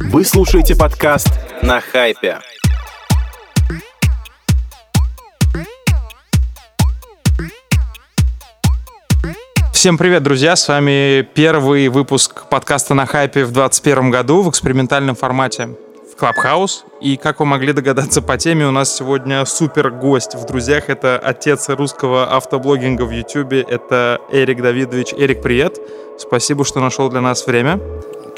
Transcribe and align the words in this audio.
Вы 0.00 0.24
слушаете 0.24 0.76
подкаст 0.76 1.28
на 1.62 1.80
хайпе. 1.80 2.38
Всем 9.72 9.98
привет, 9.98 10.22
друзья! 10.22 10.56
С 10.56 10.68
вами 10.68 11.22
первый 11.22 11.88
выпуск 11.88 12.44
подкаста 12.48 12.94
на 12.94 13.06
хайпе 13.06 13.44
в 13.44 13.52
2021 13.52 14.10
году 14.10 14.42
в 14.42 14.50
экспериментальном 14.50 15.14
формате 15.14 15.70
в 16.12 16.22
Clubhouse. 16.22 16.84
И, 17.00 17.16
как 17.16 17.40
вы 17.40 17.46
могли 17.46 17.72
догадаться 17.72 18.22
по 18.22 18.38
теме, 18.38 18.66
у 18.66 18.70
нас 18.70 18.96
сегодня 18.96 19.44
супер 19.44 19.90
гость 19.90 20.34
в 20.34 20.46
друзьях. 20.46 20.88
Это 20.88 21.18
отец 21.18 21.68
русского 21.68 22.34
автоблогинга 22.34 23.02
в 23.02 23.10
YouTube. 23.10 23.52
Это 23.52 24.20
Эрик 24.32 24.62
Давидович. 24.62 25.12
Эрик, 25.14 25.42
привет! 25.42 25.78
Спасибо, 26.18 26.64
что 26.64 26.80
нашел 26.80 27.08
для 27.08 27.20
нас 27.20 27.46
время. 27.46 27.80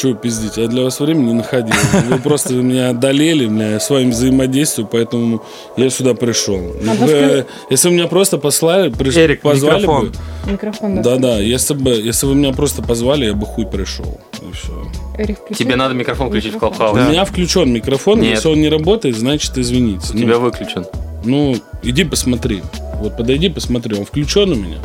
Чего 0.00 0.14
пиздить? 0.14 0.56
Я 0.56 0.66
для 0.66 0.82
вас 0.84 0.98
времени 0.98 1.26
не 1.26 1.34
находил. 1.34 1.74
Вы 2.08 2.18
просто 2.20 2.54
меня 2.54 2.88
одолели, 2.90 3.46
меня 3.46 3.78
с 3.78 3.90
вами 3.90 4.10
взаимодействую, 4.10 4.88
поэтому 4.90 5.42
я 5.76 5.90
сюда 5.90 6.14
пришел. 6.14 6.58
А 6.86 7.44
если 7.68 7.88
вы 7.88 7.94
меня 7.94 8.06
просто 8.06 8.38
послали, 8.38 8.90
приш- 8.90 9.18
Эрик, 9.18 9.42
позвали 9.42 9.82
микрофон. 9.82 10.08
бы. 10.46 10.50
Микрофон. 10.52 11.02
Да, 11.02 11.16
да. 11.16 11.38
Если 11.38 11.74
бы, 11.74 11.90
если 11.90 12.24
вы 12.26 12.34
меня 12.34 12.52
просто 12.54 12.82
позвали, 12.82 13.26
я 13.26 13.34
бы 13.34 13.44
хуй 13.44 13.66
пришел. 13.66 14.18
И 14.40 14.52
все. 14.54 14.72
Эрик, 15.18 15.38
включи. 15.40 15.64
Тебе 15.64 15.76
надо 15.76 15.92
микрофон 15.94 16.28
включить 16.28 16.54
в. 16.54 16.58
Клабхаус. 16.58 16.98
У 16.98 17.10
меня 17.10 17.26
включен 17.26 17.70
микрофон, 17.70 18.20
Нет. 18.22 18.36
если 18.36 18.48
он 18.48 18.58
не 18.60 18.70
работает, 18.70 19.16
значит 19.18 19.58
извините. 19.58 20.12
У 20.12 20.16
Ну, 20.16 20.20
тебя 20.22 20.38
выключен. 20.38 20.86
Ну, 21.24 21.56
иди 21.82 22.04
посмотри. 22.04 22.62
Вот 22.94 23.18
подойди, 23.18 23.50
посмотри. 23.50 23.98
Он 23.98 24.06
включен 24.06 24.50
у 24.50 24.54
меня? 24.54 24.78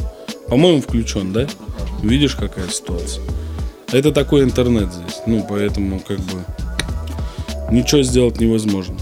По-моему, 0.50 0.82
включен, 0.82 1.32
да? 1.32 1.48
Видишь, 2.04 2.36
какая 2.36 2.68
ситуация? 2.68 3.24
Это 3.92 4.12
такой 4.12 4.44
интернет 4.44 4.92
здесь. 4.92 5.22
Ну, 5.26 5.46
поэтому 5.48 6.00
как 6.00 6.20
бы 6.20 6.44
ничего 7.72 8.04
сделать 8.04 8.40
невозможно. 8.40 8.96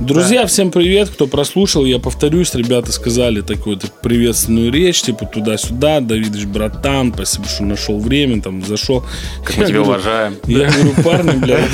Друзья, 0.00 0.46
всем 0.46 0.70
привет, 0.70 1.10
кто 1.10 1.26
прослушал. 1.26 1.84
Я 1.84 1.98
повторюсь, 1.98 2.54
ребята 2.54 2.90
сказали 2.90 3.42
такую 3.42 3.78
вот 3.78 3.92
приветственную 4.00 4.72
речь, 4.72 5.02
типа 5.02 5.26
туда-сюда. 5.26 6.00
Давидыч, 6.00 6.46
братан, 6.46 7.12
спасибо, 7.12 7.44
что 7.46 7.64
нашел 7.64 7.98
время, 7.98 8.40
там 8.40 8.64
зашел. 8.64 9.04
Как 9.44 9.58
мы 9.58 9.64
Я 9.64 9.68
тебя 9.68 9.78
говорю, 9.80 9.82
уважаем. 9.82 10.36
я 10.46 10.70
говорю, 10.70 10.92
парни, 11.04 11.36
блядь, 11.36 11.70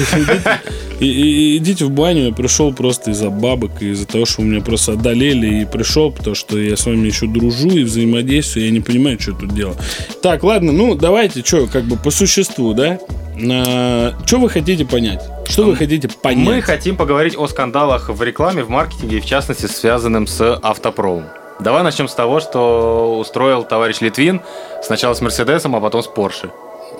идите, 1.00 1.84
в 1.84 1.92
баню. 1.92 2.27
Я 2.27 2.32
пришел 2.32 2.74
просто 2.74 3.12
из-за 3.12 3.30
бабок, 3.30 3.80
из-за 3.80 4.06
того, 4.06 4.27
что 4.27 4.42
вы 4.42 4.48
меня 4.48 4.60
просто 4.60 4.94
одолели, 4.94 5.62
и 5.62 5.64
пришел, 5.64 6.10
потому 6.10 6.34
что 6.34 6.58
я 6.58 6.77
с 6.77 6.84
вами 6.84 7.06
еще 7.06 7.28
дружу 7.28 7.70
и 7.70 7.84
взаимодействую, 7.84 8.66
я 8.66 8.72
не 8.72 8.80
понимаю, 8.80 9.20
что 9.20 9.30
я 9.30 9.38
тут 9.38 9.54
делаю. 9.54 9.77
Так, 10.20 10.42
ладно, 10.42 10.72
ну 10.72 10.97
давайте, 10.97 11.44
что, 11.44 11.69
как 11.69 11.84
бы 11.84 11.97
по 11.97 12.10
существу, 12.10 12.74
да? 12.74 12.98
что 13.38 14.38
вы 14.38 14.50
хотите 14.50 14.84
понять? 14.84 15.22
Что 15.48 15.64
вы 15.64 15.77
хотите 15.77 16.08
понять? 16.08 16.47
Мы 16.47 16.61
хотим 16.61 16.97
поговорить 16.97 17.36
о 17.36 17.47
скандалах 17.47 18.08
в 18.08 18.22
рекламе, 18.22 18.62
в 18.62 18.69
маркетинге, 18.69 19.19
и 19.19 19.20
в 19.20 19.27
частности, 19.27 19.66
связанным 19.66 20.27
с 20.27 20.58
автопромом. 20.62 21.25
Давай 21.61 21.83
начнем 21.83 22.08
с 22.08 22.14
того, 22.14 22.41
что 22.41 23.19
устроил 23.19 23.64
товарищ 23.64 24.00
Литвин 24.00 24.41
сначала 24.83 25.14
с 25.14 25.20
Мерседесом, 25.20 25.75
а 25.75 25.80
потом 25.80 26.03
с 26.03 26.06
Порше. 26.06 26.50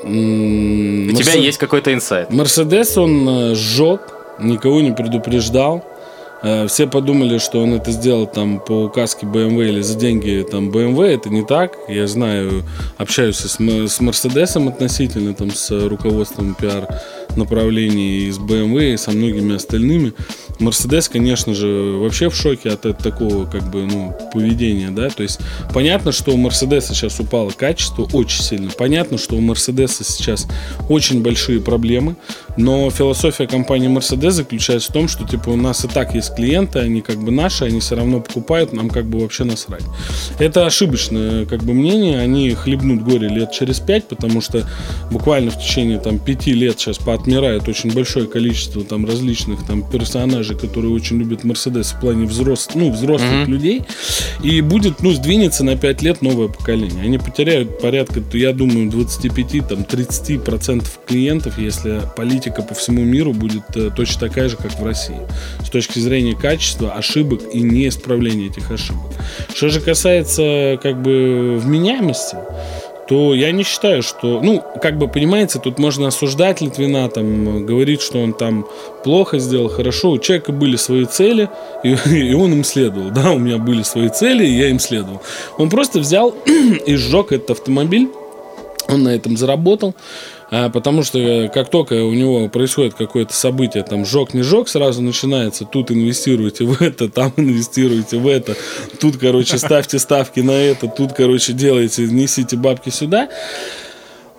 У 0.03 0.06
тебя 0.06 1.33
Мерсе- 1.34 1.41
есть 1.41 1.58
какой-то 1.58 1.92
инсайт. 1.92 2.30
Мерседес 2.30 2.97
он 2.97 3.28
э, 3.28 3.55
сжег, 3.55 4.00
никого 4.38 4.81
не 4.81 4.92
предупреждал. 4.92 5.84
Э, 6.47 6.69
Все 6.69 6.86
подумали, 6.86 7.39
что 7.39 7.61
он 7.61 7.75
это 7.75 7.91
сделал 7.91 8.28
там 8.28 8.61
по 8.61 8.84
указке 8.84 9.27
BMW 9.27 9.69
или 9.69 9.80
за 9.80 9.98
деньги 9.98 10.47
там 10.48 10.70
BMW. 10.70 11.06
Это 11.06 11.28
не 11.28 11.44
так. 11.44 11.77
Я 11.88 12.06
знаю, 12.06 12.62
общаюсь 12.98 13.38
с, 13.38 13.58
с 13.58 14.00
относительно, 14.00 15.34
там, 15.34 15.50
с 15.50 15.70
руководством 15.88 16.55
пиар 16.55 16.86
направлений 17.36 18.27
и 18.27 18.30
с 18.30 18.38
BMW, 18.38 18.94
и 18.94 18.97
со 18.97 19.11
многими 19.11 19.56
остальными. 19.56 20.12
Мерседес, 20.58 21.08
конечно 21.08 21.55
же, 21.55 21.97
вообще 21.98 22.30
в 22.30 22.34
шоке 22.34 22.70
от 22.70 22.86
этого 22.86 22.94
такого 22.94 23.47
как 23.47 23.70
бы, 23.70 23.83
ну, 23.84 24.16
поведения, 24.33 24.91
да, 24.91 25.10
то 25.10 25.22
есть 25.22 25.41
понятно, 25.75 26.12
что 26.12 26.32
у 26.32 26.37
Мерседеса 26.37 26.94
сейчас 26.94 27.20
упало 27.20 27.50
качество 27.50 28.09
очень 28.12 28.43
сильно, 28.43 28.70
понятно, 28.70 29.19
что 29.19 29.37
у 29.37 29.41
Мерседеса 29.41 30.03
сейчас 30.04 30.47
очень 30.88 31.22
большие 31.22 31.60
проблемы, 31.60 32.16
но 32.56 32.91
философия 32.91 33.47
компании 33.47 33.89
Мерседес 33.89 34.34
заключается 34.34 34.91
в 34.91 34.93
том, 34.93 35.09
что 35.09 35.27
типа 35.27 35.50
у 35.50 35.56
нас 35.56 35.84
и 35.84 35.89
так 35.89 36.15
есть 36.15 36.34
клиенты, 36.34 36.78
они 36.81 37.00
как 37.00 37.17
бы 37.19 37.31
наши, 37.31 37.65
они 37.65 37.81
все 37.81 37.97
равно 37.97 38.21
покупают, 38.21 38.72
нам 38.72 38.89
как 38.91 39.06
бы 39.06 39.19
вообще 39.21 39.44
насрать. 39.44 39.84
Это 40.39 40.67
ошибочное 40.67 41.44
как 41.47 41.62
бы 41.62 41.75
мнение, 41.75 42.19
они 42.21 42.50
хлебнут 42.55 43.03
горе 43.03 43.28
лет 43.28 43.53
через 43.53 43.81
пять, 43.81 44.09
потому 44.09 44.41
что 44.41 44.67
буквально 45.11 45.50
в 45.50 45.59
течение 45.59 45.99
там 45.99 46.19
пяти 46.19 46.53
лет 46.53 46.78
сейчас 46.81 46.99
поотмирает 46.99 47.69
очень 47.69 47.93
большое 47.93 48.27
количество 48.27 48.83
там 48.84 49.06
различных 49.06 49.67
там 49.67 49.88
персонажей, 49.88 50.56
которые 50.56 50.93
очень 50.93 51.19
любят 51.19 51.44
Мерседес 51.44 51.93
в 51.93 52.00
плане 52.00 52.27
взрос, 52.27 52.69
ну, 52.75 52.91
взрослых 52.91 53.43
Мгм. 53.43 53.53
людей, 53.53 53.83
и 54.43 54.61
будет, 54.61 55.03
ну, 55.03 55.12
сдвинется 55.12 55.65
на 55.65 55.77
5 55.77 56.03
лет 56.03 56.23
новое 56.23 56.49
поколение. 56.49 57.03
Они 57.03 57.19
потеряют 57.19 57.81
порядка, 57.81 58.23
я 58.33 58.53
думаю, 58.53 58.91
25, 58.91 59.61
там, 59.61 59.84
30 59.84 60.38
процентов 60.38 60.99
клиентов, 61.06 61.59
если 61.59 62.00
политика 62.46 62.62
по 62.62 62.74
всему 62.74 63.02
миру 63.02 63.32
будет 63.32 63.64
э, 63.74 63.90
точно 63.94 64.28
такая 64.28 64.48
же, 64.48 64.56
как 64.56 64.78
в 64.78 64.84
России. 64.84 65.20
С 65.64 65.70
точки 65.70 65.98
зрения 65.98 66.36
качества, 66.36 66.92
ошибок 66.92 67.40
и 67.52 67.60
неисправления 67.60 68.46
этих 68.46 68.70
ошибок. 68.70 69.12
Что 69.54 69.68
же 69.68 69.80
касается, 69.80 70.78
как 70.82 71.02
бы, 71.02 71.58
вменяемости, 71.58 72.36
то 73.08 73.34
я 73.34 73.52
не 73.52 73.62
считаю, 73.62 74.02
что... 74.02 74.40
Ну, 74.42 74.62
как 74.82 74.98
бы, 74.98 75.08
понимаете, 75.08 75.60
тут 75.60 75.78
можно 75.78 76.08
осуждать 76.08 76.60
Литвина, 76.60 77.08
там, 77.08 77.66
говорить, 77.66 78.00
что 78.00 78.22
он 78.22 78.32
там 78.32 78.66
плохо 79.04 79.38
сделал, 79.38 79.68
хорошо. 79.68 80.10
У 80.10 80.18
человека 80.18 80.52
были 80.52 80.76
свои 80.76 81.04
цели, 81.04 81.48
и, 81.84 81.96
и 82.10 82.34
он 82.34 82.52
им 82.52 82.64
следовал. 82.64 83.10
Да, 83.10 83.32
у 83.32 83.38
меня 83.38 83.58
были 83.58 83.82
свои 83.82 84.08
цели, 84.08 84.46
и 84.46 84.58
я 84.58 84.68
им 84.70 84.78
следовал. 84.78 85.20
Он 85.58 85.68
просто 85.68 85.98
взял 85.98 86.30
и 86.86 86.96
сжег 86.96 87.32
этот 87.32 87.50
автомобиль, 87.50 88.08
он 88.88 89.02
на 89.02 89.08
этом 89.08 89.36
заработал, 89.36 89.94
а, 90.50 90.68
потому 90.70 91.02
что 91.02 91.18
э, 91.18 91.48
как 91.48 91.70
только 91.70 92.04
у 92.04 92.12
него 92.12 92.48
происходит 92.48 92.94
какое-то 92.94 93.34
событие, 93.34 93.82
там 93.82 94.04
жег, 94.04 94.34
не 94.34 94.42
жег, 94.42 94.68
сразу 94.68 95.02
начинается, 95.02 95.64
тут 95.64 95.90
инвестируйте 95.90 96.64
в 96.64 96.80
это, 96.80 97.08
там 97.08 97.32
инвестируйте 97.36 98.18
в 98.18 98.26
это, 98.26 98.56
тут, 99.00 99.16
короче, 99.16 99.58
ставьте 99.58 99.98
ставки 99.98 100.40
на 100.40 100.52
это, 100.52 100.88
тут, 100.88 101.12
короче, 101.12 101.52
делайте, 101.52 102.06
несите 102.06 102.56
бабки 102.56 102.90
сюда. 102.90 103.28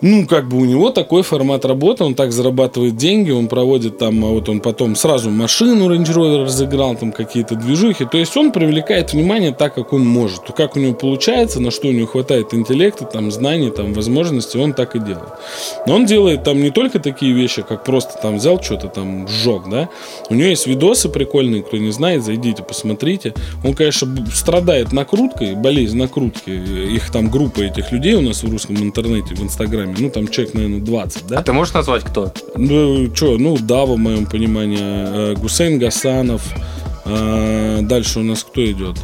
Ну, 0.00 0.26
как 0.28 0.48
бы 0.48 0.58
у 0.58 0.64
него 0.64 0.90
такой 0.90 1.22
формат 1.22 1.64
работы, 1.64 2.04
он 2.04 2.14
так 2.14 2.30
зарабатывает 2.30 2.96
деньги, 2.96 3.32
он 3.32 3.48
проводит 3.48 3.98
там, 3.98 4.24
а 4.24 4.28
вот 4.28 4.48
он 4.48 4.60
потом 4.60 4.94
сразу 4.94 5.28
машину 5.30 5.92
Range 5.92 6.06
Rover 6.06 6.42
разыграл, 6.44 6.94
там 6.94 7.10
какие-то 7.10 7.56
движухи, 7.56 8.04
то 8.04 8.16
есть 8.16 8.36
он 8.36 8.52
привлекает 8.52 9.12
внимание 9.12 9.52
так, 9.52 9.74
как 9.74 9.92
он 9.92 10.06
может, 10.06 10.42
как 10.56 10.76
у 10.76 10.78
него 10.78 10.94
получается, 10.94 11.60
на 11.60 11.72
что 11.72 11.88
у 11.88 11.92
него 11.92 12.06
хватает 12.06 12.54
интеллекта, 12.54 13.06
там, 13.06 13.32
знаний, 13.32 13.70
там, 13.70 13.92
возможностей, 13.92 14.58
он 14.58 14.72
так 14.72 14.94
и 14.94 15.00
делает. 15.00 15.32
Но 15.88 15.96
он 15.96 16.06
делает 16.06 16.44
там 16.44 16.62
не 16.62 16.70
только 16.70 17.00
такие 17.00 17.32
вещи, 17.32 17.62
как 17.62 17.82
просто 17.82 18.20
там 18.22 18.36
взял 18.36 18.62
что-то 18.62 18.86
там, 18.86 19.26
сжег, 19.26 19.62
да, 19.68 19.88
у 20.30 20.34
него 20.34 20.48
есть 20.48 20.68
видосы 20.68 21.08
прикольные, 21.08 21.64
кто 21.64 21.76
не 21.76 21.90
знает, 21.90 22.22
зайдите, 22.22 22.62
посмотрите. 22.62 23.34
Он, 23.64 23.74
конечно, 23.74 24.06
страдает 24.32 24.92
накруткой, 24.92 25.56
болезнь 25.56 25.98
накрутки, 25.98 26.50
их 26.50 27.10
там 27.10 27.30
группа 27.30 27.62
этих 27.62 27.90
людей 27.90 28.14
у 28.14 28.20
нас 28.20 28.44
в 28.44 28.50
русском 28.50 28.76
интернете, 28.76 29.34
в 29.34 29.42
Инстаграме, 29.42 29.87
ну, 29.98 30.10
там 30.10 30.28
человек, 30.28 30.54
наверное, 30.54 30.80
20, 30.80 31.26
да? 31.26 31.38
А 31.38 31.42
ты 31.42 31.52
можешь 31.52 31.74
назвать 31.74 32.04
кто? 32.04 32.32
Ну, 32.56 33.14
что, 33.14 33.38
ну, 33.38 33.56
Дава, 33.58 33.94
в 33.94 33.98
моем 33.98 34.26
понимании, 34.26 34.78
э, 34.80 35.34
Гусейн 35.36 35.78
Гасанов. 35.78 36.42
э, 37.04 37.80
Дальше 37.82 38.20
у 38.20 38.22
нас 38.22 38.44
кто 38.44 38.64
идет? 38.64 38.96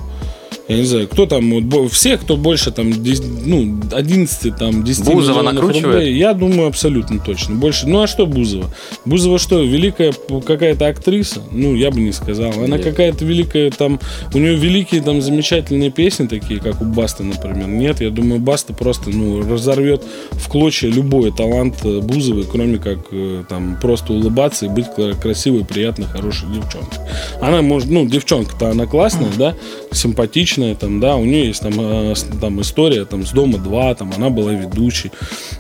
Я 0.67 0.79
не 0.79 0.85
знаю, 0.85 1.09
кто 1.09 1.27
там, 1.27 1.51
вот, 1.51 1.93
все, 1.93 2.17
кто 2.17 2.39
больше 2.39 2.71
там, 2.71 2.91
10, 2.91 3.47
ну, 3.47 3.79
11, 3.93 4.57
там, 4.57 4.83
10 4.83 5.05
Бузова 5.05 5.43
накручивает? 5.43 5.85
рублей, 5.85 6.17
я 6.17 6.33
думаю, 6.33 6.69
абсолютно 6.69 7.19
точно. 7.19 7.57
Больше, 7.57 7.87
ну, 7.87 8.03
а 8.03 8.07
что 8.07 8.25
Бузова? 8.25 8.75
Бузова 9.05 9.39
что, 9.39 9.63
великая 9.63 10.15
какая-то 10.47 10.87
актриса? 10.87 11.43
Ну, 11.51 11.75
я 11.75 11.91
бы 11.91 12.01
не 12.01 12.13
сказал. 12.13 12.53
Она 12.53 12.79
Нет. 12.79 12.85
какая-то 12.85 13.27
великая, 13.27 13.71
там, 13.71 14.01
у 14.33 14.39
нее 14.39 14.57
великие, 14.57 15.03
там, 15.03 15.21
замечательные 15.21 15.91
песни 15.91 16.27
такие, 16.27 16.61
как 16.61 16.81
у 16.81 16.87
Басты, 16.87 17.25
например. 17.25 17.69
Нет, 17.69 18.01
я 18.01 18.09
думаю, 18.09 18.41
Баста 18.41 18.73
просто, 18.73 19.11
ну, 19.11 19.47
разорвет 19.47 20.03
в 20.31 20.49
клочья 20.49 20.89
любой 20.89 21.31
талант 21.31 21.77
э, 21.85 22.01
Бузовой, 22.01 22.47
кроме 22.51 22.79
как, 22.79 23.01
э, 23.11 23.45
там, 23.51 23.77
просто 23.83 24.15
улыбаться 24.15 24.65
и 24.65 24.69
быть 24.71 24.87
красивой, 25.21 25.67
приятной, 25.67 26.07
хорошей 26.07 26.49
девчонкой. 26.49 27.01
Она 27.43 27.61
может, 27.61 27.91
ну, 27.91 28.07
девчонка-то 28.07 28.71
она 28.71 28.87
классная, 28.87 29.29
да, 29.37 29.55
симпатичная, 29.95 30.75
там, 30.75 31.01
да, 31.01 31.17
у 31.17 31.25
нее 31.25 31.47
есть 31.47 31.63
там, 31.63 31.73
э, 31.79 32.15
там 32.41 32.61
история 32.61 33.05
там, 33.05 33.25
с 33.25 33.31
дома 33.31 33.59
2, 33.59 33.95
там, 33.95 34.13
она 34.17 34.31
была 34.31 34.53
ведущей, 34.53 35.11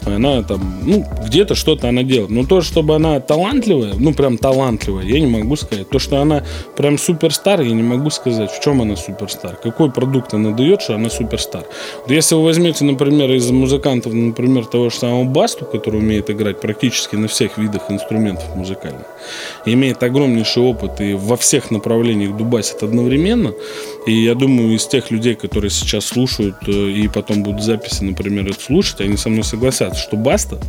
она 0.05 0.43
там, 0.43 0.81
ну, 0.83 1.05
где-то 1.27 1.55
что-то 1.55 1.89
она 1.89 2.03
делает. 2.03 2.31
Но 2.31 2.45
то, 2.45 2.61
чтобы 2.61 2.95
она 2.95 3.21
талантливая, 3.21 3.95
ну, 3.99 4.13
прям 4.15 4.39
талантливая, 4.39 5.05
я 5.05 5.21
не 5.21 5.27
могу 5.27 5.57
сказать. 5.57 5.89
То, 5.89 5.99
что 5.99 6.21
она 6.21 6.45
прям 6.77 6.99
суперстар, 6.99 7.61
я 7.61 7.75
не 7.75 7.83
могу 7.83 8.11
сказать, 8.11 8.51
в 8.51 8.61
чем 8.61 8.83
она 8.83 8.97
суперстар. 8.97 9.57
Какой 9.57 9.91
продукт 9.91 10.35
она 10.35 10.51
дает, 10.51 10.83
что 10.83 10.95
она 10.95 11.11
суперстар. 11.11 11.65
Вот 12.03 12.11
если 12.11 12.35
вы 12.35 12.45
возьмете, 12.45 12.85
например, 12.85 13.31
из 13.33 13.51
музыкантов, 13.51 14.13
например, 14.13 14.67
того 14.67 14.91
же 14.91 14.97
самого 14.97 15.25
Басту, 15.25 15.65
который 15.65 16.01
умеет 16.01 16.31
играть 16.31 16.61
практически 16.61 17.17
на 17.17 17.29
всех 17.29 17.59
видах 17.59 17.91
инструментов 17.91 18.55
музыкальных, 18.57 19.07
имеет 19.67 20.03
огромнейший 20.03 20.63
опыт 20.63 21.01
и 21.01 21.15
во 21.15 21.37
всех 21.37 21.71
направлениях 21.71 22.37
дубасит 22.37 22.83
одновременно, 22.83 23.53
и 24.07 24.25
я 24.25 24.35
думаю, 24.35 24.75
из 24.75 24.87
тех 24.87 25.11
людей, 25.11 25.35
которые 25.35 25.71
сейчас 25.71 26.07
слушают 26.07 26.57
э, 26.67 26.73
и 26.73 27.09
потом 27.09 27.43
будут 27.43 27.63
записи, 27.63 28.05
например, 28.05 28.49
это 28.49 28.61
слушать, 28.61 29.01
они 29.01 29.17
со 29.17 29.29
мной 29.29 29.45
согласятся, 29.45 30.01
что 30.01 30.17
Баста 30.17 30.61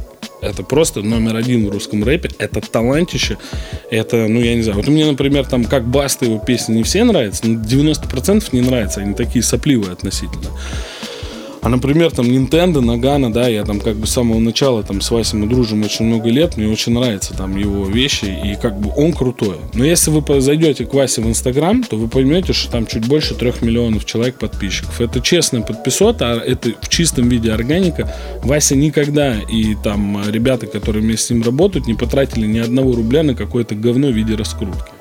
это 0.42 0.64
просто 0.64 1.02
номер 1.02 1.36
один 1.36 1.66
в 1.66 1.70
русском 1.70 2.04
рэпе. 2.04 2.30
Это 2.38 2.62
талантище. 2.62 3.38
Это, 3.90 4.28
ну, 4.28 4.40
я 4.42 4.56
не 4.56 4.62
знаю. 4.62 4.78
Вот 4.78 4.88
мне, 4.88 5.06
например, 5.06 5.46
там, 5.46 5.66
как 5.66 5.88
Баста 5.88 6.26
его 6.26 6.38
песни 6.38 6.76
не 6.76 6.84
все 6.84 7.04
нравятся, 7.04 7.48
но 7.48 7.62
90% 7.62 8.50
не 8.52 8.62
нравятся. 8.62 9.02
Они 9.02 9.14
такие 9.14 9.44
сопливые 9.44 9.94
относительно. 9.94 10.50
А, 11.66 11.70
например, 11.70 12.12
там 12.12 12.28
Nintendo, 12.28 12.80
Нагана, 12.80 13.34
да, 13.34 13.48
я 13.48 13.64
там 13.64 13.80
как 13.80 13.96
бы 13.96 14.06
с 14.06 14.12
самого 14.12 14.38
начала 14.38 14.84
там 14.84 15.02
с 15.02 15.10
Васей 15.10 15.40
мы 15.40 15.48
дружим 15.48 15.82
очень 15.82 16.06
много 16.06 16.30
лет, 16.30 16.58
мне 16.58 16.72
очень 16.72 16.94
нравятся 16.94 17.34
там 17.34 17.58
его 17.58 17.88
вещи, 17.88 18.26
и 18.26 18.56
как 18.56 18.80
бы 18.80 18.92
он 18.96 19.14
крутой. 19.14 19.56
Но 19.74 19.84
если 19.84 20.12
вы 20.12 20.42
зайдете 20.42 20.86
к 20.86 20.94
Васе 20.94 21.24
в 21.24 21.28
Инстаграм, 21.28 21.82
то 21.82 21.96
вы 21.96 22.08
поймете, 22.08 22.54
что 22.54 22.72
там 22.72 22.86
чуть 22.86 23.08
больше 23.08 23.34
трех 23.34 23.64
миллионов 23.64 24.06
человек 24.06 24.36
подписчиков. 24.36 25.02
Это 25.02 25.20
честный 25.22 25.62
подписот, 25.62 26.22
а 26.22 26.36
это 26.36 26.70
в 26.80 26.88
чистом 26.88 27.30
виде 27.30 27.52
органика. 27.52 28.14
Вася 28.44 28.76
никогда 28.76 29.34
и 29.34 29.74
там 29.74 30.22
ребята, 30.30 30.68
которые 30.68 31.02
вместе 31.02 31.26
с 31.26 31.30
ним 31.32 31.42
работают, 31.42 31.88
не 31.88 31.96
потратили 31.96 32.46
ни 32.46 32.60
одного 32.60 32.94
рубля 32.94 33.24
на 33.24 33.34
какое-то 33.34 33.74
говно 33.74 34.10
в 34.10 34.12
виде 34.12 34.36
раскрутки. 34.36 34.95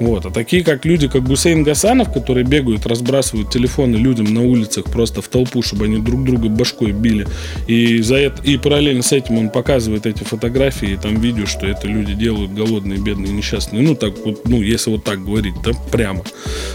Вот. 0.00 0.26
А 0.26 0.30
такие, 0.30 0.62
как 0.62 0.84
люди, 0.84 1.08
как 1.08 1.24
Гусейн 1.24 1.62
Гасанов, 1.62 2.12
которые 2.12 2.44
бегают, 2.44 2.86
разбрасывают 2.86 3.50
телефоны 3.50 3.96
людям 3.96 4.32
на 4.32 4.42
улицах 4.42 4.84
просто 4.84 5.22
в 5.22 5.28
толпу, 5.28 5.62
чтобы 5.62 5.86
они 5.86 5.98
друг 5.98 6.24
друга 6.24 6.48
башкой 6.48 6.92
били. 6.92 7.26
И, 7.66 8.00
за 8.02 8.16
это, 8.16 8.42
и 8.42 8.56
параллельно 8.56 9.02
с 9.02 9.12
этим 9.12 9.38
он 9.38 9.50
показывает 9.50 10.06
эти 10.06 10.22
фотографии 10.22 10.92
и 10.92 10.96
там 10.96 11.20
видео, 11.20 11.46
что 11.46 11.66
это 11.66 11.88
люди 11.88 12.14
делают 12.14 12.52
голодные, 12.52 12.98
бедные, 12.98 13.32
несчастные. 13.32 13.82
Ну, 13.82 13.94
так 13.94 14.14
вот, 14.24 14.48
ну, 14.48 14.62
если 14.62 14.90
вот 14.90 15.04
так 15.04 15.24
говорить, 15.24 15.54
да, 15.64 15.72
прямо. 15.90 16.22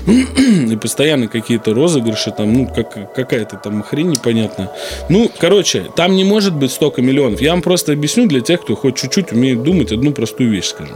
И 0.08 0.76
постоянно 0.76 1.28
какие-то 1.28 1.74
розыгрыши, 1.74 2.32
там, 2.32 2.54
ну, 2.54 2.68
как, 2.68 3.14
какая-то 3.14 3.58
там 3.58 3.84
хрень 3.84 4.12
непонятная. 4.12 4.70
Ну, 5.10 5.32
короче, 5.38 5.86
там 5.96 6.16
не 6.16 6.24
может 6.24 6.56
быть 6.56 6.72
столько 6.72 7.02
миллионов. 7.02 7.42
Я 7.42 7.52
вам 7.52 7.62
просто 7.62 7.94
объясню 7.94 8.28
для 8.28 8.42
тех, 8.42 8.62
кто 8.62 8.76
хоть 8.76 8.98
чуть-чуть 8.98 9.32
умеет 9.32 9.64
думать, 9.64 9.92
одну 9.92 10.12
простую 10.12 10.52
вещь 10.52 10.66
скажу. 10.66 10.96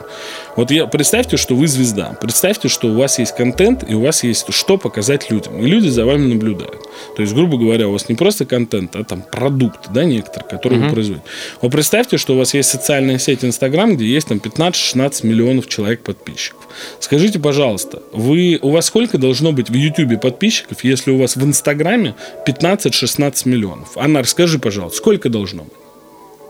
Вот 0.55 0.71
я, 0.71 0.87
представьте, 0.87 1.37
что 1.37 1.55
вы 1.55 1.67
звезда. 1.67 2.16
Представьте, 2.21 2.67
что 2.67 2.87
у 2.87 2.95
вас 2.95 3.19
есть 3.19 3.35
контент, 3.35 3.83
и 3.87 3.93
у 3.93 4.01
вас 4.01 4.23
есть 4.23 4.51
что 4.53 4.77
показать 4.77 5.29
людям. 5.29 5.59
И 5.59 5.67
люди 5.67 5.87
за 5.87 6.05
вами 6.05 6.33
наблюдают. 6.33 6.81
То 7.15 7.21
есть, 7.21 7.33
грубо 7.33 7.57
говоря, 7.57 7.87
у 7.87 7.91
вас 7.91 8.09
не 8.09 8.15
просто 8.15 8.45
контент, 8.45 8.95
а 8.95 9.03
там 9.03 9.21
продукт, 9.21 9.91
да, 9.93 10.03
некоторый, 10.03 10.45
который 10.45 10.77
uh-huh. 10.77 10.85
вы 10.85 10.93
производите. 10.93 11.25
Вот 11.61 11.71
представьте, 11.71 12.17
что 12.17 12.33
у 12.33 12.37
вас 12.37 12.53
есть 12.53 12.69
социальная 12.69 13.19
сеть 13.19 13.45
Инстаграм, 13.45 13.95
где 13.95 14.05
есть 14.05 14.27
там 14.27 14.37
15-16 14.37 15.25
миллионов 15.25 15.67
человек 15.67 16.01
подписчиков. 16.01 16.67
Скажите, 16.99 17.39
пожалуйста, 17.39 18.01
вы, 18.11 18.59
у 18.61 18.71
вас 18.71 18.85
сколько 18.87 19.17
должно 19.17 19.51
быть 19.51 19.69
в 19.69 19.73
Ютубе 19.73 20.17
подписчиков, 20.17 20.83
если 20.83 21.11
у 21.11 21.17
вас 21.17 21.35
в 21.35 21.43
Инстаграме 21.43 22.15
15-16 22.45 23.47
миллионов? 23.47 23.89
Анна, 23.95 24.21
расскажи, 24.21 24.59
пожалуйста, 24.59 24.97
сколько 24.97 25.29
должно 25.29 25.63
быть? 25.63 25.73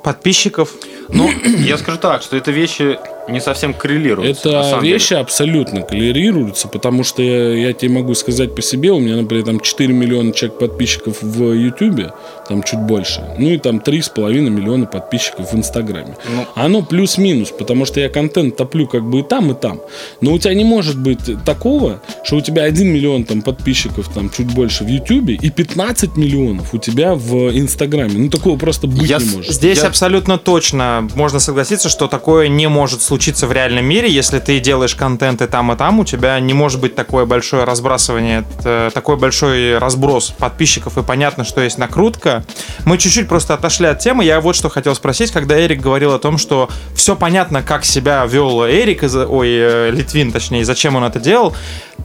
Подписчиков? 0.03 0.73
Ну, 1.09 1.29
я 1.59 1.77
скажу 1.77 1.97
так, 1.97 2.21
что 2.21 2.37
это 2.37 2.51
вещи 2.51 2.97
не 3.27 3.41
совсем 3.41 3.73
коррелируются. 3.73 4.49
Это 4.49 4.79
вещи 4.81 5.09
деле. 5.09 5.21
абсолютно 5.21 5.81
коррелируются, 5.81 6.67
потому 6.67 7.03
что 7.03 7.21
я, 7.21 7.53
я 7.53 7.73
тебе 7.73 7.91
могу 7.91 8.13
сказать 8.13 8.55
по 8.55 8.61
себе, 8.61 8.91
у 8.91 8.99
меня, 8.99 9.15
например, 9.15 9.45
там 9.45 9.59
4 9.59 9.93
миллиона 9.93 10.31
человек 10.31 10.59
подписчиков 10.59 11.21
в 11.21 11.53
Ютубе, 11.53 12.13
там 12.47 12.63
чуть 12.63 12.79
больше, 12.79 13.23
ну 13.37 13.49
и 13.49 13.57
там 13.57 13.77
3,5 13.77 14.33
миллиона 14.49 14.85
подписчиков 14.85 15.51
в 15.51 15.55
Инстаграме. 15.55 16.15
Ну. 16.33 16.45
Оно 16.55 16.81
плюс-минус, 16.81 17.51
потому 17.51 17.85
что 17.85 17.99
я 17.99 18.09
контент 18.09 18.55
топлю 18.55 18.87
как 18.87 19.03
бы 19.03 19.19
и 19.19 19.23
там, 19.23 19.51
и 19.51 19.53
там. 19.53 19.81
Но 20.21 20.33
у 20.33 20.39
тебя 20.39 20.53
не 20.53 20.63
может 20.63 20.97
быть 20.97 21.19
такого, 21.45 22.01
что 22.23 22.37
у 22.37 22.41
тебя 22.41 22.63
1 22.63 22.87
миллион 22.87 23.25
там 23.25 23.41
подписчиков, 23.41 24.09
там 24.13 24.29
чуть 24.29 24.53
больше 24.53 24.83
в 24.83 24.87
Ютубе, 24.87 25.35
и 25.35 25.49
15 25.49 26.15
миллионов 26.17 26.73
у 26.73 26.77
тебя 26.77 27.15
в 27.15 27.57
Инстаграме. 27.57 28.13
Ну 28.13 28.29
такого 28.29 28.57
просто 28.57 28.87
быть 28.87 29.09
я, 29.09 29.17
не 29.17 29.25
может. 29.25 29.51
Здесь 29.51 29.79
я... 29.79 29.87
абсолютно 29.87 30.37
точно 30.37 31.07
можно 31.15 31.39
согласиться, 31.39 31.89
что 31.89 32.07
такое 32.07 32.47
не 32.47 32.67
может 32.67 33.01
случиться 33.01 33.16
случиться 33.17 33.47
в 33.47 33.51
реальном 33.51 33.83
мире, 33.83 34.11
если 34.11 34.37
ты 34.37 34.59
делаешь 34.59 34.93
контент 34.93 35.41
и 35.41 35.47
там, 35.47 35.71
и 35.71 35.75
там, 35.75 35.99
у 35.99 36.05
тебя 36.05 36.39
не 36.39 36.53
может 36.53 36.79
быть 36.79 36.93
такое 36.93 37.25
большое 37.25 37.63
разбрасывание, 37.63 38.45
такой 38.93 39.17
большой 39.17 39.79
разброс 39.79 40.35
подписчиков, 40.37 40.99
и 40.99 41.01
понятно, 41.01 41.43
что 41.43 41.61
есть 41.61 41.79
накрутка. 41.79 42.45
Мы 42.85 42.99
чуть-чуть 42.99 43.27
просто 43.27 43.55
отошли 43.55 43.87
от 43.87 43.97
темы. 43.97 44.23
Я 44.23 44.39
вот 44.39 44.55
что 44.55 44.69
хотел 44.69 44.93
спросить, 44.93 45.31
когда 45.31 45.59
Эрик 45.59 45.81
говорил 45.81 46.13
о 46.13 46.19
том, 46.19 46.37
что 46.37 46.69
все 46.93 47.15
понятно, 47.15 47.63
как 47.63 47.85
себя 47.85 48.23
вел 48.27 48.63
Эрик, 48.63 49.01
ой, 49.01 49.49
э, 49.49 49.89
Литвин, 49.89 50.31
точнее, 50.31 50.63
зачем 50.63 50.95
он 50.95 51.03
это 51.03 51.19
делал. 51.19 51.55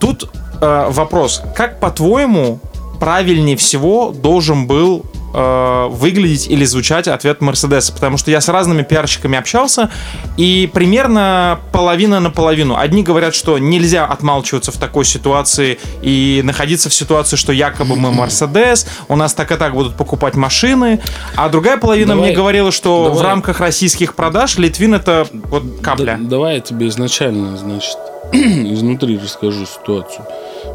Тут 0.00 0.30
э, 0.62 0.86
вопрос, 0.88 1.42
как 1.54 1.78
по-твоему 1.78 2.58
правильнее 3.02 3.56
всего 3.56 4.12
должен 4.12 4.68
был 4.68 5.02
э, 5.34 5.86
выглядеть 5.90 6.46
или 6.46 6.64
звучать 6.64 7.08
ответ 7.08 7.40
Мерседеса, 7.40 7.92
потому 7.92 8.16
что 8.16 8.30
я 8.30 8.40
с 8.40 8.48
разными 8.48 8.84
пиарщиками 8.84 9.36
общался, 9.36 9.90
и 10.36 10.70
примерно 10.72 11.58
половина 11.72 12.20
на 12.20 12.30
половину. 12.30 12.76
Одни 12.76 13.02
говорят, 13.02 13.34
что 13.34 13.58
нельзя 13.58 14.06
отмалчиваться 14.06 14.70
в 14.70 14.76
такой 14.76 15.04
ситуации 15.04 15.80
и 16.00 16.42
находиться 16.44 16.90
в 16.90 16.94
ситуации, 16.94 17.34
что 17.34 17.52
якобы 17.52 17.96
мы 17.96 18.12
Мерседес, 18.12 18.86
у 19.08 19.16
нас 19.16 19.34
так 19.34 19.50
и 19.50 19.56
так 19.56 19.74
будут 19.74 19.96
покупать 19.96 20.36
машины, 20.36 21.00
а 21.34 21.48
другая 21.48 21.78
половина 21.78 22.14
давай, 22.14 22.28
мне 22.28 22.36
говорила, 22.36 22.70
что 22.70 23.06
давай. 23.06 23.18
в 23.18 23.22
рамках 23.22 23.58
российских 23.58 24.14
продаж 24.14 24.58
Литвин 24.58 24.94
это 24.94 25.26
вот 25.32 25.64
капля. 25.82 26.18
Да, 26.20 26.28
давай 26.28 26.54
я 26.54 26.60
тебе 26.60 26.86
изначально, 26.86 27.56
значит, 27.56 27.98
изнутри 28.32 29.18
расскажу 29.18 29.66
ситуацию. 29.66 30.24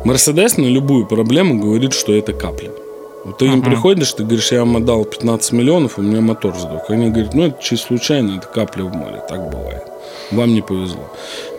Мерседес 0.07 0.55
на 0.55 0.67
любую 0.67 1.05
проблему 1.05 1.59
говорит, 1.59 1.91
что 1.91 2.13
это 2.13 2.31
капля. 2.31 2.71
Вот 3.25 3.39
ты 3.39 3.45
uh-huh. 3.45 3.55
им 3.55 3.61
приходишь, 3.61 4.13
ты 4.13 4.23
говоришь, 4.23 4.53
я 4.53 4.59
вам 4.59 4.77
отдал 4.77 5.03
15 5.03 5.51
миллионов, 5.51 5.99
у 5.99 6.01
меня 6.01 6.21
мотор 6.21 6.55
сдох. 6.55 6.89
Они 6.89 7.09
говорят, 7.09 7.33
ну 7.33 7.47
это 7.47 7.61
чисто 7.61 7.87
случайно, 7.87 8.37
это 8.37 8.47
капля 8.47 8.85
в 8.85 8.95
море, 8.95 9.21
так 9.27 9.51
бывает. 9.51 9.83
Вам 10.31 10.53
не 10.53 10.61
повезло. 10.61 11.09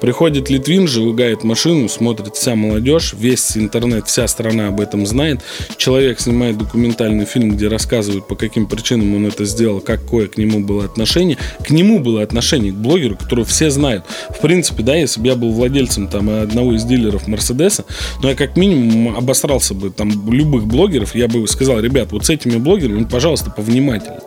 Приходит 0.01 0.51
Литвин, 0.51 0.87
сжигает 0.87 1.43
машину, 1.43 1.89
смотрит 1.89 2.37
вся 2.37 2.55
молодежь, 2.55 3.15
весь 3.15 3.57
интернет, 3.57 4.07
вся 4.07 4.29
страна 4.29 4.69
об 4.69 4.81
этом 4.81 5.07
знает. 5.07 5.41
Человек 5.77 6.21
снимает 6.21 6.59
документальный 6.59 7.25
фильм, 7.25 7.57
где 7.57 7.69
рассказывают, 7.69 8.29
по 8.29 8.37
каким 8.37 8.67
причинам 8.67 9.17
он 9.17 9.27
это 9.27 9.47
сделал, 9.47 9.81
какое 9.81 10.29
к 10.29 10.37
нему 10.37 10.61
было 10.61 10.85
отношение. 10.85 11.39
К 11.67 11.71
нему 11.71 11.99
было 11.99 12.23
отношение, 12.23 12.73
к 12.73 12.77
блогеру, 12.77 13.17
которого 13.17 13.47
все 13.47 13.71
знают. 13.71 14.05
В 14.31 14.41
принципе, 14.41 14.83
да, 14.83 14.95
если 14.95 15.21
бы 15.21 15.29
я 15.29 15.35
был 15.35 15.51
владельцем 15.53 16.07
там 16.07 16.29
одного 16.29 16.75
из 16.75 16.85
дилеров 16.85 17.27
Мерседеса, 17.27 17.87
но 18.23 18.29
я 18.29 18.35
как 18.35 18.57
минимум 18.57 19.17
обосрался 19.17 19.73
бы 19.73 19.91
там 19.91 20.11
любых 20.31 20.67
блогеров, 20.67 21.15
я 21.15 21.27
бы 21.27 21.47
сказал, 21.49 21.81
ребят, 21.81 22.13
вот 22.13 22.27
с 22.27 22.31
этими 22.31 22.59
блогерами, 22.59 23.05
пожалуйста, 23.05 23.51
повнимательней. 23.51 24.21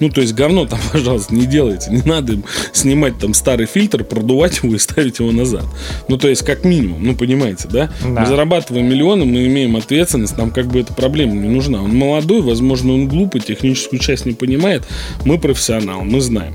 Ну, 0.00 0.10
то 0.10 0.20
есть 0.20 0.34
говно 0.34 0.66
там, 0.66 0.78
пожалуйста, 0.92 1.34
не 1.34 1.46
делайте. 1.46 1.90
Не 1.90 2.02
надо 2.02 2.34
им 2.34 2.44
снимать 2.72 3.18
там 3.18 3.34
старый 3.34 3.66
фильтр, 3.88 4.04
продувать 4.04 4.60
его 4.62 4.74
и 4.74 4.78
ставить 4.78 5.18
его 5.18 5.32
назад. 5.32 5.64
Ну, 6.08 6.18
то 6.18 6.28
есть, 6.28 6.44
как 6.44 6.64
минимум, 6.64 7.04
ну, 7.04 7.14
понимаете, 7.14 7.68
да? 7.70 7.90
да. 8.02 8.20
Мы 8.20 8.26
зарабатываем 8.26 8.88
миллионы, 8.88 9.24
мы 9.24 9.46
имеем 9.46 9.76
ответственность, 9.76 10.36
нам 10.36 10.50
как 10.50 10.66
бы 10.66 10.80
эта 10.80 10.92
проблема 10.92 11.32
не 11.32 11.48
нужна. 11.48 11.82
Он 11.82 11.94
молодой, 11.94 12.42
возможно, 12.42 12.92
он 12.92 13.08
глупый, 13.08 13.40
техническую 13.40 14.00
часть 14.00 14.26
не 14.26 14.32
понимает. 14.32 14.84
Мы 15.24 15.38
профессионал, 15.38 16.02
мы 16.02 16.20
знаем. 16.20 16.54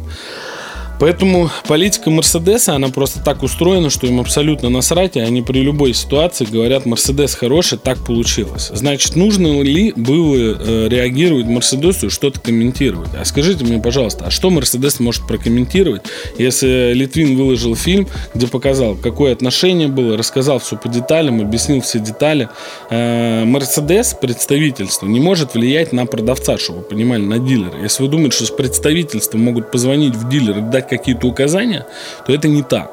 Поэтому 1.04 1.50
политика 1.68 2.10
Мерседеса, 2.10 2.76
она 2.76 2.88
просто 2.88 3.20
так 3.20 3.44
устроена, 3.44 3.90
что 3.90 4.08
им 4.08 4.22
абсолютно 4.22 4.70
насрать, 4.70 5.18
и 5.18 5.20
они 5.20 5.42
при 5.42 5.60
любой 5.60 5.94
ситуации 5.94 6.48
говорят, 6.50 6.86
Мерседес 6.86 7.36
хороший, 7.36 7.78
так 7.78 7.98
получилось. 8.06 8.72
Значит, 8.74 9.18
нужно 9.18 9.62
ли 9.62 9.92
было 9.98 10.34
э, 10.38 10.88
реагировать 10.88 11.46
Мерседесу 11.46 12.06
и 12.08 12.10
что-то 12.10 12.40
комментировать? 12.40 13.10
А 13.20 13.26
скажите 13.26 13.66
мне, 13.66 13.82
пожалуйста, 13.82 14.28
а 14.28 14.32
что 14.32 14.50
Мерседес 14.50 15.02
может 15.02 15.28
прокомментировать, 15.28 16.04
если 16.38 16.94
Литвин 16.94 17.36
выложил 17.36 17.76
фильм, 17.76 18.08
где 18.34 18.48
показал, 18.48 18.96
какое 18.96 19.34
отношение 19.34 19.90
было, 19.90 20.16
рассказал 20.16 20.60
все 20.60 20.78
по 20.78 20.88
деталям, 20.88 21.42
объяснил 21.42 21.82
все 21.82 22.00
детали. 22.00 22.48
Э, 22.90 23.44
Мерседес, 23.44 24.16
представительство, 24.22 25.06
не 25.06 25.20
может 25.20 25.54
влиять 25.54 25.92
на 25.92 26.06
продавца, 26.06 26.58
чтобы 26.58 26.80
вы 26.80 26.86
понимали, 26.86 27.24
на 27.24 27.40
дилера. 27.40 27.78
Если 27.82 28.04
вы 28.04 28.08
думаете, 28.08 28.38
что 28.38 28.46
с 28.46 28.52
представительством 28.52 29.42
могут 29.42 29.70
позвонить 29.70 30.16
в 30.16 30.30
дилер 30.30 30.60
и 30.60 30.62
дать 30.62 30.93
какие-то 30.98 31.28
указания, 31.28 31.86
то 32.26 32.34
это 32.34 32.48
не 32.48 32.64
так. 32.64 32.92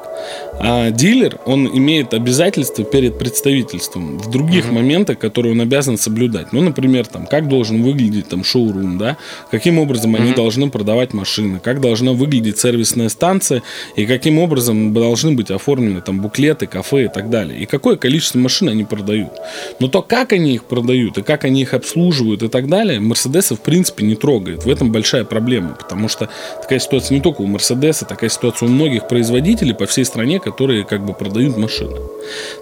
А 0.63 0.91
дилер, 0.91 1.39
он 1.45 1.67
имеет 1.75 2.13
обязательства 2.13 2.83
перед 2.85 3.17
представительством 3.17 4.19
в 4.19 4.29
других 4.29 4.65
uh-huh. 4.65 4.73
моментах, 4.73 5.17
которые 5.17 5.53
он 5.53 5.61
обязан 5.61 5.97
соблюдать. 5.97 6.53
Ну, 6.53 6.61
например, 6.61 7.07
там, 7.07 7.25
как 7.25 7.47
должен 7.47 7.81
выглядеть 7.81 8.29
там 8.29 8.43
шоурум, 8.43 8.99
да, 8.99 9.17
каким 9.49 9.79
образом 9.79 10.15
uh-huh. 10.15 10.21
они 10.21 10.33
должны 10.33 10.69
продавать 10.69 11.13
машины, 11.13 11.59
как 11.59 11.81
должна 11.81 12.11
выглядеть 12.13 12.59
сервисная 12.59 13.09
станция 13.09 13.63
и 13.95 14.05
каким 14.05 14.37
образом 14.37 14.93
должны 14.93 15.31
быть 15.31 15.49
оформлены 15.49 15.99
там 16.01 16.21
буклеты, 16.21 16.67
кафе 16.67 17.05
и 17.05 17.07
так 17.07 17.31
далее. 17.31 17.59
И 17.59 17.65
какое 17.65 17.95
количество 17.95 18.37
машин 18.37 18.69
они 18.69 18.83
продают. 18.83 19.31
Но 19.79 19.87
то, 19.87 20.03
как 20.03 20.31
они 20.31 20.53
их 20.53 20.65
продают 20.65 21.17
и 21.17 21.23
как 21.23 21.43
они 21.43 21.63
их 21.63 21.73
обслуживают 21.73 22.43
и 22.43 22.49
так 22.49 22.67
далее, 22.67 22.99
Мерседеса 22.99 23.55
в 23.55 23.61
принципе 23.61 24.05
не 24.05 24.13
трогает. 24.13 24.63
В 24.63 24.69
этом 24.69 24.91
большая 24.91 25.25
проблема, 25.25 25.69
потому 25.69 26.07
что 26.07 26.29
такая 26.61 26.77
ситуация 26.77 27.15
не 27.15 27.21
только 27.21 27.41
у 27.41 27.47
Мерседеса, 27.47 28.05
такая 28.05 28.29
ситуация 28.29 28.67
у 28.67 28.71
многих 28.71 29.07
производителей 29.07 29.73
по 29.73 29.87
всей 29.87 30.05
стране, 30.05 30.39
которые 30.51 30.83
как 30.83 31.05
бы 31.05 31.13
продают 31.13 31.57
машины. 31.57 31.97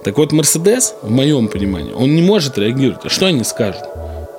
Так 0.04 0.18
вот, 0.18 0.32
Мерседес, 0.32 0.96
в 1.02 1.10
моем 1.10 1.48
понимании, 1.48 1.92
он 1.92 2.16
не 2.16 2.22
может 2.22 2.58
реагировать. 2.58 3.06
А 3.06 3.10
что 3.10 3.26
они 3.26 3.44
скажут? 3.44 3.84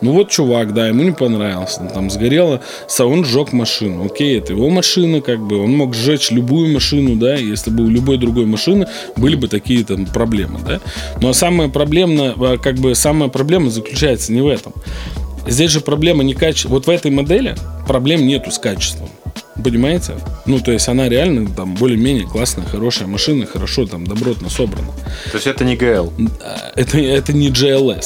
Ну 0.01 0.13
вот 0.13 0.31
чувак, 0.31 0.73
да, 0.73 0.89
ему 0.89 1.03
не 1.03 1.11
понравился, 1.11 1.83
там 1.93 2.11
сгорело, 2.11 2.63
он 3.01 3.25
сжег 3.25 3.53
машину. 3.53 4.07
Окей, 4.07 4.39
это 4.39 4.55
его 4.55 4.71
машина, 4.71 5.21
как 5.21 5.41
бы, 5.41 5.63
он 5.63 5.77
мог 5.77 5.95
сжечь 5.95 6.31
любую 6.31 6.73
машину, 6.73 7.17
да, 7.17 7.35
если 7.35 7.71
бы 7.71 7.85
у 7.85 7.89
любой 7.89 8.17
другой 8.17 8.47
машины 8.47 8.87
были 9.17 9.37
бы 9.37 9.49
такие 9.49 9.85
там 9.85 10.07
проблемы, 10.07 10.61
да. 10.67 10.81
Но 11.21 11.35
самая 11.35 11.69
проблема, 11.69 12.35
а, 12.37 12.57
как 12.57 12.77
бы, 12.77 12.95
самая 12.95 13.29
проблема 13.29 13.69
заключается 13.69 14.33
не 14.33 14.41
в 14.41 14.49
этом. 14.49 14.73
Здесь 15.47 15.71
же 15.71 15.81
проблема 15.81 16.23
не 16.23 16.35
качество. 16.35 16.71
Вот 16.71 16.87
в 16.87 16.91
этой 16.91 17.11
модели 17.11 17.55
проблем 17.87 18.27
нету 18.27 18.51
с 18.51 18.59
качеством. 18.59 19.11
Понимаете? 19.63 20.15
Ну, 20.47 20.61
то 20.61 20.73
есть 20.73 20.89
она 20.89 21.09
реально 21.09 21.51
там 21.51 21.75
более-менее 21.75 22.27
классная, 22.27 22.65
хорошая 22.65 23.09
машина, 23.09 23.47
хорошо 23.47 23.87
там 23.87 24.07
добротно 24.07 24.49
собрана. 24.49 24.89
То 25.31 25.37
есть 25.37 25.47
это 25.47 25.65
не 25.65 25.77
GL? 25.77 26.13
Это, 26.77 26.99
это 26.99 27.33
не 27.33 27.51
GLS. 27.51 28.05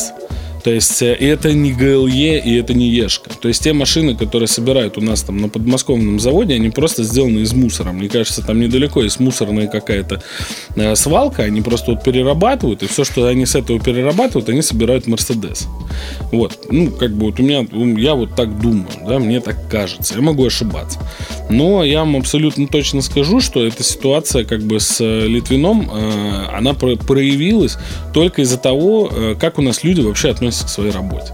То 0.65 0.71
есть 0.71 1.03
э, 1.03 1.13
это 1.13 1.53
не 1.53 1.73
ГЛЕ, 1.73 2.41
и 2.41 2.57
это 2.57 2.73
не 2.73 2.89
Ешка. 2.89 3.31
То 3.39 3.49
есть 3.49 3.63
те 3.63 3.75
машины, 3.75 4.17
которые 4.17 4.49
собирают 4.49 4.97
у 4.97 5.03
нас 5.03 5.23
там 5.23 5.37
на 5.37 5.51
подмосковном 5.51 6.19
заводе, 6.19 6.55
они 6.55 6.71
просто 6.71 7.05
сделаны 7.05 7.41
из 7.41 7.53
мусора. 7.53 7.93
Мне 7.93 8.09
кажется, 8.09 8.41
там 8.41 8.59
недалеко 8.59 9.03
есть 9.03 9.21
мусорная 9.21 9.67
какая-то 9.67 10.23
э, 10.75 10.97
свалка, 10.97 11.43
они 11.43 11.61
просто 11.61 11.91
вот 11.91 12.03
перерабатывают, 12.03 12.83
и 12.83 12.87
все, 12.87 13.05
что 13.05 13.27
они 13.27 13.45
с 13.45 13.55
этого 13.55 13.79
перерабатывают, 13.79 14.49
они 14.49 14.63
собирают 14.63 15.07
Мерседес. 15.07 15.69
Вот. 16.33 16.67
Ну, 16.71 16.91
как 16.91 17.13
бы 17.13 17.27
вот 17.27 17.39
у 17.39 17.43
меня, 17.43 17.67
я 18.01 18.15
вот 18.15 18.35
так 18.35 18.59
думаю, 18.59 18.89
да, 19.07 19.19
мне 19.19 19.41
так 19.41 19.69
кажется. 19.69 20.15
Я 20.15 20.23
могу 20.23 20.47
ошибаться. 20.47 20.99
Но 21.51 21.85
я 21.85 22.01
вам 22.01 22.17
абсолютно 22.17 22.67
точно 22.69 23.03
скажу, 23.03 23.41
что 23.41 23.67
эта 23.67 23.83
ситуация 23.83 24.45
как 24.45 24.63
бы 24.63 24.81
с 24.81 24.99
э, 24.99 25.27
Литвином, 25.27 25.91
она 26.51 26.73
проявилась 26.73 27.77
только 28.15 28.43
из-за 28.43 28.57
того, 28.57 29.11
как 29.39 29.59
у 29.59 29.63
нас 29.63 29.85
люди 29.85 30.01
вообще 30.01 30.31
относятся 30.31 30.54
относится 30.55 30.67
к 30.67 30.69
своей 30.69 30.91
работе. 30.91 31.33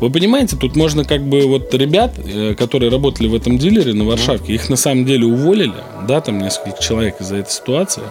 Вы 0.00 0.10
понимаете, 0.10 0.56
тут 0.56 0.76
можно 0.76 1.04
как 1.04 1.22
бы 1.22 1.46
вот 1.46 1.74
ребят, 1.74 2.12
э, 2.18 2.54
которые 2.54 2.90
работали 2.90 3.28
в 3.28 3.34
этом 3.34 3.58
дилере 3.58 3.92
на 3.92 4.04
Варшавке, 4.04 4.54
их 4.54 4.70
на 4.70 4.76
самом 4.76 5.04
деле 5.04 5.26
уволили, 5.26 5.74
да, 6.08 6.20
там 6.20 6.38
несколько 6.38 6.82
человек 6.82 7.20
из-за 7.20 7.36
этой 7.36 7.50
ситуации. 7.50 8.02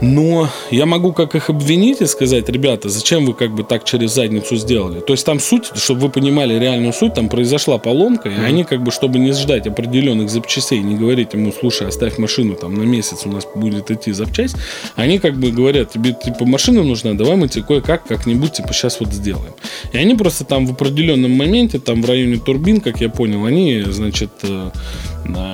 Но 0.00 0.48
я 0.70 0.86
могу 0.86 1.12
как 1.12 1.34
их 1.34 1.50
обвинить 1.50 2.00
и 2.00 2.06
сказать, 2.06 2.48
ребята, 2.48 2.88
зачем 2.88 3.26
вы 3.26 3.34
как 3.34 3.54
бы 3.54 3.64
так 3.64 3.84
через 3.84 4.14
задницу 4.14 4.56
сделали? 4.56 5.00
То 5.00 5.12
есть 5.12 5.26
там 5.26 5.40
суть, 5.40 5.70
чтобы 5.74 6.02
вы 6.02 6.08
понимали 6.10 6.58
реальную 6.58 6.92
суть, 6.92 7.14
там 7.14 7.28
произошла 7.28 7.78
поломка, 7.78 8.28
и 8.28 8.32
mm-hmm. 8.32 8.44
они 8.44 8.64
как 8.64 8.82
бы, 8.82 8.90
чтобы 8.92 9.18
не 9.18 9.32
ждать 9.32 9.66
определенных 9.66 10.30
запчастей, 10.30 10.78
не 10.80 10.96
говорить 10.96 11.34
ему, 11.34 11.52
слушай, 11.52 11.88
оставь 11.88 12.18
машину 12.18 12.54
там 12.54 12.74
на 12.74 12.82
месяц, 12.82 13.22
у 13.24 13.30
нас 13.30 13.46
будет 13.54 13.90
идти 13.90 14.12
запчасть, 14.12 14.56
они 14.94 15.18
как 15.18 15.36
бы 15.36 15.50
говорят, 15.50 15.90
тебе 15.90 16.12
типа 16.12 16.44
машина 16.46 16.84
нужна, 16.84 17.14
давай 17.14 17.36
мы 17.36 17.48
тебе 17.48 17.64
кое-как 17.64 18.04
как-нибудь 18.06 18.52
типа 18.52 18.72
сейчас 18.72 19.00
вот 19.00 19.12
сделаем. 19.12 19.52
И 19.92 19.98
они 19.98 20.14
просто 20.14 20.44
там 20.44 20.66
в 20.66 20.72
определенном 20.72 21.32
моменте, 21.32 21.78
там 21.78 22.02
в 22.02 22.06
районе 22.06 22.38
турбин, 22.38 22.80
как 22.80 23.00
я 23.00 23.08
понял, 23.08 23.44
они, 23.44 23.82
значит, 23.88 24.30
э, 24.42 24.70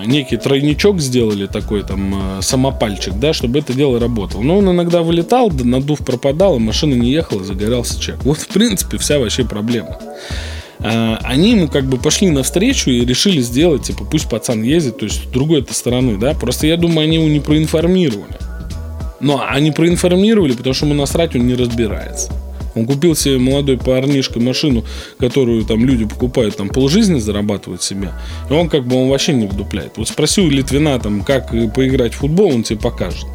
некий 0.07 0.37
тройничок 0.37 1.01
сделали 1.01 1.47
такой 1.47 1.83
там 1.83 2.39
э, 2.39 2.43
самопальчик, 2.43 3.15
да, 3.15 3.33
чтобы 3.33 3.59
это 3.59 3.73
дело 3.73 3.99
работало. 3.99 4.34
Но 4.43 4.59
он 4.59 4.71
иногда 4.71 5.03
вылетал, 5.03 5.51
надув 5.51 5.99
пропадал, 6.01 6.59
машина 6.59 6.95
не 6.95 7.11
ехала, 7.11 7.45
загорался 7.45 8.01
чек. 8.01 8.23
Вот, 8.25 8.39
в 8.39 8.49
принципе, 8.49 8.99
вся 8.99 9.19
вообще 9.19 9.45
проблема. 9.45 9.99
А, 10.81 11.19
они 11.23 11.53
ему 11.53 11.69
как 11.69 11.85
бы 11.85 11.97
пошли 11.97 12.31
навстречу 12.31 12.91
и 12.91 13.05
решили 13.05 13.41
сделать, 13.41 13.85
типа, 13.85 14.05
пусть 14.05 14.29
пацан 14.29 14.63
ездит, 14.63 14.99
то 14.99 15.05
есть 15.07 15.25
с 15.25 15.27
другой 15.27 15.61
этой 15.61 15.73
стороны, 15.73 16.19
да. 16.19 16.35
Просто 16.35 16.67
я 16.67 16.77
думаю, 16.77 17.05
они 17.05 17.17
его 17.17 17.29
не 17.29 17.41
проинформировали. 17.41 18.37
Но 19.21 19.45
они 19.49 19.71
проинформировали, 19.71 20.53
потому 20.53 20.75
что 20.75 20.87
ему 20.87 20.95
насрать 20.95 21.35
он 21.35 21.47
не 21.47 21.55
разбирается. 21.55 22.33
Он 22.75 22.87
купил 22.87 23.15
себе 23.15 23.39
молодой 23.39 23.79
парнишка 23.79 24.41
машину, 24.41 24.85
которую 25.19 25.65
там 25.65 25.85
люди 25.85 26.05
покупают, 26.05 26.57
там 26.57 26.69
полжизни 26.69 27.19
зарабатывают 27.19 27.83
себе. 27.83 28.11
И 28.51 28.53
он 28.53 28.69
как 28.69 28.87
бы 28.87 28.97
он 28.97 29.09
вообще 29.09 29.33
не 29.33 29.47
вдупляет. 29.47 29.93
Вот 29.97 30.09
спроси 30.09 30.41
у 30.41 30.51
Литвина 30.51 30.99
там, 30.99 31.23
как 31.23 31.51
поиграть 31.51 32.15
в 32.15 32.19
футбол, 32.19 32.55
он 32.55 32.63
тебе 32.63 32.79
покажет. 32.79 33.27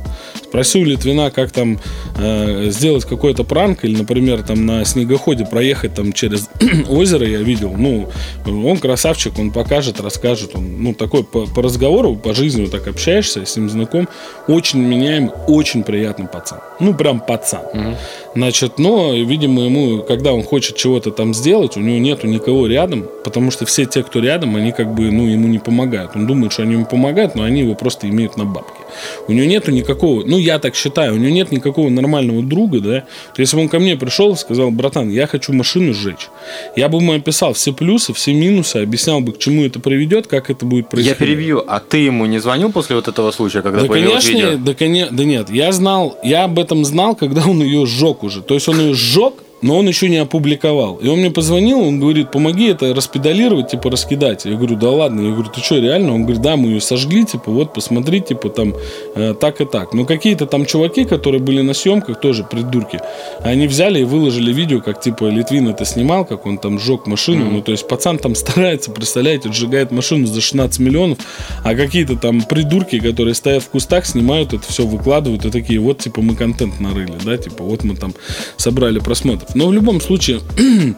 Спроси 0.49 0.79
у 0.79 0.83
Литвина, 0.83 1.29
как 1.29 1.51
там 1.51 1.79
э, 2.17 2.69
сделать 2.71 3.05
какой-то 3.05 3.43
пранк, 3.43 3.85
или, 3.85 3.95
например, 3.95 4.41
там 4.41 4.65
на 4.65 4.83
снегоходе 4.83 5.45
проехать 5.45 5.93
там 5.93 6.11
через 6.11 6.49
озеро, 6.89 7.27
я 7.27 7.37
видел. 7.39 7.75
Ну, 7.77 8.09
он 8.45 8.77
красавчик, 8.77 9.37
он 9.37 9.51
покажет, 9.51 10.01
расскажет. 10.01 10.55
Он, 10.55 10.81
ну, 10.83 10.93
такой 10.95 11.23
по, 11.23 11.45
по 11.45 11.61
разговору, 11.61 12.15
по 12.15 12.33
жизни 12.33 12.61
вот 12.61 12.71
так 12.71 12.87
общаешься, 12.87 13.45
с 13.45 13.55
ним 13.57 13.69
знаком. 13.69 14.09
Очень 14.47 14.79
меняемый, 14.79 15.31
очень 15.47 15.83
приятный 15.83 16.27
пацан. 16.27 16.59
Ну, 16.79 16.95
прям 16.95 17.19
пацан. 17.19 17.65
Угу. 17.71 17.97
Значит, 18.35 18.77
но, 18.77 19.13
видимо, 19.13 19.63
ему, 19.63 20.03
когда 20.03 20.33
он 20.33 20.43
хочет 20.43 20.75
чего-то 20.75 21.11
там 21.11 21.33
сделать, 21.33 21.77
у 21.77 21.79
него 21.79 21.97
нету 21.97 22.27
никого 22.27 22.67
рядом, 22.67 23.07
потому 23.23 23.49
что 23.51 23.65
все 23.65 23.85
те, 23.85 24.03
кто 24.03 24.19
рядом, 24.19 24.55
они 24.55 24.71
как 24.71 24.93
бы, 24.93 25.11
ну, 25.11 25.27
ему 25.27 25.47
не 25.47 25.59
помогают. 25.59 26.11
Он 26.15 26.27
думает, 26.27 26.53
что 26.53 26.63
они 26.63 26.73
ему 26.73 26.85
помогают, 26.85 27.35
но 27.35 27.43
они 27.43 27.61
его 27.61 27.75
просто 27.75 28.07
имеют 28.07 28.37
на 28.37 28.45
бабки. 28.45 28.81
У 29.27 29.31
него 29.31 29.45
нету 29.45 29.71
никакого, 29.71 30.23
ну, 30.25 30.37
я 30.37 30.59
так 30.59 30.75
считаю, 30.75 31.13
у 31.13 31.17
него 31.17 31.31
нет 31.31 31.51
никакого 31.51 31.89
нормального 31.89 32.41
друга, 32.41 32.79
да. 32.79 32.99
То 33.35 33.41
если 33.41 33.55
бы 33.55 33.63
он 33.63 33.69
ко 33.69 33.79
мне 33.79 33.95
пришел 33.95 34.33
и 34.33 34.35
сказал, 34.35 34.71
братан, 34.71 35.09
я 35.09 35.27
хочу 35.27 35.53
машину 35.53 35.93
сжечь, 35.93 36.29
я 36.75 36.89
бы 36.89 36.97
ему 36.97 37.13
описал 37.13 37.53
все 37.53 37.73
плюсы, 37.73 38.13
все 38.13 38.33
минусы, 38.33 38.77
объяснял 38.77 39.21
бы, 39.21 39.33
к 39.33 39.39
чему 39.39 39.65
это 39.65 39.79
приведет, 39.79 40.27
как 40.27 40.49
это 40.49 40.65
будет 40.65 40.89
происходить. 40.89 41.19
Я 41.19 41.25
перебью, 41.25 41.63
а 41.65 41.79
ты 41.79 41.97
ему 41.97 42.25
не 42.25 42.39
звонил 42.39 42.71
после 42.71 42.95
вот 42.95 43.07
этого 43.07 43.31
случая, 43.31 43.61
когда 43.61 43.81
да, 43.81 43.87
появилось 43.87 44.25
конечно, 44.25 44.47
видео? 44.47 44.65
Да, 44.65 44.73
конечно, 44.73 45.17
да 45.17 45.23
нет, 45.23 45.49
я 45.49 45.71
знал, 45.71 46.17
я 46.23 46.45
об 46.45 46.59
этом 46.59 46.85
знал, 46.85 47.15
когда 47.15 47.43
он 47.45 47.61
ее 47.61 47.85
сжег 47.85 48.23
уже. 48.23 48.41
То 48.41 48.53
есть 48.53 48.67
он 48.67 48.79
ее 48.79 48.93
сжег, 48.93 49.33
но 49.61 49.77
он 49.77 49.87
еще 49.87 50.09
не 50.09 50.17
опубликовал. 50.17 50.95
И 50.97 51.07
он 51.07 51.19
мне 51.19 51.31
позвонил, 51.31 51.79
он 51.79 51.99
говорит, 51.99 52.31
помоги 52.31 52.69
это 52.69 52.93
распедалировать, 52.93 53.71
типа 53.71 53.91
раскидать. 53.91 54.45
Я 54.45 54.55
говорю, 54.55 54.75
да 54.75 54.89
ладно. 54.89 55.21
Я 55.21 55.31
говорю, 55.33 55.49
ты 55.49 55.61
что, 55.61 55.77
реально? 55.77 56.13
Он 56.13 56.23
говорит, 56.23 56.41
да, 56.41 56.55
мы 56.55 56.69
ее 56.69 56.81
сожгли, 56.81 57.25
типа, 57.25 57.51
вот, 57.51 57.73
посмотри, 57.73 58.21
типа, 58.21 58.49
там, 58.49 58.73
э, 59.15 59.33
так 59.33 59.61
и 59.61 59.65
так. 59.65 59.93
Но 59.93 60.05
какие-то 60.05 60.45
там 60.45 60.65
чуваки, 60.65 61.03
которые 61.03 61.41
были 61.41 61.61
на 61.61 61.73
съемках, 61.73 62.19
тоже 62.21 62.43
придурки, 62.43 62.99
они 63.41 63.67
взяли 63.67 63.99
и 63.99 64.03
выложили 64.03 64.53
видео, 64.53 64.81
как, 64.81 65.01
типа, 65.01 65.25
Литвин 65.25 65.67
это 65.69 65.85
снимал, 65.85 66.25
как 66.25 66.45
он 66.45 66.57
там 66.57 66.79
сжег 66.79 67.05
машину. 67.05 67.45
Mm-hmm. 67.45 67.51
Ну, 67.51 67.61
то 67.61 67.71
есть, 67.71 67.87
пацан 67.87 68.17
там 68.17 68.35
старается, 68.35 68.91
представляете, 68.91 69.51
сжигает 69.51 69.91
машину 69.91 70.25
за 70.27 70.41
16 70.41 70.79
миллионов, 70.79 71.17
а 71.63 71.75
какие-то 71.75 72.15
там 72.15 72.41
придурки, 72.41 72.99
которые 72.99 73.35
стоят 73.35 73.63
в 73.63 73.69
кустах, 73.69 74.05
снимают 74.05 74.53
это 74.53 74.63
все, 74.63 74.85
выкладывают 74.85 75.45
и 75.45 75.51
такие, 75.51 75.79
вот, 75.79 75.99
типа, 75.99 76.21
мы 76.21 76.35
контент 76.35 76.79
нарыли, 76.79 77.13
да, 77.23 77.37
типа, 77.37 77.63
вот 77.63 77.83
мы 77.83 77.95
там 77.95 78.13
собрали 78.57 78.99
просмотр. 78.99 79.48
Но 79.55 79.67
в 79.67 79.73
любом 79.73 80.01
случае, 80.01 80.41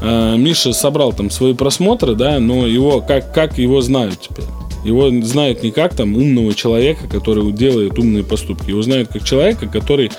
э, 0.00 0.36
Миша 0.36 0.72
собрал 0.72 1.12
там 1.12 1.30
свои 1.30 1.54
просмотры, 1.54 2.14
да, 2.14 2.38
но 2.38 2.66
его, 2.66 3.00
как, 3.00 3.32
как 3.32 3.58
его 3.58 3.80
знают 3.80 4.20
теперь? 4.20 4.46
Его 4.84 5.10
знают 5.22 5.62
не 5.62 5.72
как 5.72 5.94
там 5.94 6.16
умного 6.16 6.54
человека, 6.54 7.06
который 7.06 7.52
делает 7.52 7.98
умные 7.98 8.24
поступки. 8.24 8.70
Его 8.70 8.82
знают 8.82 9.10
как 9.12 9.24
человека, 9.24 9.66
который 9.66 10.10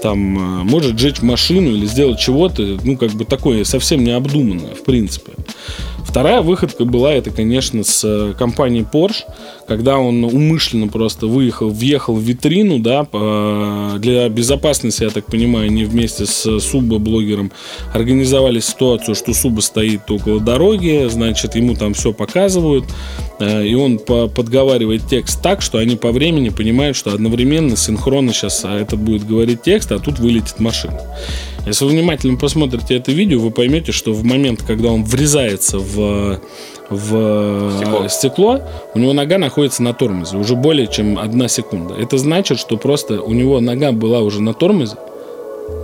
там 0.00 0.60
э, 0.60 0.64
может 0.64 0.98
сжечь 0.98 1.22
машину 1.22 1.70
или 1.70 1.86
сделать 1.86 2.18
чего-то, 2.18 2.78
ну, 2.82 2.96
как 2.96 3.10
бы 3.10 3.24
такое 3.24 3.64
совсем 3.64 4.04
необдуманное, 4.04 4.74
в 4.74 4.84
принципе. 4.84 5.32
Вторая 6.04 6.40
выходка 6.40 6.86
была, 6.86 7.12
это, 7.12 7.30
конечно, 7.30 7.84
с 7.84 8.02
э, 8.02 8.34
компанией 8.38 8.86
Porsche, 8.90 9.24
когда 9.66 9.98
он 9.98 10.24
умышленно 10.24 10.88
просто 10.88 11.26
выехал, 11.26 11.68
въехал 11.68 12.14
в 12.14 12.20
витрину, 12.20 12.78
да, 12.78 13.06
для 13.98 14.28
безопасности, 14.30 15.02
я 15.02 15.10
так 15.10 15.26
понимаю, 15.26 15.66
они 15.66 15.84
вместе 15.84 16.24
с 16.24 16.60
Суба-блогером 16.60 17.52
организовали 17.92 18.60
ситуацию, 18.60 19.14
что 19.14 19.34
Суба 19.34 19.60
стоит 19.60 20.10
около 20.10 20.40
дороги, 20.40 21.06
значит, 21.10 21.56
ему 21.56 21.74
там 21.74 21.92
все 21.92 22.14
показывают, 22.14 22.86
э, 23.38 23.66
и 23.66 23.74
он 23.74 23.98
подговаривает 23.98 25.02
текст 25.08 25.42
так, 25.42 25.60
что 25.60 25.76
они 25.76 25.96
по 25.96 26.10
времени 26.10 26.48
понимают, 26.48 26.96
что 26.96 27.12
одновременно, 27.12 27.76
синхронно 27.76 28.32
сейчас 28.32 28.64
а 28.64 28.78
этот 28.78 28.98
будет 28.98 29.26
говорить 29.26 29.62
текст, 29.62 29.87
а 29.96 29.98
тут 29.98 30.18
вылетит 30.18 30.58
машина. 30.60 31.00
Если 31.66 31.84
вы 31.84 31.90
внимательно 31.92 32.38
посмотрите 32.38 32.96
это 32.96 33.12
видео, 33.12 33.40
вы 33.40 33.50
поймете, 33.50 33.92
что 33.92 34.12
в 34.12 34.24
момент, 34.24 34.62
когда 34.66 34.88
он 34.88 35.04
врезается 35.04 35.78
в 35.78 36.40
в 36.90 37.72
Стекло. 37.76 38.08
стекло. 38.08 38.60
у 38.94 38.98
него 38.98 39.12
нога 39.12 39.36
находится 39.36 39.82
на 39.82 39.92
тормозе 39.92 40.38
уже 40.38 40.56
более 40.56 40.86
чем 40.86 41.18
одна 41.18 41.46
секунда. 41.48 41.94
Это 41.94 42.16
значит, 42.16 42.58
что 42.58 42.78
просто 42.78 43.20
у 43.20 43.34
него 43.34 43.60
нога 43.60 43.92
была 43.92 44.20
уже 44.20 44.40
на 44.40 44.54
тормозе, 44.54 44.96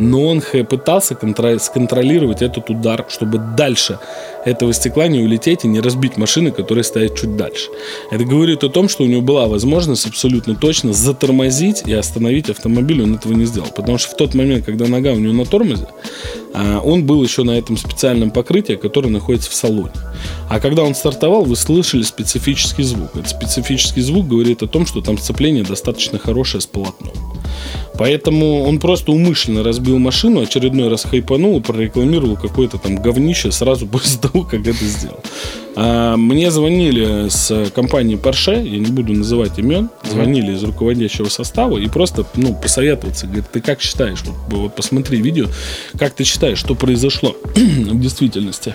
но 0.01 0.27
он 0.27 0.43
пытался 0.69 1.15
контро- 1.15 1.59
сконтролировать 1.59 2.43
этот 2.43 2.71
удар, 2.71 3.05
чтобы 3.09 3.39
дальше 3.39 3.99
этого 4.45 4.73
стекла 4.73 5.09
не 5.09 5.21
улететь 5.21 5.65
и 5.65 5.69
не 5.69 5.81
разбить 5.81 6.17
машины, 6.17 6.51
которые 6.51 6.85
стоят 6.85 7.19
чуть 7.19 7.37
дальше. 7.37 7.69
Это 8.11 8.25
говорит 8.25 8.65
о 8.65 8.69
том, 8.69 8.89
что 8.89 9.05
у 9.05 9.07
него 9.07 9.23
была 9.23 9.47
возможность 9.47 10.07
абсолютно 10.07 10.55
точно 10.55 10.93
затормозить 10.93 11.83
и 11.87 11.93
остановить 11.93 12.51
автомобиль, 12.51 13.03
он 13.03 13.15
этого 13.15 13.33
не 13.33 13.45
сделал. 13.47 13.69
Потому 13.75 13.99
что 13.99 14.11
в 14.11 14.17
тот 14.17 14.35
момент, 14.35 14.65
когда 14.65 14.87
нога 14.87 15.13
у 15.13 15.17
него 15.17 15.33
на 15.33 15.45
тормозе, 15.45 15.89
а, 16.53 16.81
он 16.81 17.05
был 17.05 17.23
еще 17.23 17.43
на 17.43 17.59
этом 17.59 17.77
специальном 17.77 18.31
покрытии, 18.31 18.75
которое 18.75 19.09
находится 19.09 19.51
в 19.51 19.55
салоне. 19.55 19.91
А 20.49 20.61
когда 20.61 20.83
он 20.83 20.95
стартовал, 20.95 21.45
вы 21.45 21.57
слышали 21.57 22.03
специфический 22.03 22.83
звук. 22.83 23.11
Этот 23.15 23.31
специфический 23.31 24.03
звук 24.03 24.29
говорит 24.29 24.63
о 24.63 24.67
том, 24.67 24.87
что 24.87 25.01
там 25.01 25.19
сцепление 25.19 25.65
достаточно 25.65 26.19
хорошее 26.19 26.61
с 26.61 26.67
полотном. 26.67 27.13
Поэтому 27.97 28.65
он 28.65 28.81
просто 28.81 29.13
умышленно 29.13 29.63
разбил 29.63 29.99
машину, 29.99 30.41
очередной 30.41 30.89
раз 30.89 31.05
хайпанул 31.05 31.59
и 31.59 31.63
прорекламировал 31.63 32.37
какое-то 32.37 32.79
там 32.79 32.97
говнище 32.97 33.53
сразу 33.53 33.87
после 33.87 34.19
того, 34.21 34.34
как 34.43 34.67
это 34.67 34.85
сделал. 34.85 35.21
А, 35.77 36.17
мне 36.17 36.51
звонили 36.51 37.29
с 37.29 37.71
компании 37.75 38.17
Porsche, 38.17 38.67
я 38.67 38.79
не 38.79 38.87
буду 38.87 39.13
называть 39.13 39.59
имен, 39.59 39.91
звонили 40.03 40.53
из 40.53 40.63
руководящего 40.63 41.29
состава 41.29 41.79
и 41.79 41.89
просто 41.89 42.27
ну, 42.35 42.55
посоветоваться. 42.55 43.27
Говорит, 43.27 43.47
ты 43.53 43.61
как 43.61 43.81
считаешь, 43.81 44.23
вот, 44.25 44.35
вот 44.49 44.75
посмотри 44.75 45.21
видео, 45.21 45.47
как 45.99 46.15
ты 46.15 46.25
считаешь, 46.25 46.59
что 46.59 46.75
произошло 46.75 47.37
в 47.55 48.01
действительности? 48.01 48.75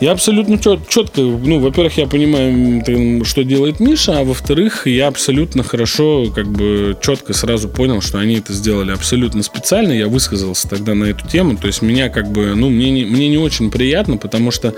Я 0.00 0.12
абсолютно 0.12 0.58
чет- 0.58 0.88
четко, 0.88 1.20
ну, 1.20 1.60
во-первых, 1.60 1.96
я 1.96 2.06
понимаю, 2.06 3.24
что 3.24 3.44
делает 3.44 3.80
Миша, 3.80 4.18
а 4.18 4.24
во-вторых, 4.24 4.86
я 4.86 5.06
абсолютно 5.06 5.62
хорошо, 5.62 6.26
как 6.34 6.46
бы 6.48 6.96
четко 7.00 7.32
сразу 7.32 7.68
понял, 7.68 8.00
что 8.00 8.18
они 8.18 8.36
это 8.36 8.52
сделали 8.52 8.90
абсолютно 8.90 9.42
специально. 9.42 9.92
Я 9.92 10.08
высказался 10.08 10.68
тогда 10.68 10.94
на 10.94 11.04
эту 11.04 11.26
тему. 11.28 11.56
То 11.56 11.68
есть 11.68 11.80
меня 11.80 12.08
как 12.08 12.30
бы, 12.30 12.54
ну, 12.54 12.68
мне 12.70 12.90
не, 12.90 13.04
мне 13.04 13.28
не 13.28 13.38
очень 13.38 13.70
приятно, 13.70 14.16
потому 14.16 14.50
что 14.50 14.74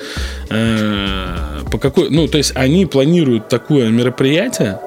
э, 0.51 1.63
по 1.73 1.79
какой, 1.79 2.11
ну, 2.11 2.29
то 2.29 2.39
есть 2.39 2.53
они 2.55 2.87
планируют 2.87 3.49
такое 3.49 3.89
мероприятие, 3.89 4.79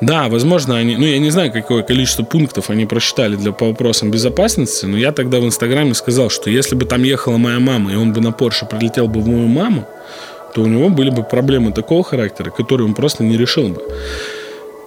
да, 0.00 0.28
возможно, 0.28 0.76
они, 0.76 0.96
ну, 0.96 1.06
я 1.06 1.18
не 1.18 1.30
знаю, 1.30 1.52
какое 1.52 1.82
количество 1.82 2.22
пунктов 2.22 2.70
они 2.70 2.86
просчитали 2.86 3.34
для, 3.36 3.52
по 3.52 3.66
вопросам 3.66 4.10
безопасности, 4.10 4.86
но 4.86 4.96
я 4.96 5.12
тогда 5.12 5.40
в 5.40 5.44
Инстаграме 5.44 5.94
сказал, 5.94 6.30
что 6.30 6.50
если 6.50 6.76
бы 6.76 6.84
там 6.84 7.02
ехала 7.02 7.36
моя 7.36 7.58
мама, 7.58 7.92
и 7.92 7.96
он 7.96 8.12
бы 8.12 8.20
на 8.20 8.30
Порше 8.30 8.66
прилетел 8.66 9.08
бы 9.08 9.20
в 9.20 9.28
мою 9.28 9.48
маму, 9.48 9.88
то 10.54 10.62
у 10.62 10.66
него 10.66 10.88
были 10.88 11.10
бы 11.10 11.24
проблемы 11.24 11.72
такого 11.72 12.04
характера, 12.04 12.50
которые 12.50 12.86
он 12.86 12.94
просто 12.94 13.24
не 13.24 13.36
решил 13.36 13.68
бы. 13.68 13.82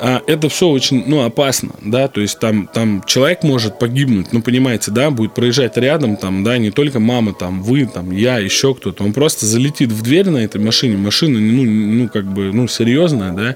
А 0.04 0.24
это 0.26 0.50
все 0.50 0.68
очень, 0.68 1.04
ну, 1.06 1.24
опасно, 1.24 1.70
да, 1.84 2.08
то 2.08 2.22
есть 2.22 2.40
там, 2.40 2.68
там 2.74 3.04
человек 3.06 3.44
может 3.44 3.78
погибнуть, 3.78 4.34
ну, 4.34 4.42
понимаете, 4.42 4.90
да, 4.90 5.12
будет 5.12 5.36
проезжать 5.36 5.78
рядом, 5.78 6.18
там, 6.18 6.44
да, 6.44 6.58
не 6.58 6.72
только 6.72 7.00
мама, 7.00 7.34
там, 7.34 7.62
вы, 7.62 7.86
там, 7.86 8.12
я, 8.12 8.40
еще 8.40 8.74
кто-то, 8.74 9.04
он 9.04 9.14
просто 9.14 9.46
залетит 9.46 9.92
в 9.92 10.02
дверь 10.02 10.30
на 10.30 10.40
этой 10.40 10.60
машине, 10.60 10.98
машина, 10.98 11.38
ну, 11.40 11.64
ну, 11.64 12.10
как 12.10 12.26
бы, 12.26 12.52
ну, 12.52 12.68
серьезная, 12.68 13.34
да, 13.34 13.56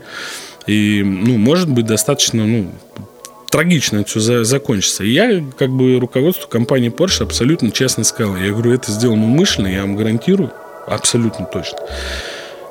и, 0.68 1.04
ну, 1.04 1.38
может 1.38 1.70
быть 1.70 1.86
достаточно, 1.86 2.46
ну, 2.46 2.72
трагично 3.50 4.00
это 4.00 4.10
все 4.10 4.20
за- 4.20 4.44
закончится. 4.44 5.04
И 5.04 5.10
я, 5.12 5.44
как 5.58 5.70
бы, 5.70 6.00
руководству 6.00 6.48
компании 6.48 6.90
Porsche 6.92 7.24
абсолютно 7.24 7.72
честно 7.72 8.04
сказал, 8.04 8.36
я 8.36 8.52
говорю, 8.52 8.74
это 8.74 8.92
сделано 8.92 9.24
умышленно, 9.26 9.68
я 9.68 9.82
вам 9.82 9.96
гарантирую, 9.96 10.52
абсолютно 10.88 11.46
точно. 11.46 11.78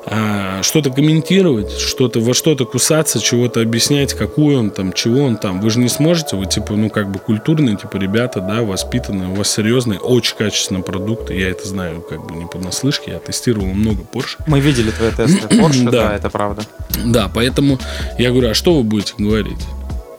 А, 0.07 0.61
что-то 0.61 0.91
комментировать, 0.91 1.71
что-то 1.71 2.19
во 2.19 2.33
что-то 2.33 2.65
кусаться, 2.65 3.19
чего-то 3.19 3.61
объяснять, 3.61 4.13
какой 4.13 4.55
он 4.55 4.69
там, 4.69 4.93
чего 4.93 5.23
он 5.23 5.37
там. 5.37 5.61
Вы 5.61 5.71
же 5.71 5.79
не 5.79 5.89
сможете, 5.89 6.35
вы 6.35 6.45
типа, 6.45 6.73
ну 6.73 6.89
как 6.89 7.11
бы 7.11 7.17
культурные, 7.17 7.75
типа 7.75 7.97
ребята, 7.97 8.39
да, 8.39 8.61
воспитанные, 8.61 9.29
у 9.29 9.33
вас 9.33 9.49
серьезный, 9.49 9.97
очень 9.97 10.35
качественный 10.37 10.83
продукт. 10.83 11.31
Я 11.31 11.49
это 11.49 11.67
знаю 11.67 12.01
как 12.07 12.25
бы 12.27 12.35
не 12.35 12.45
понаслышке, 12.45 13.11
я 13.11 13.19
тестировал 13.19 13.67
много 13.67 14.03
Porsche. 14.03 14.37
Мы 14.45 14.59
видели 14.59 14.91
твои 14.91 15.11
тесты 15.11 15.47
Porsche, 15.47 15.85
Да. 15.89 16.09
да, 16.09 16.15
это 16.15 16.29
правда. 16.29 16.63
Да, 17.03 17.31
поэтому 17.33 17.79
я 18.19 18.29
говорю, 18.31 18.49
а 18.49 18.53
что 18.53 18.75
вы 18.75 18.83
будете 18.83 19.13
говорить? 19.17 19.59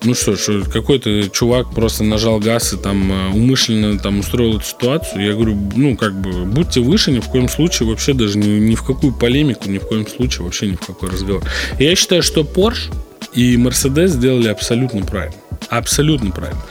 Ну 0.03 0.13
что, 0.13 0.35
что 0.35 0.63
какой-то 0.63 1.29
чувак 1.29 1.71
просто 1.71 2.03
нажал 2.03 2.39
газ 2.39 2.73
и 2.73 2.77
там 2.77 3.11
э, 3.11 3.29
умышленно 3.33 3.97
там 3.99 4.19
устроил 4.19 4.57
эту 4.57 4.65
ситуацию. 4.65 5.25
Я 5.25 5.33
говорю, 5.33 5.57
ну 5.75 5.97
как 5.97 6.19
бы 6.19 6.45
будьте 6.45 6.81
выше, 6.81 7.11
ни 7.11 7.19
в 7.19 7.27
коем 7.27 7.49
случае 7.49 7.89
вообще 7.89 8.13
даже 8.13 8.37
ни, 8.37 8.47
ни 8.59 8.75
в 8.75 8.83
какую 8.83 9.13
полемику, 9.13 9.69
ни 9.69 9.79
в 9.79 9.87
коем 9.87 10.07
случае 10.07 10.45
вообще 10.45 10.67
ни 10.67 10.75
в 10.75 10.79
какой 10.79 11.09
разговор. 11.09 11.43
Я 11.79 11.95
считаю, 11.95 12.21
что 12.23 12.41
Porsche 12.41 12.93
и 13.33 13.55
Mercedes 13.55 14.07
сделали 14.07 14.47
абсолютно 14.47 15.05
правильно. 15.05 15.37
Абсолютно 15.69 16.31
правильно. 16.31 16.61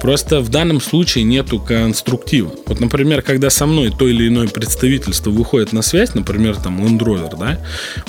Просто 0.00 0.40
в 0.40 0.48
данном 0.48 0.80
случае 0.80 1.24
нету 1.24 1.58
конструктива. 1.58 2.52
Вот, 2.66 2.80
например, 2.80 3.22
когда 3.22 3.50
со 3.50 3.66
мной 3.66 3.90
то 3.96 4.08
или 4.08 4.28
иное 4.28 4.48
представительство 4.48 5.30
выходит 5.30 5.72
на 5.72 5.82
связь, 5.82 6.14
например, 6.14 6.56
там 6.56 6.84
Land 6.84 6.98
Rover, 6.98 7.38
да, 7.38 7.58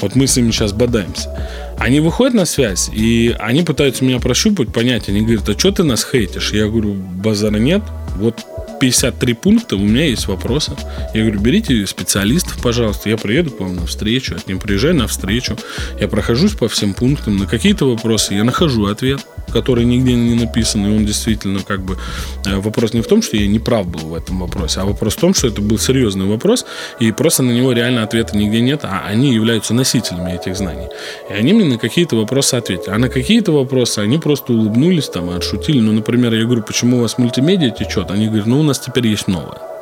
вот 0.02 0.16
мы 0.16 0.28
с 0.28 0.36
ними 0.36 0.52
сейчас 0.52 0.74
бодаемся. 0.74 1.30
Они 1.78 2.00
выходят 2.00 2.34
на 2.34 2.46
связь, 2.46 2.90
и 2.94 3.36
они 3.40 3.64
пытаются 3.64 4.04
меня 4.04 4.20
прощупать, 4.20 4.72
понять. 4.72 5.10
Они 5.10 5.22
говорят, 5.22 5.50
а 5.50 5.58
что 5.58 5.72
ты 5.72 5.84
нас 5.84 6.06
хейтишь? 6.10 6.52
Я 6.52 6.68
говорю, 6.68 6.94
базара 6.94 7.58
нет. 7.58 7.82
Вот 8.16 8.46
53 8.80 9.34
пункта, 9.34 9.76
у 9.76 9.80
меня 9.80 10.08
есть 10.08 10.28
вопросы. 10.28 10.74
Я 11.14 11.22
говорю, 11.22 11.40
берите 11.40 11.88
специалистов, 11.88 12.62
пожалуйста, 12.62 13.10
я 13.10 13.18
приеду 13.18 13.52
к 13.52 13.60
вам 13.62 13.76
на 13.76 13.86
встречу, 13.86 14.36
к 14.36 14.48
ним 14.48 14.60
приезжаю 14.60 14.96
на 14.96 15.08
встречу, 15.08 15.58
я 16.00 16.08
прохожусь 16.08 16.52
по 16.52 16.68
всем 16.68 16.94
пунктам, 16.94 17.38
на 17.38 17.46
какие-то 17.46 17.90
вопросы 17.90 18.34
я 18.34 18.44
нахожу 18.44 18.86
ответ, 18.88 19.26
который 19.52 19.86
нигде 19.86 20.14
не 20.14 20.36
написан, 20.36 20.86
и 20.86 20.90
он 20.90 21.06
действительно 21.06 21.60
как 21.60 21.82
бы... 21.82 21.98
э, 22.46 22.60
Вопрос 22.60 22.94
не 22.94 23.02
в 23.02 23.08
том, 23.08 23.22
что 23.22 23.38
я 23.38 23.48
не 23.48 23.60
прав 23.60 23.88
был 23.88 24.10
в 24.10 24.16
этом 24.16 24.40
вопросе, 24.40 24.80
а 24.82 24.86
вопрос 24.86 25.16
в 25.16 25.20
том, 25.20 25.34
что 25.34 25.48
это 25.48 25.62
был 25.62 25.78
серьезный 25.78 26.26
вопрос, 26.26 26.66
и 27.00 27.12
просто 27.12 27.44
на 27.44 27.52
него 27.52 27.72
реально 27.74 28.04
ответа 28.04 28.38
нигде 28.38 28.62
нет, 28.62 28.82
а 28.84 29.04
они 29.08 29.34
являются 29.34 29.74
носителями 29.74 30.32
этих 30.34 30.56
знаний. 30.56 30.88
И 31.30 31.34
они 31.34 31.54
мне 31.54 31.66
на 31.66 31.78
какие-то 31.78 32.16
вопросы 32.16 32.56
ответили. 32.56 32.94
А 32.94 32.98
на 32.98 33.10
какие-то 33.10 33.52
вопросы 33.52 34.00
они 34.00 34.18
просто 34.18 34.54
улыбнулись 34.54 35.10
там 35.10 35.32
и 35.32 35.36
отшутили. 35.36 35.80
Ну, 35.80 35.92
например, 35.92 36.34
я 36.34 36.46
говорю, 36.46 36.64
почему 36.64 36.98
у 36.98 37.02
вас 37.02 37.18
мультимедиа 37.18 37.70
течет? 37.70 38.12
Они 38.12 38.28
говорят, 38.28 38.48
ну, 38.48 38.60
у 38.60 38.64
нас 38.64 38.80
теперь 38.80 39.08
есть 39.08 39.28
новое. 39.28 39.73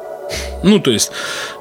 Ну, 0.63 0.79
то 0.79 0.91
есть, 0.91 1.11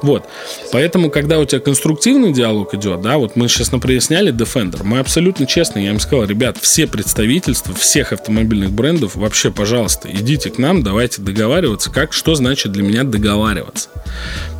вот. 0.01 0.25
Поэтому, 0.71 1.09
когда 1.09 1.39
у 1.39 1.45
тебя 1.45 1.59
конструктивный 1.59 2.33
диалог 2.33 2.73
идет, 2.73 3.01
да, 3.01 3.17
вот 3.17 3.35
мы 3.35 3.47
сейчас, 3.47 3.71
например, 3.71 4.01
сняли 4.01 4.33
Defender, 4.33 4.81
мы 4.83 4.99
абсолютно 4.99 5.45
честно, 5.45 5.79
я 5.79 5.89
им 5.89 5.99
сказал, 5.99 6.25
ребят, 6.25 6.57
все 6.61 6.87
представительства 6.87 7.73
всех 7.75 8.13
автомобильных 8.13 8.71
брендов, 8.71 9.15
вообще, 9.15 9.51
пожалуйста, 9.51 10.09
идите 10.11 10.49
к 10.49 10.57
нам, 10.57 10.83
давайте 10.83 11.21
договариваться, 11.21 11.91
как, 11.91 12.13
что 12.13 12.35
значит 12.35 12.71
для 12.71 12.83
меня 12.83 13.03
договариваться. 13.03 13.89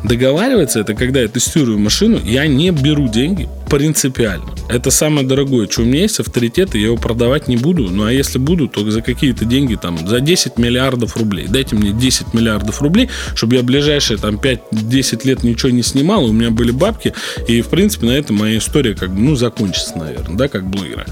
Договариваться, 0.04 0.80
это 0.80 0.94
когда 0.94 1.20
я 1.20 1.28
тестирую 1.28 1.78
машину, 1.78 2.20
я 2.24 2.46
не 2.46 2.70
беру 2.70 3.08
деньги 3.08 3.48
принципиально. 3.72 4.54
Это 4.68 4.90
самое 4.90 5.26
дорогое, 5.26 5.66
что 5.66 5.80
у 5.80 5.86
меня 5.86 6.02
есть 6.02 6.20
авторитет, 6.20 6.74
и 6.74 6.78
я 6.78 6.88
его 6.88 6.98
продавать 6.98 7.48
не 7.48 7.56
буду, 7.56 7.84
ну, 7.84 8.04
а 8.04 8.12
если 8.12 8.36
буду, 8.36 8.68
то 8.68 8.88
за 8.90 9.00
какие-то 9.00 9.46
деньги, 9.46 9.76
там, 9.76 10.06
за 10.06 10.20
10 10.20 10.58
миллиардов 10.58 11.16
рублей. 11.16 11.46
Дайте 11.48 11.74
мне 11.74 11.92
10 11.92 12.34
миллиардов 12.34 12.82
рублей, 12.82 13.08
чтобы 13.34 13.56
я 13.56 13.62
ближайшие, 13.62 14.18
там, 14.18 14.36
5-10 14.36 15.26
лет 15.26 15.42
ничего 15.42 15.70
не 15.70 15.82
снимал, 15.82 16.26
у 16.26 16.32
меня 16.32 16.50
были 16.50 16.70
бабки, 16.70 17.14
и, 17.48 17.62
в 17.62 17.68
принципе, 17.68 18.04
на 18.04 18.10
этом 18.10 18.36
моя 18.36 18.58
история, 18.58 18.94
как 18.94 19.14
бы, 19.14 19.20
ну, 19.22 19.36
закончится, 19.36 19.96
наверное, 19.96 20.36
да, 20.36 20.48
как 20.48 20.68
блогера. 20.68 21.06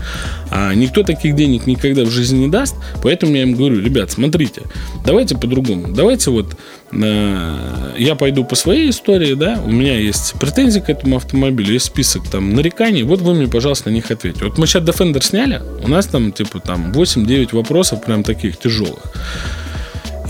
А 0.50 0.74
никто 0.74 1.02
таких 1.02 1.36
денег 1.36 1.66
никогда 1.66 2.04
в 2.04 2.10
жизни 2.10 2.40
не 2.40 2.48
даст, 2.48 2.74
поэтому 3.02 3.34
я 3.34 3.44
им 3.44 3.54
говорю, 3.54 3.80
ребят, 3.80 4.10
смотрите, 4.10 4.64
давайте 5.06 5.34
по-другому, 5.34 5.94
давайте 5.94 6.30
вот 6.30 6.58
я 6.92 8.14
пойду 8.18 8.44
по 8.44 8.56
своей 8.56 8.90
истории, 8.90 9.34
да, 9.34 9.60
у 9.64 9.70
меня 9.70 9.96
есть 9.98 10.34
претензии 10.40 10.80
к 10.80 10.88
этому 10.88 11.16
автомобилю, 11.16 11.72
есть 11.72 11.86
список 11.86 12.28
там 12.28 12.54
нареканий, 12.54 13.02
вот 13.02 13.20
вы 13.20 13.34
мне, 13.34 13.46
пожалуйста, 13.46 13.90
на 13.90 13.94
них 13.94 14.10
ответьте. 14.10 14.44
Вот 14.44 14.58
мы 14.58 14.66
сейчас 14.66 14.82
Defender 14.82 15.22
сняли, 15.22 15.62
у 15.82 15.88
нас 15.88 16.06
там, 16.06 16.32
типа, 16.32 16.60
там 16.60 16.92
8-9 16.92 17.54
вопросов 17.54 18.04
прям 18.04 18.24
таких 18.24 18.58
тяжелых. 18.58 19.12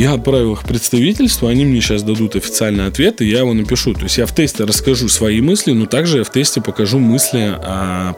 Я 0.01 0.15
отправил 0.15 0.55
их 0.55 0.63
в 0.63 0.67
представительство, 0.67 1.51
они 1.51 1.67
мне 1.67 1.83
сейчас 1.83 2.03
дадут 2.03 2.35
официальный 2.35 2.87
ответ, 2.87 3.21
и 3.21 3.27
я 3.27 3.41
его 3.41 3.53
напишу. 3.53 3.93
То 3.93 4.05
есть 4.05 4.17
я 4.17 4.25
в 4.25 4.35
тесте 4.35 4.65
расскажу 4.65 5.09
свои 5.09 5.43
мысли, 5.43 5.73
но 5.73 5.85
также 5.85 6.19
я 6.19 6.25
в 6.25 6.31
тесте 6.33 6.63
покажу 6.63 6.99
мысли 6.99 7.55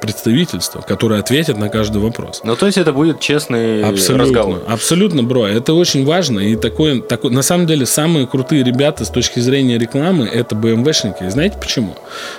представительства, 0.01 0.81
которые 0.81 1.19
ответят 1.19 1.59
на 1.59 1.69
каждый 1.69 2.01
вопрос. 2.01 2.41
Ну, 2.45 2.55
то 2.55 2.67
есть 2.67 2.79
это 2.79 2.93
будет 2.93 3.19
честный 3.19 3.83
Абсолютно, 3.83 4.25
разговор. 4.25 4.63
абсолютно, 4.69 5.25
бро. 5.25 5.49
Это 5.49 5.75
очень 5.75 6.05
важно. 6.05 6.39
И 6.39 6.55
такое, 6.55 7.01
такое, 7.01 7.33
на 7.33 7.43
самом 7.43 7.67
деле, 7.67 7.85
самые 7.85 8.29
крутые 8.29 8.63
ребята 8.63 9.05
с 9.05 9.09
точки 9.11 9.41
зрения 9.41 9.77
рекламы 9.77 10.27
это 10.27 10.55
BMW-шники. 10.55 11.27
И 11.27 11.31
знаете 11.31 11.57
почему? 11.61 11.97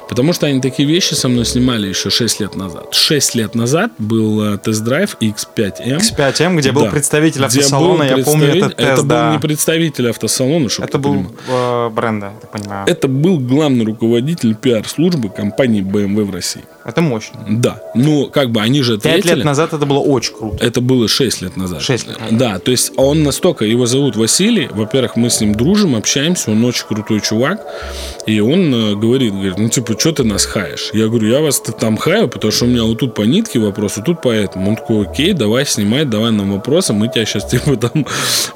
Потому 0.08 0.32
что 0.32 0.48
они 0.48 0.62
такие 0.62 0.88
вещи 0.88 1.16
со 1.16 1.28
мной 1.28 1.44
снимали 1.46 1.90
еще 1.90 2.10
6 2.10 2.40
лет 2.40 2.56
назад. 2.56 2.94
6 2.96 3.36
лет 3.36 3.56
назад 3.56 3.92
был 3.98 4.54
э, 4.54 4.58
тест-драйв 4.58 5.18
X5M. 5.20 6.00
X5M, 6.00 6.58
где 6.60 6.72
был 6.72 6.84
Да. 6.84 6.92
представитель 6.92 7.46
Где 7.46 7.60
автосалона, 7.60 8.06
был 8.06 8.18
я 8.20 8.24
помню 8.24 8.48
этот 8.48 8.76
представитель- 8.76 8.76
тест, 8.78 8.80
Это 8.94 9.02
был 9.02 9.08
да. 9.10 9.33
Не 9.34 9.40
представитель 9.40 10.10
автосалона, 10.10 10.70
чтобы 10.70 10.88
Это 10.88 10.98
был 10.98 11.26
э, 11.48 11.90
бренда, 11.90 12.32
я 12.42 12.48
понимаю. 12.48 12.88
Это 12.88 13.08
был 13.08 13.40
главный 13.40 13.86
руководитель 13.86 14.56
пиар-службы 14.56 15.30
компании 15.30 15.82
BMW 15.82 16.24
в 16.24 16.32
России. 16.32 16.64
Это 16.86 17.02
мощно. 17.02 17.40
Да. 17.48 17.82
Ну, 17.96 18.30
как 18.30 18.52
бы 18.52 18.62
они 18.62 18.82
же 18.82 18.98
Пять 18.98 19.20
ответили. 19.20 19.36
лет 19.38 19.46
назад 19.46 19.74
это 19.74 19.86
было 19.86 20.00
очень 20.00 20.36
круто. 20.36 20.66
Это 20.66 20.82
было 20.82 21.08
6 21.08 21.42
лет 21.42 21.56
назад. 21.56 21.82
Шесть 21.82 22.08
лет. 22.08 22.18
Да, 22.32 22.60
то 22.60 22.72
есть 22.72 22.92
он 22.98 23.24
настолько, 23.24 23.64
его 23.64 23.86
зовут 23.86 24.16
Василий, 24.16 24.68
во-первых, 24.70 25.16
мы 25.16 25.30
с 25.30 25.40
ним 25.40 25.56
дружим, 25.56 25.96
общаемся, 25.96 26.52
он 26.52 26.64
очень 26.66 26.86
крутой 26.86 27.22
чувак, 27.22 27.66
и 28.26 28.40
он 28.42 28.74
э, 28.74 28.96
говорит, 28.96 29.34
говорит, 29.34 29.58
ну 29.58 29.70
типа, 29.70 29.98
что 29.98 30.12
ты 30.12 30.24
нас 30.24 30.46
хаешь? 30.46 30.90
Я 30.94 31.08
говорю, 31.08 31.30
я 31.30 31.40
вас 31.40 31.62
там 31.62 31.96
хаю, 31.98 32.28
потому 32.28 32.52
что 32.52 32.66
у 32.66 32.68
меня 32.68 32.84
вот 32.84 33.00
тут 33.00 33.16
по 33.16 33.22
нитке 33.22 33.60
вопрос, 33.60 33.98
вот 33.98 34.06
тут 34.06 34.22
по 34.22 34.30
этому. 34.30 34.70
Он 34.70 34.76
такой, 34.76 35.08
окей, 35.08 35.34
давай 35.34 35.66
снимай, 35.66 36.04
давай 36.06 36.32
нам 36.32 36.52
вопросы, 36.52 36.92
мы 36.94 37.08
тебя 37.08 37.26
сейчас 37.26 37.46
типа 37.50 37.78
там, 37.78 38.06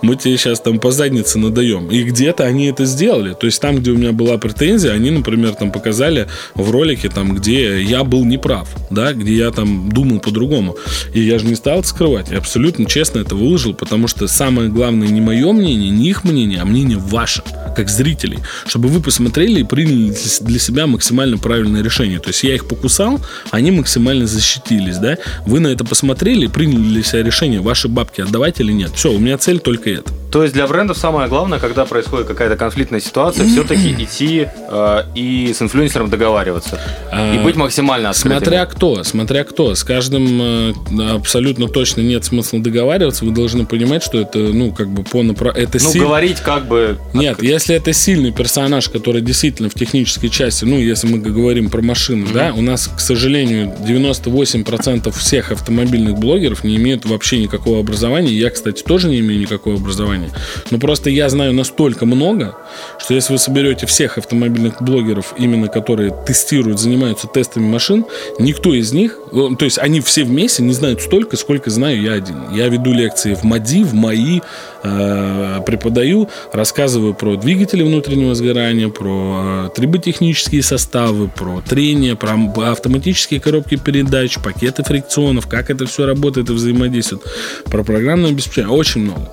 мы 0.01 0.15
тебе 0.15 0.37
сейчас 0.37 0.59
там 0.67 0.79
по 0.79 0.91
заднице 0.91 1.39
надаем. 1.39 1.89
И 1.89 2.03
где-то 2.03 2.43
они 2.43 2.65
это 2.65 2.83
сделали. 2.83 3.33
То 3.33 3.45
есть 3.45 3.61
там, 3.61 3.77
где 3.77 3.91
у 3.91 3.97
меня 3.97 4.11
была 4.11 4.37
претензия, 4.37 4.91
они, 4.91 5.11
например, 5.11 5.53
там 5.53 5.71
показали 5.71 6.27
в 6.55 6.71
ролике, 6.71 7.07
там, 7.07 7.33
где 7.35 7.81
я 7.81 8.03
был 8.03 8.25
неправ, 8.25 8.67
да, 8.89 9.13
где 9.13 9.33
я 9.33 9.51
там 9.51 9.89
думал 9.89 10.19
по-другому. 10.19 10.75
И 11.13 11.21
я 11.21 11.39
же 11.39 11.45
не 11.45 11.55
стал 11.55 11.79
это 11.79 11.87
скрывать. 11.87 12.31
Я 12.31 12.39
абсолютно 12.39 12.85
честно 12.85 13.19
это 13.19 13.33
выложил, 13.35 13.73
потому 13.73 14.09
что 14.09 14.27
самое 14.27 14.67
главное 14.67 15.07
не 15.07 15.21
мое 15.21 15.53
мнение, 15.53 15.89
не 15.89 16.09
их 16.09 16.25
мнение, 16.25 16.59
а 16.59 16.65
мнение 16.65 16.97
ваше, 16.97 17.43
как 17.73 17.87
зрителей. 17.87 18.39
Чтобы 18.67 18.89
вы 18.89 18.99
посмотрели 18.99 19.61
и 19.61 19.63
приняли 19.63 20.13
для 20.41 20.59
себя 20.59 20.85
максимально 20.85 21.37
правильное 21.37 21.81
решение. 21.81 22.19
То 22.19 22.27
есть 22.27 22.43
я 22.43 22.55
их 22.55 22.67
покусал, 22.67 23.21
они 23.51 23.71
максимально 23.71 24.27
защитились, 24.27 24.97
да. 24.97 25.17
Вы 25.45 25.61
на 25.61 25.67
это 25.67 25.85
посмотрели 25.85 26.43
и 26.43 26.49
приняли 26.49 26.81
для 26.81 27.03
себя 27.03 27.23
решение, 27.23 27.61
ваши 27.61 27.87
бабки 27.87 28.19
отдавать 28.19 28.59
или 28.59 28.73
нет. 28.73 28.91
Все, 28.95 29.13
у 29.13 29.17
меня 29.17 29.37
цель 29.37 29.59
только 29.59 29.91
это. 29.91 30.11
То 30.31 30.43
есть 30.43 30.53
для 30.57 30.65
брендов 30.65 30.97
самое 30.97 31.29
главное, 31.29 31.59
когда 31.59 31.85
происходит 31.85 32.25
какая-то 32.25 32.55
конфликтная 32.55 32.99
ситуация, 32.99 33.45
все-таки 33.45 33.93
идти 33.99 34.47
э, 34.69 35.03
и 35.13 35.53
с 35.53 35.61
инфлюенсером 35.61 36.09
договариваться. 36.09 36.79
И 37.13 37.37
быть 37.37 37.55
максимально 37.55 38.09
открытыми. 38.09 38.39
Смотря 38.39 38.65
кто, 38.65 39.03
смотря 39.03 39.43
кто. 39.43 39.75
С 39.75 39.83
каждым 39.83 40.41
э, 40.41 40.73
абсолютно 41.13 41.67
точно 41.67 42.01
нет 42.01 42.25
смысла 42.25 42.59
договариваться. 42.59 43.23
Вы 43.23 43.33
должны 43.33 43.67
понимать, 43.67 44.01
что 44.01 44.19
это, 44.19 44.39
ну, 44.39 44.71
как 44.71 44.89
бы 44.89 45.03
по 45.03 45.21
напра... 45.21 45.51
Это 45.51 45.77
Ну, 45.79 45.91
силь- 45.91 46.01
говорить 46.01 46.39
как 46.39 46.67
бы... 46.67 46.97
Нет, 47.13 47.43
если 47.43 47.75
это 47.75 47.93
сильный 47.93 48.31
персонаж, 48.31 48.89
который 48.89 49.21
действительно 49.21 49.69
в 49.69 49.75
технической 49.75 50.29
части, 50.29 50.65
ну, 50.65 50.79
если 50.79 51.05
мы 51.07 51.19
говорим 51.19 51.69
про 51.69 51.83
машины, 51.83 52.25
да, 52.33 52.51
у 52.55 52.61
нас, 52.61 52.87
к 52.87 52.99
сожалению, 52.99 53.75
98% 53.87 55.11
всех 55.11 55.51
автомобильных 55.51 56.17
блогеров 56.17 56.63
не 56.63 56.77
имеют 56.77 57.05
вообще 57.05 57.37
никакого 57.37 57.79
образования. 57.79 58.33
Я, 58.33 58.49
кстати, 58.49 58.81
тоже 58.81 59.07
не 59.07 59.19
имею 59.19 59.39
никакого 59.39 59.75
образования. 59.75 60.31
Но 60.71 60.77
просто 60.79 61.09
я 61.09 61.29
знаю 61.29 61.53
настолько 61.53 62.05
много, 62.05 62.55
что 62.99 63.13
если 63.13 63.33
вы 63.33 63.39
соберете 63.39 63.85
всех 63.85 64.17
автомобильных 64.17 64.81
блогеров, 64.81 65.33
именно 65.37 65.67
которые 65.67 66.13
тестируют, 66.25 66.79
занимаются 66.79 67.27
тестами 67.27 67.65
машин, 67.65 68.05
никто 68.39 68.73
из 68.73 68.93
них, 68.93 69.17
э, 69.31 69.49
то 69.57 69.65
есть 69.65 69.77
они 69.79 70.01
все 70.01 70.23
вместе 70.23 70.63
не 70.63 70.73
знают 70.73 71.01
столько, 71.01 71.37
сколько 71.37 71.69
знаю 71.69 72.01
я 72.01 72.13
один. 72.13 72.53
Я 72.53 72.67
веду 72.67 72.93
лекции 72.93 73.33
в 73.33 73.43
МАДИ, 73.43 73.83
в 73.83 73.93
МАИ, 73.93 74.41
э, 74.83 75.59
преподаю, 75.65 76.29
рассказываю 76.51 77.13
про 77.13 77.35
двигатели 77.35 77.83
внутреннего 77.83 78.35
сгорания, 78.35 78.89
про 78.89 79.67
э, 79.67 79.69
триботехнические 79.75 80.63
составы, 80.63 81.27
про 81.27 81.61
трение, 81.61 82.15
про 82.15 82.37
автоматические 82.71 83.39
коробки 83.39 83.75
передач, 83.75 84.37
пакеты 84.39 84.83
фрикционов, 84.83 85.47
как 85.47 85.69
это 85.69 85.85
все 85.85 86.05
работает 86.05 86.49
и 86.49 86.53
взаимодействует, 86.53 87.23
про 87.65 87.83
программное 87.83 88.31
обеспечение, 88.31 88.71
очень 88.71 89.01
много. 89.01 89.31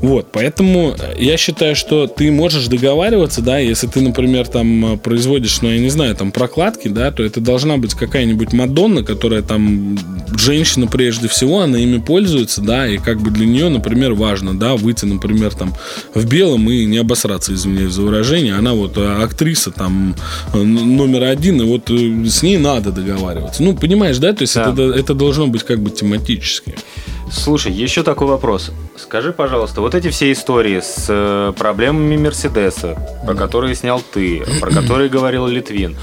Вот, 0.00 0.28
поэтому 0.32 0.94
я 1.18 1.36
считаю, 1.36 1.74
что 1.74 2.06
ты 2.06 2.30
можешь 2.30 2.66
договариваться, 2.68 3.42
да, 3.42 3.58
если 3.58 3.86
ты, 3.88 4.00
например, 4.00 4.46
там 4.46 4.94
э, 4.94 4.96
производишь, 4.96 5.60
ну, 5.60 5.70
я 5.70 5.78
не 5.78 5.90
знаю, 5.90 6.14
там 6.14 6.30
прокладки, 6.30 6.88
да, 6.88 7.10
то 7.10 7.24
это 7.24 7.40
должна 7.40 7.78
быть 7.78 7.94
какая-нибудь 7.94 8.52
Мадонна, 8.52 9.02
которая 9.02 9.42
там 9.42 9.98
женщина 10.36 10.86
прежде 10.86 11.28
всего, 11.28 11.60
она 11.60 11.78
ими 11.78 11.98
пользуется, 11.98 12.60
да, 12.60 12.86
и 12.86 12.98
как 12.98 13.20
бы 13.20 13.30
для 13.30 13.46
нее, 13.46 13.68
например, 13.68 14.14
важно, 14.14 14.56
да, 14.56 14.76
выйти, 14.76 15.04
например, 15.04 15.54
там 15.54 15.74
в 16.14 16.24
белом 16.26 16.70
и 16.70 16.84
не 16.84 16.98
обосраться, 16.98 17.52
извиняюсь 17.52 17.92
за 17.92 18.02
выражение, 18.02 18.54
она 18.54 18.74
вот 18.74 18.96
э, 18.96 19.22
актриса 19.22 19.70
там 19.70 20.14
э, 20.54 20.58
номер 20.62 21.24
один, 21.24 21.60
и 21.60 21.64
вот 21.64 21.90
с 21.90 22.42
ней 22.42 22.58
надо 22.58 22.92
договариваться. 22.92 23.62
Ну, 23.62 23.74
понимаешь, 23.74 24.18
да, 24.18 24.32
то 24.32 24.42
есть 24.42 24.54
Да. 24.54 24.70
это, 24.72 24.82
это 24.82 25.14
должно 25.14 25.48
быть 25.48 25.64
как 25.64 25.80
бы 25.80 25.90
тематически. 25.90 26.74
Слушай, 27.30 27.72
еще 27.72 28.02
такой 28.02 28.26
вопрос. 28.26 28.70
Скажи, 28.96 29.32
пожалуйста, 29.32 29.80
вот 29.80 29.94
эти 29.94 30.08
все 30.10 30.32
истории 30.32 30.80
с 30.80 31.06
э, 31.08 31.52
проблемами 31.56 32.16
Мерседеса, 32.16 32.96
про 33.24 33.34
которые 33.34 33.74
снял 33.74 34.00
ты, 34.00 34.44
про 34.60 34.70
которые 34.70 35.08
говорил 35.08 35.46
Литвин, 35.46 35.96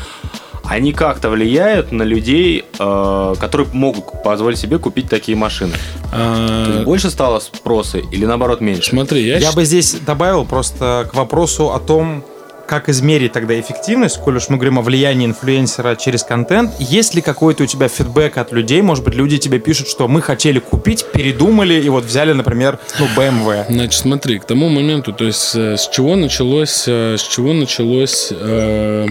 они 0.63 0.93
как-то 0.93 1.29
влияют 1.29 1.91
на 1.91 2.03
людей, 2.03 2.65
э, 2.77 3.35
которые 3.39 3.67
могут 3.73 4.23
позволить 4.23 4.57
себе 4.57 4.79
купить 4.79 5.09
такие 5.09 5.38
машины? 5.38 5.73
А, 6.11 6.83
больше 6.83 7.09
стало 7.09 7.39
спроса 7.39 7.99
или 7.99 8.25
наоборот 8.25 8.61
меньше? 8.61 8.91
Смотри, 8.91 9.25
я, 9.25 9.38
Я 9.38 9.51
бы 9.51 9.63
здесь 9.65 9.93
добавил 9.93 10.45
просто 10.45 11.07
к 11.11 11.15
вопросу 11.15 11.71
о 11.71 11.79
том, 11.79 12.23
как 12.65 12.89
измерить 12.89 13.34
тогда 13.34 13.60
эффективность, 13.60 14.17
коль 14.17 14.38
уж 14.38 14.49
мы 14.49 14.58
говорим 14.58 14.80
о 14.80 14.82
влиянии 14.82 15.25
инфлюенсера 15.25 15.95
через 15.95 16.23
контент. 16.23 16.71
Есть 16.80 17.15
ли 17.15 17.21
какой-то 17.21 17.63
у 17.63 17.65
тебя 17.65 17.88
фидбэк 17.88 18.38
от 18.38 18.51
людей? 18.51 18.82
Может 18.82 19.04
быть, 19.04 19.15
люди 19.15 19.38
тебе 19.38 19.60
пишут, 19.60 19.88
что 19.88 20.08
мы 20.08 20.21
хотели 20.21 20.60
купить, 20.60 21.06
передумали 21.12 21.75
и 21.75 21.89
вот 21.89 22.06
взяли, 22.06 22.34
например, 22.34 22.80
ну, 22.99 23.06
BMW. 23.15 23.65
Значит, 23.69 24.01
смотри, 24.01 24.39
к 24.39 24.45
тому 24.45 24.69
моменту, 24.69 25.13
то 25.13 25.25
есть 25.25 25.56
э, 25.56 25.78
с 25.78 25.88
чего 25.89 26.15
началось, 26.15 26.86
э, 26.88 27.15
с 27.17 27.21
чего 27.21 27.54
началось, 27.54 28.32
э, 28.32 29.08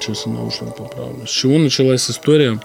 сейчас 0.00 0.26
я 0.26 0.66
поправлю, 0.66 1.26
с 1.26 1.30
чего 1.30 1.58
началась 1.58 2.10
история 2.10 2.58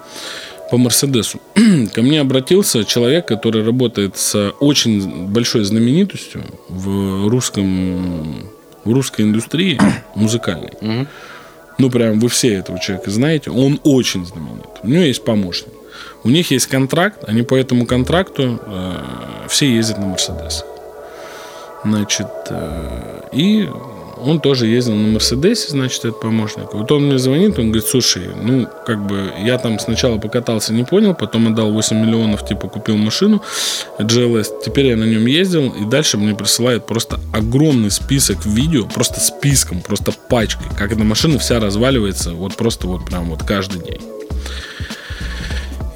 по 0.69 0.77
Мерседесу. 0.77 1.39
Ко 1.93 2.01
мне 2.01 2.21
обратился 2.21 2.83
человек, 2.83 3.27
который 3.27 3.63
работает 3.63 4.17
с 4.17 4.53
очень 4.59 5.27
большой 5.27 5.63
знаменитостью 5.63 6.43
в 6.69 7.27
русском 7.27 8.49
в 8.87 8.93
русской 8.93 9.21
индустрии 9.21 9.79
музыкальной. 10.15 10.73
Мгм. 10.81 11.07
Ну, 11.77 11.91
прям 11.91 12.19
вы 12.19 12.27
все 12.29 12.55
этого 12.55 12.79
человека 12.79 13.11
знаете. 13.11 13.51
Он 13.51 13.79
очень 13.83 14.25
знаменит. 14.25 14.65
У 14.81 14.87
него 14.87 15.03
есть 15.03 15.23
помощник. 15.23 15.73
У 16.23 16.29
них 16.29 16.51
есть 16.51 16.67
контракт, 16.67 17.23
они 17.27 17.43
по 17.43 17.55
этому 17.55 17.85
контракту 17.85 18.59
э, 18.65 18.93
все 19.47 19.73
ездят 19.73 19.99
на 19.99 20.07
Мерседес. 20.07 20.65
Значит, 21.83 22.27
э, 22.49 23.21
и 23.31 23.69
он 24.23 24.39
тоже 24.39 24.67
ездил 24.67 24.95
на 24.95 25.07
Мерседесе, 25.07 25.69
значит, 25.69 25.99
этот 25.99 26.19
помощник. 26.19 26.73
Вот 26.73 26.91
он 26.91 27.07
мне 27.07 27.17
звонит, 27.17 27.59
он 27.59 27.71
говорит, 27.71 27.87
слушай, 27.87 28.23
ну, 28.35 28.67
как 28.85 29.05
бы, 29.05 29.31
я 29.43 29.57
там 29.57 29.79
сначала 29.79 30.17
покатался, 30.17 30.73
не 30.73 30.83
понял, 30.83 31.13
потом 31.13 31.47
отдал 31.47 31.71
8 31.71 31.97
миллионов, 31.97 32.45
типа, 32.45 32.67
купил 32.67 32.97
машину 32.97 33.41
GLS, 33.99 34.63
теперь 34.63 34.87
я 34.87 34.95
на 34.95 35.05
нем 35.05 35.25
ездил, 35.25 35.69
и 35.69 35.85
дальше 35.85 36.17
мне 36.17 36.35
присылают 36.35 36.85
просто 36.85 37.19
огромный 37.33 37.91
список 37.91 38.45
видео, 38.45 38.85
просто 38.85 39.19
списком, 39.19 39.81
просто 39.81 40.11
пачкой, 40.29 40.67
как 40.77 40.91
эта 40.91 41.03
машина 41.03 41.39
вся 41.39 41.59
разваливается, 41.59 42.31
вот 42.31 42.55
просто 42.55 42.87
вот 42.87 43.05
прям 43.05 43.29
вот 43.29 43.43
каждый 43.43 43.81
день. 43.83 44.01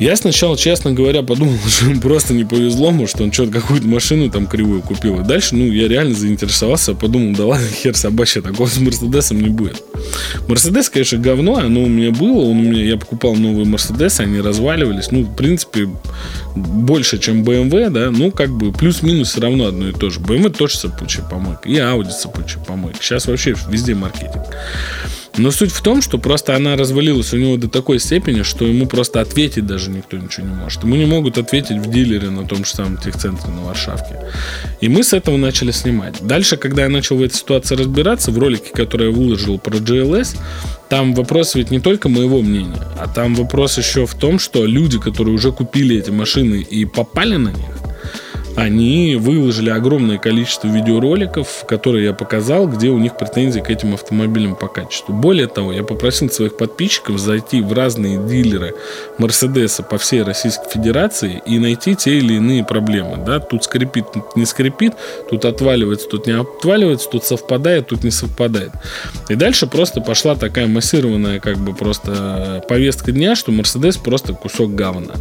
Я 0.02 0.16
сначала, 0.16 0.58
честно 0.58 0.94
говоря, 0.94 1.22
подумал, 1.22 1.54
что 1.68 1.86
ему 1.86 2.02
просто 2.02 2.34
не 2.34 2.44
повезло, 2.44 2.90
может, 2.90 3.22
он 3.22 3.32
что-то 3.32 3.52
какую-то 3.52 3.86
машину 3.86 4.32
там 4.32 4.48
кривую 4.48 4.82
купил. 4.82 5.22
И 5.22 5.24
дальше, 5.24 5.56
ну, 5.56 5.66
я 5.72 5.88
реально 5.88 6.16
заинтересовался, 6.16 6.96
подумал, 6.96 7.36
да 7.36 7.46
ладно, 7.46 7.68
хер 7.84 7.96
собачья, 7.96 8.42
такого 8.42 8.66
с 8.66 8.80
Мерседесом 8.80 9.40
не 9.40 9.50
будет. 9.50 9.84
Мерседес, 10.48 10.90
конечно, 10.90 11.20
говно, 11.20 11.58
оно 11.58 11.84
у 11.84 11.88
меня 11.88 12.10
было, 12.10 12.40
он 12.46 12.58
у 12.58 12.64
меня, 12.64 12.84
я 12.84 12.98
покупал 12.98 13.36
новые 13.36 13.68
Мерседесы, 13.68 14.22
они 14.22 14.42
разваливались, 14.42 15.12
ну, 15.12 15.22
в 15.22 15.36
принципе, 15.36 15.88
больше, 16.56 17.20
чем 17.20 17.44
BMW, 17.44 17.92
да, 17.92 18.10
ну, 18.10 18.32
как 18.32 18.50
бы 18.50 18.74
плюс-минус 18.74 19.30
все 19.30 19.42
равно 19.42 19.68
одно 19.68 19.90
и 19.90 19.92
то 19.92 20.10
же. 20.10 20.20
BMW 20.20 20.50
тоже 20.50 20.78
сыпучая 20.78 21.28
помойка, 21.28 21.70
и 21.70 21.76
Audi 21.76 22.10
сыпучая 22.10 22.64
помойка. 22.64 22.98
Сейчас 23.04 23.28
вообще 23.28 23.54
везде 23.70 23.94
маркетинг. 23.94 24.48
Но 25.38 25.52
суть 25.52 25.72
в 25.72 25.82
том, 25.82 26.02
что 26.02 26.18
просто 26.18 26.56
она 26.56 26.76
развалилась 26.76 27.34
у 27.34 27.38
него 27.38 27.58
до 27.58 27.70
такой 27.70 28.00
степени, 28.00 28.42
что 28.42 28.66
ему 28.66 28.86
просто 28.86 29.22
ответить 29.22 29.66
даже 29.66 29.90
никто 29.90 30.18
ничего 30.18 30.48
не 30.48 30.54
может. 30.54 30.84
Ему 30.84 30.96
не 30.96 31.06
могут 31.06 31.38
ответить 31.38 31.78
в 31.78 31.90
дилере 31.90 32.30
на 32.30 32.46
том 32.46 32.66
же 32.66 32.72
самом 32.72 32.98
техцентре 32.98 33.50
на 33.50 33.62
Варшавке. 33.62 34.20
И 34.82 34.90
мы 34.90 35.04
с 35.04 35.14
этого 35.14 35.38
начали 35.38 35.72
снимать. 35.72 36.16
Дальше, 36.22 36.58
когда 36.58 36.84
я 36.84 36.90
начал 36.90 37.16
в 37.16 37.22
этой 37.22 37.36
ситуации 37.36 37.76
разбираться, 37.76 38.32
в 38.32 38.38
ролике, 38.38 38.72
который 38.74 39.10
я 39.10 39.16
выложил 39.16 39.58
про 39.58 39.78
GLS, 39.78 40.38
там 40.90 41.14
вопрос 41.14 41.56
ведь 41.56 41.72
не 41.72 41.80
только 41.80 42.10
моего 42.10 42.42
мнения, 42.42 42.82
а 43.00 43.08
там 43.08 43.34
вопрос 43.36 43.78
еще 43.78 44.06
в 44.06 44.14
том, 44.16 44.40
что 44.40 44.66
люди, 44.66 45.00
которые 45.00 45.34
уже 45.34 45.54
купили 45.54 45.98
эти 45.98 46.10
машины 46.10 46.56
и 46.70 46.84
попали 46.84 47.38
на 47.38 47.50
них, 47.50 47.91
они 48.56 49.16
выложили 49.16 49.70
огромное 49.70 50.18
количество 50.18 50.68
видеороликов, 50.68 51.66
которые 51.68 52.06
я 52.06 52.14
показал, 52.14 52.68
где 52.68 52.90
у 52.90 52.98
них 52.98 53.18
претензии 53.18 53.60
к 53.60 53.70
этим 53.70 53.94
автомобилям 53.94 54.56
по 54.56 54.68
качеству. 54.68 55.14
Более 55.14 55.48
того, 55.48 55.72
я 55.72 55.84
попросил 55.84 56.30
своих 56.30 56.58
подписчиков 56.58 57.20
зайти 57.20 57.62
в 57.62 57.74
разные 57.74 58.18
дилеры 58.18 58.74
Мерседеса 59.18 59.84
по 59.84 59.98
всей 59.98 60.24
Российской 60.24 60.70
Федерации 60.70 61.42
и 61.46 61.60
найти 61.60 61.96
те 61.96 62.18
или 62.18 62.36
иные 62.36 62.64
проблемы. 62.64 63.18
Да? 63.26 63.40
Тут 63.40 63.64
скрипит, 63.64 64.12
тут 64.14 64.36
не 64.36 64.46
скрипит, 64.46 64.94
тут 65.30 65.46
отваливается, 65.46 66.08
тут 66.08 66.28
не 66.28 66.34
отваливается, 66.34 67.10
тут 67.10 67.24
совпадает, 67.24 67.88
тут 67.88 68.04
не 68.04 68.12
совпадает. 68.12 68.72
И 69.30 69.36
дальше 69.36 69.68
просто 69.68 70.02
пошла 70.02 70.36
такая 70.36 70.68
массированная 70.68 71.40
как 71.40 71.58
бы 71.58 71.74
просто 71.74 72.64
повестка 72.68 73.12
дня, 73.12 73.36
что 73.36 73.52
Мерседес 73.52 73.98
просто 73.98 74.34
кусок 74.34 74.76
говна. 74.76 75.14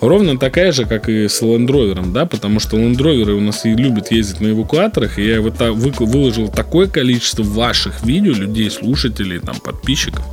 Ровно 0.00 0.38
такая 0.38 0.72
же, 0.72 0.86
как 0.86 1.08
и 1.08 1.28
с 1.28 1.42
Land 1.42 1.66
Rover, 1.66 2.12
да, 2.12 2.26
потому 2.26 2.60
что 2.60 2.76
Land 2.76 2.96
Rover 2.96 3.32
у 3.32 3.40
нас 3.40 3.64
и 3.64 3.74
любят 3.74 4.10
ездить 4.10 4.40
на 4.40 4.48
эвакуаторах, 4.48 5.18
и 5.18 5.26
я 5.26 5.40
вот 5.40 5.56
так 5.56 5.74
выложил 5.74 6.48
такое 6.48 6.86
количество 6.86 7.42
ваших 7.42 8.02
видео, 8.02 8.32
людей, 8.32 8.70
слушателей, 8.70 9.40
там, 9.40 9.56
подписчиков, 9.56 10.24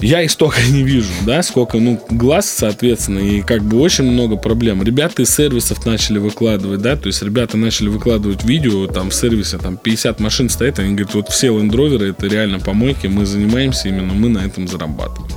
я 0.00 0.22
и 0.22 0.28
столько 0.28 0.60
не 0.70 0.82
вижу, 0.82 1.08
да, 1.24 1.42
сколько, 1.42 1.78
ну, 1.78 2.00
глаз, 2.10 2.50
соответственно, 2.50 3.18
и 3.18 3.42
как 3.42 3.62
бы 3.62 3.80
очень 3.80 4.04
много 4.04 4.36
проблем. 4.36 4.82
Ребята 4.82 5.22
из 5.22 5.34
сервисов 5.34 5.84
начали 5.86 6.18
выкладывать, 6.18 6.82
да, 6.82 6.96
то 6.96 7.06
есть 7.06 7.22
ребята 7.22 7.56
начали 7.56 7.88
выкладывать 7.88 8.44
видео, 8.44 8.86
там, 8.86 9.10
в 9.10 9.14
сервисе, 9.14 9.58
там, 9.58 9.76
50 9.76 10.20
машин 10.20 10.48
стоит, 10.48 10.78
они 10.78 10.94
говорят, 10.94 11.14
вот 11.14 11.28
все 11.28 11.48
Rover 11.48 12.10
это 12.10 12.26
реально 12.26 12.60
помойки, 12.60 13.06
мы 13.06 13.26
занимаемся 13.26 13.88
именно, 13.88 14.12
мы 14.12 14.28
на 14.28 14.38
этом 14.38 14.68
зарабатываем. 14.68 15.32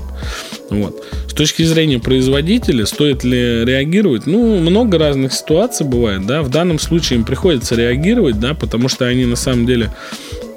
Вот. 0.70 1.04
С 1.28 1.34
точки 1.34 1.64
зрения 1.64 2.00
производителя, 2.00 2.86
стоит 2.86 3.24
ли 3.24 3.66
реагировать? 3.66 4.26
Ну, 4.26 4.60
много 4.60 4.98
разных 4.98 5.34
ситуаций 5.34 5.86
бывает, 5.86 6.26
да. 6.26 6.44
В 6.44 6.50
данном 6.50 6.80
случае 6.80 7.20
им 7.20 7.26
приходится 7.26 7.76
реагировать, 7.76 8.40
да, 8.40 8.54
потому 8.54 8.88
что 8.88 9.06
они 9.06 9.26
на 9.26 9.36
самом 9.36 9.66
деле 9.66 9.92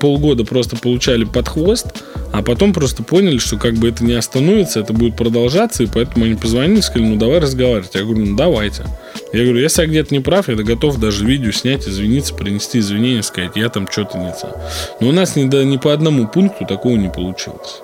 полгода 0.00 0.44
просто 0.44 0.76
получали 0.76 1.24
под 1.24 1.48
хвост, 1.48 1.86
а 2.32 2.42
потом 2.42 2.72
просто 2.72 3.04
поняли, 3.04 3.38
что 3.38 3.56
как 3.56 3.74
бы 3.74 3.88
это 3.88 4.04
не 4.04 4.14
остановится, 4.14 4.80
это 4.80 4.92
будет 4.92 5.16
продолжаться, 5.16 5.84
и 5.84 5.86
поэтому 5.86 6.24
они 6.24 6.34
позвонили 6.34 6.80
и 6.80 6.82
сказали, 6.82 7.08
ну 7.08 7.16
давай 7.16 7.38
разговаривать. 7.38 7.94
Я 7.94 8.02
говорю, 8.02 8.26
ну 8.26 8.36
давайте. 8.36 8.84
Я 9.32 9.44
говорю, 9.44 9.60
если 9.60 9.82
я 9.82 9.88
где-то 9.88 10.12
не 10.12 10.20
прав, 10.20 10.48
я 10.48 10.56
готов 10.56 10.98
даже 10.98 11.24
видео 11.24 11.52
снять, 11.52 11.86
извиниться, 11.86 12.34
принести 12.34 12.80
извинения, 12.80 13.22
сказать, 13.22 13.52
я 13.54 13.68
там 13.68 13.88
что-то 13.88 14.18
не 14.18 14.32
то. 14.32 14.60
Но 15.00 15.08
у 15.08 15.12
нас 15.12 15.36
ни, 15.36 15.44
да, 15.44 15.62
ни 15.62 15.76
по 15.76 15.92
одному 15.92 16.26
пункту 16.26 16.66
такого 16.66 16.96
не 16.96 17.08
получилось. 17.08 17.80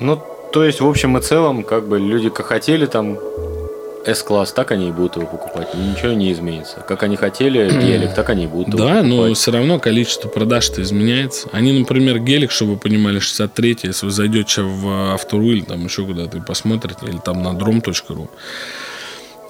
Ну, 0.00 0.22
то 0.54 0.62
есть, 0.62 0.80
в 0.80 0.86
общем 0.86 1.18
и 1.18 1.20
целом, 1.20 1.64
как 1.64 1.88
бы 1.88 1.98
люди 1.98 2.28
как 2.28 2.46
хотели 2.46 2.86
там 2.86 3.18
S-класс, 4.06 4.52
так 4.52 4.70
они 4.70 4.90
и 4.90 4.92
будут 4.92 5.16
его 5.16 5.26
покупать. 5.26 5.74
Ничего 5.74 6.12
не 6.12 6.30
изменится. 6.30 6.76
Как 6.86 7.02
они 7.02 7.16
хотели 7.16 7.68
гелик, 7.82 8.14
так 8.14 8.30
они 8.30 8.44
и 8.44 8.46
будут 8.46 8.72
Да, 8.72 9.02
но 9.02 9.34
все 9.34 9.50
равно 9.50 9.80
количество 9.80 10.28
продаж-то 10.28 10.80
изменяется. 10.80 11.48
Они, 11.50 11.76
например, 11.76 12.20
гелик, 12.20 12.52
чтобы 12.52 12.74
вы 12.74 12.78
понимали, 12.78 13.18
63 13.18 13.78
если 13.82 14.06
вы 14.06 14.12
зайдете 14.12 14.62
в 14.62 15.12
Автору 15.12 15.50
или 15.50 15.62
там 15.62 15.86
еще 15.86 16.06
куда-то 16.06 16.36
и 16.36 16.40
посмотрите, 16.40 17.04
или 17.08 17.18
там 17.18 17.42
на 17.42 17.48
drom.ru, 17.48 18.28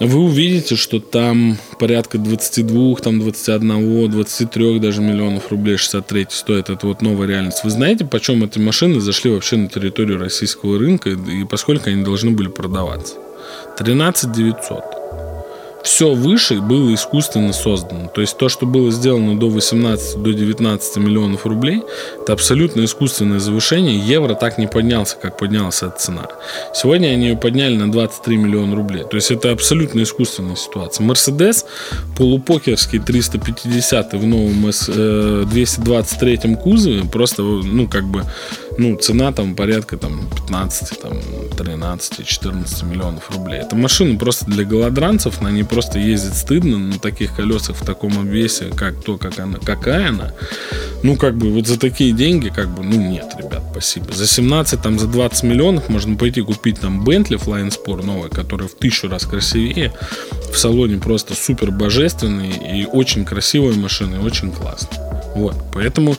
вы 0.01 0.19
увидите, 0.21 0.77
что 0.77 0.99
там 0.99 1.57
порядка 1.79 2.19
22, 2.19 2.97
там 2.97 3.21
21, 3.21 4.11
23 4.11 4.79
даже 4.81 5.01
миллионов 5.01 5.51
рублей 5.51 5.77
63 5.77 6.27
стоит 6.31 6.71
эта 6.71 6.87
вот 6.87 7.03
новая 7.03 7.29
реальность. 7.29 7.63
Вы 7.65 7.71
знаете, 7.71 8.05
почем 8.05 8.43
эти 8.45 8.59
машины 8.59 9.01
зашли 9.01 9.31
вообще 9.31 9.57
на 9.57 9.69
территорию 9.69 10.19
российского 10.19 10.79
рынка 10.79 11.11
и 11.11 11.45
поскольку 11.45 11.91
они 11.91 12.03
должны 12.03 12.33
были 12.33 12.49
продаваться? 12.49 13.15
13 13.79 14.33
900 14.33 15.04
все 15.85 16.15
выше 16.15 16.61
было 16.61 16.93
искусственно 16.95 17.53
создано. 17.53 18.09
То 18.09 18.23
есть 18.23 18.39
то, 18.39 18.49
что 18.49 18.65
было 18.65 18.91
сделано 18.91 19.39
до 19.39 19.49
18, 19.51 20.23
до 20.23 20.33
19 20.33 20.97
миллионов 20.97 21.47
рублей, 21.47 21.83
это 22.21 22.33
абсолютно 22.33 22.85
искусственное 22.85 23.39
завышение. 23.39 23.99
Евро 23.99 24.35
так 24.35 24.57
не 24.57 24.67
поднялся, 24.67 25.17
как 25.17 25.37
поднялась 25.37 25.83
эта 25.83 25.97
цена. 25.99 26.27
Сегодня 26.75 27.09
они 27.09 27.29
ее 27.29 27.37
подняли 27.37 27.77
на 27.77 27.93
23 27.93 28.37
миллиона 28.37 28.75
рублей. 28.75 29.05
То 29.09 29.17
есть 29.17 29.31
это 29.31 29.53
абсолютно 29.53 30.03
искусственная 30.03 30.57
ситуация. 30.57 31.05
Мерседес 31.05 31.67
полупокерский 32.17 32.99
350 32.99 34.15
в 34.15 34.27
новом 34.27 34.63
223 34.63 36.41
э, 36.43 36.57
кузове 36.57 37.03
просто, 37.05 37.43
ну, 37.43 37.87
как 37.89 38.05
бы 38.05 38.25
ну, 38.79 38.97
цена 38.97 39.33
там 39.33 39.55
порядка 39.55 39.97
там 39.97 40.29
15, 40.35 41.01
там 41.01 41.19
13, 41.57 42.27
14 42.27 42.83
миллионов 42.85 43.31
рублей. 43.31 43.61
Это 43.61 43.77
машина 43.77 44.19
просто 44.19 44.47
для 44.47 44.65
голодранцев, 44.65 45.41
на 45.41 45.49
ней 45.49 45.65
просто 45.75 45.99
ездить 45.99 46.37
стыдно 46.37 46.79
на 46.79 46.99
таких 47.01 47.35
колесах 47.35 47.77
в 47.77 47.85
таком 47.85 48.17
обвесе, 48.17 48.67
как 48.67 49.03
то, 49.03 49.19
как 49.19 49.41
она, 49.41 49.59
какая 49.59 50.11
она. 50.11 50.33
Ну, 51.03 51.17
как 51.17 51.37
бы 51.37 51.51
вот 51.51 51.67
за 51.67 51.81
такие 51.81 52.13
деньги, 52.13 52.49
как 52.49 52.69
бы, 52.69 52.85
ну, 52.85 52.97
нет, 52.97 53.35
ребят, 53.37 53.65
спасибо. 53.73 54.13
За 54.13 54.27
17, 54.27 54.81
там, 54.81 55.01
за 55.01 55.09
20 55.09 55.43
миллионов 55.43 55.89
можно 55.89 56.17
пойти 56.17 56.43
купить 56.43 56.81
там 56.81 57.03
Bentley 57.03 57.45
Flying 57.45 57.77
Sport 57.77 58.07
новый, 58.07 58.31
который 58.31 58.69
в 58.69 58.75
тысячу 58.77 59.09
раз 59.09 59.25
красивее. 59.25 59.93
В 60.53 60.57
салоне 60.57 60.99
просто 60.99 61.35
супер 61.35 61.73
божественный 61.73 62.51
и 62.51 62.87
очень 62.87 63.25
красивая 63.25 63.75
машина, 63.75 64.15
и 64.15 64.19
очень 64.19 64.53
классная. 64.53 65.33
Вот, 65.35 65.57
поэтому 65.73 66.17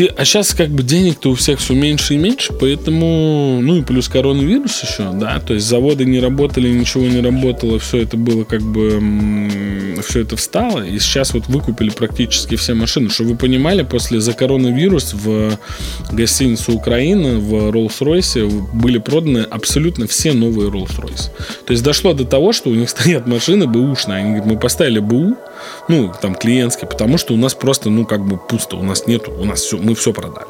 а 0.00 0.24
сейчас 0.24 0.54
как 0.54 0.70
бы 0.70 0.82
денег-то 0.82 1.30
у 1.30 1.34
всех 1.34 1.58
все 1.58 1.74
меньше 1.74 2.14
и 2.14 2.16
меньше, 2.16 2.52
поэтому, 2.52 3.60
ну 3.60 3.76
и 3.76 3.82
плюс 3.82 4.08
коронавирус 4.08 4.82
еще, 4.82 5.10
да, 5.12 5.38
то 5.40 5.54
есть 5.54 5.66
заводы 5.66 6.04
не 6.04 6.18
работали, 6.20 6.68
ничего 6.68 7.04
не 7.04 7.20
работало, 7.20 7.78
все 7.78 7.98
это 7.98 8.16
было 8.16 8.44
как 8.44 8.62
бы, 8.62 10.00
все 10.06 10.20
это 10.20 10.36
встало, 10.36 10.82
и 10.82 10.98
сейчас 10.98 11.34
вот 11.34 11.46
выкупили 11.48 11.90
практически 11.90 12.56
все 12.56 12.74
машины. 12.74 13.10
Чтобы 13.10 13.30
вы 13.30 13.36
понимали, 13.36 13.82
после 13.82 14.20
за 14.20 14.32
коронавирус 14.32 15.14
в 15.14 15.58
гостинице 16.10 16.72
Украина 16.72 17.38
в 17.38 17.70
Rolls-Royce 17.70 18.48
были 18.72 18.98
проданы 18.98 19.40
абсолютно 19.40 20.06
все 20.06 20.32
новые 20.32 20.70
Rolls-Royce. 20.70 21.30
То 21.66 21.72
есть 21.72 21.82
дошло 21.82 22.14
до 22.14 22.24
того, 22.24 22.52
что 22.52 22.70
у 22.70 22.74
них 22.74 22.88
стоят 22.90 23.26
машины 23.26 23.66
бэушные, 23.66 24.18
они 24.18 24.28
говорят, 24.28 24.46
мы 24.46 24.58
поставили 24.58 25.00
БУ, 25.00 25.36
ну, 25.88 26.12
там, 26.20 26.34
клиентские, 26.34 26.88
потому 26.88 27.18
что 27.18 27.34
у 27.34 27.36
нас 27.36 27.54
просто, 27.54 27.90
ну, 27.90 28.04
как 28.06 28.24
бы 28.24 28.36
пусто, 28.36 28.76
у 28.76 28.82
нас 28.82 29.06
нету, 29.06 29.32
у 29.32 29.44
нас 29.44 29.60
все, 29.60 29.78
мы 29.78 29.94
все 29.94 30.12
продали. 30.12 30.48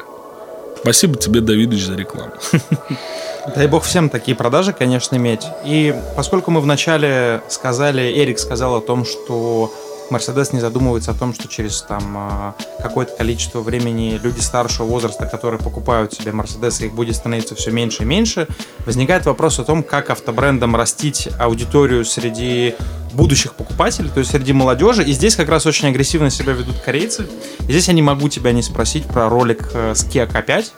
Спасибо 0.83 1.17
тебе, 1.17 1.41
Давидович, 1.41 1.85
за 1.85 1.95
рекламу. 1.95 2.33
Дай 3.55 3.67
бог 3.67 3.85
всем 3.85 4.09
такие 4.09 4.37
продажи, 4.37 4.73
конечно, 4.73 5.17
иметь. 5.17 5.43
И 5.65 5.95
поскольку 6.17 6.51
мы 6.51 6.61
вначале 6.61 7.41
сказали, 7.49 8.03
Эрик 8.03 8.39
сказал 8.39 8.77
о 8.77 8.81
том, 8.81 9.05
что 9.05 9.73
Мерседес 10.11 10.53
не 10.53 10.61
задумывается 10.61 11.13
о 11.13 11.15
том, 11.15 11.35
что 11.35 11.49
через 11.49 11.83
там 11.83 12.15
а, 12.17 12.55
какое-то 12.81 13.17
количество 13.17 13.61
времени 13.61 14.21
люди 14.23 14.41
старшего 14.41 14.87
возраста, 14.87 15.27
которые 15.27 15.61
покупают 15.61 16.13
себе 16.13 16.33
Мерседес, 16.33 16.81
их 16.81 16.93
будет 16.95 17.17
становиться 17.17 17.55
все 17.55 17.71
меньше 17.71 18.03
и 18.03 18.07
меньше, 18.07 18.47
возникает 18.85 19.27
вопрос 19.27 19.59
о 19.59 19.65
том, 19.65 19.83
как 19.83 20.11
автобрендам 20.11 20.77
растить 20.77 21.29
аудиторию 21.39 22.05
среди 22.05 22.75
будущих 23.13 23.55
покупателей, 23.55 24.11
то 24.11 24.21
есть 24.21 24.31
среди 24.31 24.53
молодежи. 24.53 25.03
И 25.05 25.13
здесь 25.13 25.37
как 25.37 25.49
раз 25.49 25.67
очень 25.67 25.89
агрессивно 25.89 26.31
себя 26.31 26.53
ведут 26.53 26.77
корейцы. 26.81 27.27
И 27.61 27.73
здесь 27.73 27.89
я 27.89 27.95
не 27.95 28.03
могу 28.03 28.29
тебя 28.29 28.53
не 28.53 28.63
спросить 28.63 29.05
про 29.05 29.29
ролик 29.29 29.71
э, 29.75 29.95
с 29.95 30.05
Kia 30.05 30.31
K5. 30.31 30.71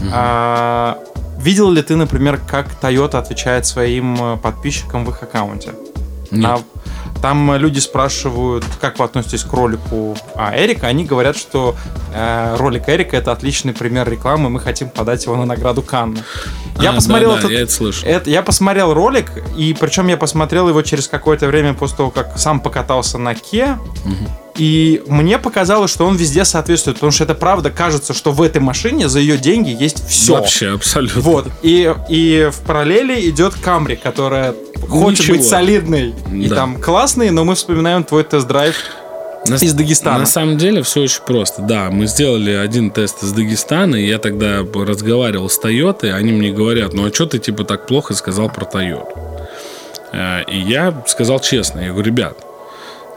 Угу. 0.00 0.10
А, 0.12 0.98
видел 1.38 1.70
ли 1.70 1.82
ты, 1.82 1.96
например, 1.96 2.40
как 2.46 2.68
Toyota 2.80 3.18
отвечает 3.18 3.66
своим 3.66 4.16
э, 4.20 4.36
подписчикам 4.36 5.04
в 5.04 5.10
их 5.10 5.22
аккаунте? 5.22 5.72
Нет. 6.30 6.44
А 6.46 6.62
там 7.20 7.56
люди 7.56 7.78
спрашивают, 7.78 8.64
как 8.80 8.98
вы 8.98 9.04
относитесь 9.04 9.42
к 9.42 9.52
ролику 9.52 10.16
а, 10.34 10.56
Эрика. 10.56 10.86
Они 10.86 11.04
говорят, 11.04 11.36
что 11.36 11.74
э, 12.14 12.56
ролик 12.56 12.88
Эрика 12.88 13.16
это 13.16 13.32
отличный 13.32 13.72
пример 13.72 14.08
рекламы, 14.08 14.50
мы 14.50 14.60
хотим 14.60 14.88
подать 14.88 15.24
его 15.24 15.36
на 15.36 15.44
награду 15.44 15.82
Канны. 15.82 16.22
Я 16.80 16.90
а, 16.90 16.94
посмотрел 16.94 17.32
да, 17.32 17.38
этот, 17.38 17.50
я 17.50 17.60
это 17.62 17.72
слышал. 17.72 18.08
Это, 18.08 18.30
я 18.30 18.42
посмотрел 18.42 18.94
ролик, 18.94 19.30
и 19.56 19.74
причем 19.78 20.06
я 20.08 20.16
посмотрел 20.16 20.68
его 20.68 20.82
через 20.82 21.08
какое-то 21.08 21.48
время 21.48 21.74
после 21.74 21.96
того, 21.96 22.10
как 22.10 22.38
сам 22.38 22.60
покатался 22.60 23.18
на 23.18 23.34
Ке. 23.34 23.78
Угу. 24.04 24.30
И 24.58 25.02
мне 25.06 25.38
показалось, 25.38 25.90
что 25.90 26.04
он 26.04 26.16
везде 26.16 26.44
соответствует, 26.44 26.96
потому 26.96 27.12
что 27.12 27.24
это 27.24 27.34
правда 27.34 27.70
кажется, 27.70 28.12
что 28.12 28.32
в 28.32 28.42
этой 28.42 28.60
машине 28.60 29.08
за 29.08 29.20
ее 29.20 29.38
деньги 29.38 29.70
есть 29.70 30.06
все. 30.08 30.34
Вообще, 30.34 30.72
абсолютно. 30.72 31.20
Вот. 31.20 31.46
И, 31.62 31.94
и 32.08 32.50
в 32.52 32.60
параллели 32.66 33.28
идет 33.28 33.54
Камри, 33.54 33.94
которая 33.94 34.54
хочет 34.88 35.20
Ничего. 35.20 35.36
быть 35.36 35.46
солидной 35.46 36.14
да. 36.26 36.36
и 36.36 36.48
там 36.48 36.80
классной, 36.80 37.30
но 37.30 37.44
мы 37.44 37.54
вспоминаем 37.54 38.04
твой 38.04 38.24
тест-драйв 38.24 38.76
на, 39.46 39.54
из 39.54 39.74
Дагестана. 39.74 40.18
На 40.18 40.26
самом 40.26 40.58
деле 40.58 40.82
все 40.82 41.02
очень 41.02 41.22
просто. 41.22 41.62
Да, 41.62 41.90
мы 41.90 42.06
сделали 42.06 42.52
один 42.52 42.90
тест 42.90 43.22
из 43.22 43.32
Дагестана, 43.32 43.96
и 43.96 44.06
я 44.06 44.18
тогда 44.18 44.64
разговаривал 44.74 45.48
с 45.48 45.58
Тойотой, 45.58 46.12
они 46.12 46.32
мне 46.32 46.50
говорят, 46.50 46.92
ну 46.92 47.06
а 47.06 47.12
что 47.12 47.26
ты 47.26 47.38
типа 47.38 47.64
так 47.64 47.86
плохо 47.86 48.14
сказал 48.14 48.48
про 48.50 48.64
Тойоту? 48.64 49.18
Э, 50.12 50.42
и 50.44 50.58
я 50.58 51.02
сказал 51.06 51.40
честно, 51.40 51.80
я 51.80 51.92
говорю, 51.92 52.06
ребят, 52.06 52.38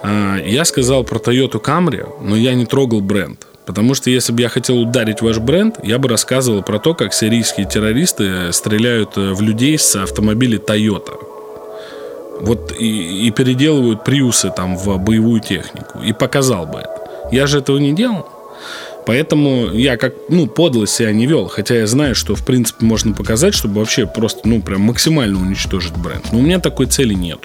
э, 0.04 0.43
я 0.45 0.65
сказал 0.65 1.04
про 1.04 1.19
Toyota 1.19 1.62
Camry, 1.62 2.08
но 2.21 2.36
я 2.36 2.54
не 2.54 2.65
трогал 2.65 3.02
бренд. 3.02 3.47
Потому 3.65 3.93
что 3.93 4.10
если 4.10 4.34
бы 4.34 4.41
я 4.41 4.50
хотел 4.50 4.80
ударить 4.80 5.21
ваш 5.21 5.38
бренд, 5.38 5.76
я 5.84 6.00
бы 6.00 6.10
рассказывал 6.10 6.63
про 6.63 6.80
то, 6.80 6.93
как 6.93 7.13
сирийские 7.13 7.67
террористы 7.67 8.52
стреляют 8.52 9.17
э, 9.17 9.34
в 9.34 9.41
людей 9.41 9.78
с 9.78 9.95
автомобилей 9.95 10.58
Toyota. 10.58 11.31
Вот 12.41 12.73
и, 12.77 13.27
и 13.27 13.32
переделывают 13.32 14.04
приусы 14.04 14.51
там 14.56 14.77
в 14.77 14.97
боевую 14.97 15.41
технику, 15.41 15.99
и 15.99 16.13
показал 16.13 16.65
бы 16.65 16.80
это. 16.80 17.01
Я 17.32 17.47
же 17.47 17.60
этого 17.60 17.77
не 17.77 17.93
делал. 17.93 18.27
Поэтому 19.06 19.71
я 19.73 19.97
как, 19.97 20.13
ну, 20.30 20.47
подло 20.47 20.86
себя 20.86 21.12
не 21.12 21.25
вел. 21.25 21.47
Хотя 21.47 21.75
я 21.75 21.88
знаю, 21.88 22.13
что, 22.13 22.36
в 22.36 22.45
принципе, 22.45 22.86
можно 22.86 23.13
показать, 23.13 23.54
чтобы 23.54 23.80
вообще 23.80 24.06
просто, 24.06 24.41
ну, 24.47 24.62
прям 24.62 24.82
максимально 24.82 25.39
уничтожить 25.39 25.93
бренд. 25.93 26.32
Но 26.32 26.39
у 26.39 26.41
меня 26.41 26.60
такой 26.60 26.86
цели 26.86 27.13
нет. 27.13 27.39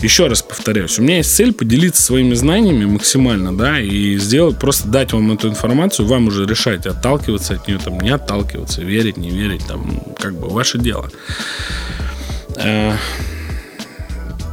Еще 0.00 0.26
раз 0.26 0.42
повторяюсь, 0.42 0.98
у 0.98 1.02
меня 1.02 1.18
есть 1.18 1.34
цель 1.34 1.52
поделиться 1.52 2.02
своими 2.02 2.34
знаниями 2.34 2.86
максимально, 2.86 3.56
да, 3.56 3.78
и 3.78 4.16
сделать, 4.16 4.58
просто 4.58 4.88
дать 4.88 5.12
вам 5.12 5.32
эту 5.32 5.48
информацию, 5.48 6.06
вам 6.06 6.28
уже 6.28 6.46
решать, 6.46 6.86
отталкиваться 6.86 7.54
от 7.54 7.68
нее, 7.68 7.78
там, 7.78 8.00
не 8.00 8.10
отталкиваться, 8.10 8.80
верить, 8.80 9.16
не 9.16 9.30
верить, 9.30 9.66
там, 9.66 10.02
как 10.18 10.34
бы, 10.34 10.48
ваше 10.48 10.78
дело. 10.78 11.10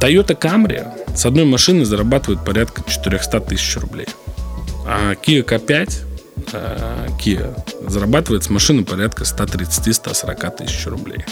Toyota 0.04 0.38
Camry 0.38 0.86
с 1.16 1.24
одной 1.24 1.46
машины 1.46 1.86
зарабатывает 1.86 2.44
порядка 2.44 2.82
400 2.86 3.40
тысяч 3.40 3.74
рублей. 3.78 4.06
А 4.86 5.14
Kia 5.14 5.42
K5 5.42 5.92
э, 6.52 7.06
Kia 7.18 7.88
зарабатывает 7.88 8.44
с 8.44 8.50
машины 8.50 8.84
порядка 8.84 9.24
130-140 9.24 10.56
тысяч 10.58 10.86
рублей. 10.88 11.24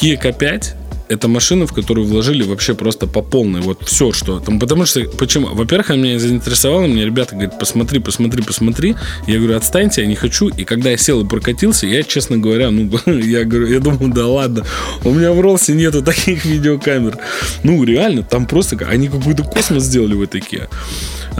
Kia 0.00 0.22
K5 0.22 0.77
это 1.08 1.28
машина, 1.28 1.66
в 1.66 1.72
которую 1.72 2.06
вложили 2.06 2.42
вообще 2.42 2.74
просто 2.74 3.06
по 3.06 3.22
полной. 3.22 3.60
Вот 3.60 3.82
все, 3.84 4.12
что 4.12 4.40
там. 4.40 4.58
Потому 4.58 4.86
что, 4.86 5.02
почему? 5.18 5.48
Во-первых, 5.48 5.90
она 5.90 6.02
меня 6.02 6.18
заинтересовала. 6.18 6.86
Мне 6.86 7.04
ребята 7.04 7.34
говорят, 7.34 7.58
посмотри, 7.58 7.98
посмотри, 8.00 8.42
посмотри. 8.42 8.96
Я 9.26 9.38
говорю, 9.38 9.56
отстаньте, 9.56 10.02
я 10.02 10.06
не 10.06 10.14
хочу. 10.14 10.48
И 10.48 10.64
когда 10.64 10.90
я 10.90 10.96
сел 10.96 11.20
и 11.22 11.28
прокатился, 11.28 11.86
я, 11.86 12.02
честно 12.02 12.38
говоря, 12.38 12.70
ну, 12.70 12.90
я 13.06 13.44
говорю, 13.44 13.66
я 13.66 13.80
думаю, 13.80 14.12
да 14.12 14.26
ладно. 14.26 14.64
У 15.04 15.12
меня 15.12 15.32
в 15.32 15.40
Ролсе 15.40 15.72
нету 15.74 16.02
таких 16.02 16.44
видеокамер. 16.44 17.18
Ну, 17.62 17.82
реально, 17.84 18.22
там 18.22 18.46
просто, 18.46 18.76
они 18.88 19.08
какой-то 19.08 19.44
космос 19.44 19.84
сделали 19.84 20.14
в 20.14 20.22
этой 20.22 20.40
Kia. 20.40 20.68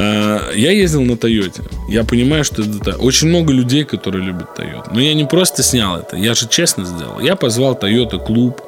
А, 0.01 0.53
я 0.55 0.71
ездил 0.71 1.03
на 1.03 1.17
Тойоте. 1.17 1.63
Я 1.89 2.05
понимаю, 2.05 2.45
что 2.45 2.63
это 2.63 2.97
очень 2.97 3.29
много 3.29 3.53
людей, 3.53 3.85
которые 3.85 4.25
любят 4.25 4.55
Тойоту. 4.55 4.91
Но 4.93 5.01
я 5.01 5.13
не 5.15 5.25
просто 5.25 5.65
снял 5.65 5.99
это, 5.99 6.17
я 6.17 6.35
же 6.35 6.49
честно 6.49 6.85
сделал. 6.85 7.19
Я 7.19 7.35
позвал 7.35 7.75
Тойота 7.75 8.19
клуб, 8.19 8.61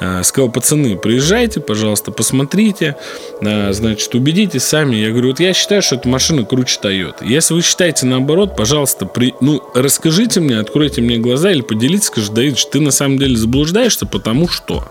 а, 0.00 0.22
сказал, 0.22 0.39
пацаны, 0.48 0.96
приезжайте, 0.96 1.60
пожалуйста, 1.60 2.12
посмотрите, 2.12 2.96
а, 3.42 3.72
значит, 3.72 4.14
убедитесь 4.14 4.64
сами. 4.64 4.96
Я 4.96 5.10
говорю, 5.10 5.28
вот 5.28 5.40
я 5.40 5.52
считаю, 5.52 5.82
что 5.82 5.96
эта 5.96 6.08
машина 6.08 6.44
круче 6.44 6.78
Тойоты. 6.80 7.26
Если 7.26 7.54
вы 7.54 7.62
считаете 7.62 8.06
наоборот, 8.06 8.56
пожалуйста, 8.56 9.06
при... 9.06 9.34
ну, 9.40 9.62
расскажите 9.74 10.40
мне, 10.40 10.58
откройте 10.58 11.00
мне 11.00 11.18
глаза 11.18 11.50
или 11.50 11.60
поделитесь, 11.60 12.06
скажите, 12.06 12.32
Давид, 12.32 12.58
ты 12.70 12.80
на 12.80 12.90
самом 12.90 13.18
деле 13.18 13.36
заблуждаешься, 13.36 14.06
потому 14.06 14.48
что 14.48 14.90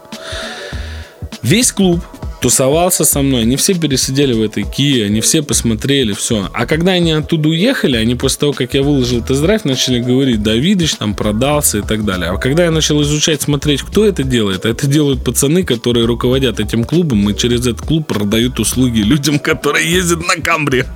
весь 1.41 1.71
клуб 1.71 2.01
тусовался 2.41 3.05
со 3.05 3.21
мной, 3.21 3.41
они 3.41 3.55
все 3.55 3.73
пересидели 3.73 4.33
в 4.33 4.41
этой 4.41 4.63
Kia, 4.63 5.05
они 5.05 5.21
все 5.21 5.41
посмотрели, 5.41 6.13
все. 6.13 6.49
А 6.53 6.65
когда 6.65 6.93
они 6.93 7.11
оттуда 7.11 7.49
уехали, 7.49 7.97
они 7.97 8.15
после 8.15 8.39
того, 8.39 8.53
как 8.53 8.73
я 8.73 8.83
выложил 8.83 9.21
тест-драйв, 9.23 9.65
начали 9.65 9.99
говорить, 9.99 10.41
Давидыч 10.41 10.95
там 10.95 11.15
продался 11.15 11.79
и 11.79 11.81
так 11.81 12.05
далее. 12.05 12.29
А 12.29 12.37
когда 12.37 12.65
я 12.65 12.71
начал 12.71 13.01
изучать, 13.01 13.41
смотреть, 13.41 13.81
кто 13.81 14.05
это 14.05 14.23
делает, 14.23 14.65
это 14.65 14.87
делают 14.87 15.23
пацаны, 15.23 15.63
которые 15.63 16.05
руководят 16.05 16.59
этим 16.59 16.83
клубом 16.83 17.29
и 17.29 17.37
через 17.37 17.61
этот 17.61 17.81
клуб 17.81 18.07
продают 18.07 18.59
услуги 18.59 19.01
людям, 19.01 19.39
которые 19.39 19.91
ездят 19.91 20.25
на 20.25 20.41
Камбре. 20.41 20.85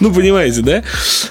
Ну, 0.00 0.12
понимаете, 0.12 0.62
да? 0.62 0.82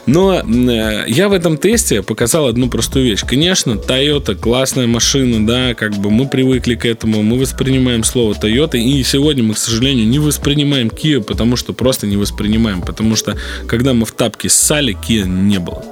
Но 0.06 0.40
э, 0.40 1.06
я 1.08 1.30
в 1.30 1.34
этом 1.34 1.58
тесте 1.58 2.04
показал 2.04 2.46
одну 2.46 2.70
простую 2.70 3.06
вещь. 3.06 3.22
Конечно, 3.26 3.72
Toyota 3.72 4.36
классная 4.36 4.86
машина, 4.86 5.46
да, 5.46 5.74
как 5.74 5.96
бы 5.96 6.12
мы 6.12 6.28
привыкли 6.28 6.76
к 6.76 6.86
этому, 6.86 7.24
мы 7.24 7.40
воспринимаем 7.40 8.04
слово 8.04 8.34
Toyota, 8.34 8.78
и 8.78 9.04
сегодня 9.04 9.29
сегодня 9.30 9.44
мы, 9.44 9.54
к 9.54 9.60
сожалению, 9.60 10.08
не 10.08 10.18
воспринимаем 10.18 10.88
Kia, 10.88 11.22
потому 11.22 11.56
что 11.56 11.72
просто 11.72 12.08
не 12.08 12.18
воспринимаем. 12.18 12.82
Потому 12.82 13.16
что, 13.16 13.38
когда 13.68 13.94
мы 13.94 14.08
в 14.08 14.12
тапке 14.12 14.50
ссали, 14.50 14.98
Kia 15.08 15.28
не 15.28 15.60
было. 15.60 15.84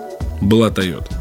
Была 0.42 0.70
Toyota. 0.70 1.14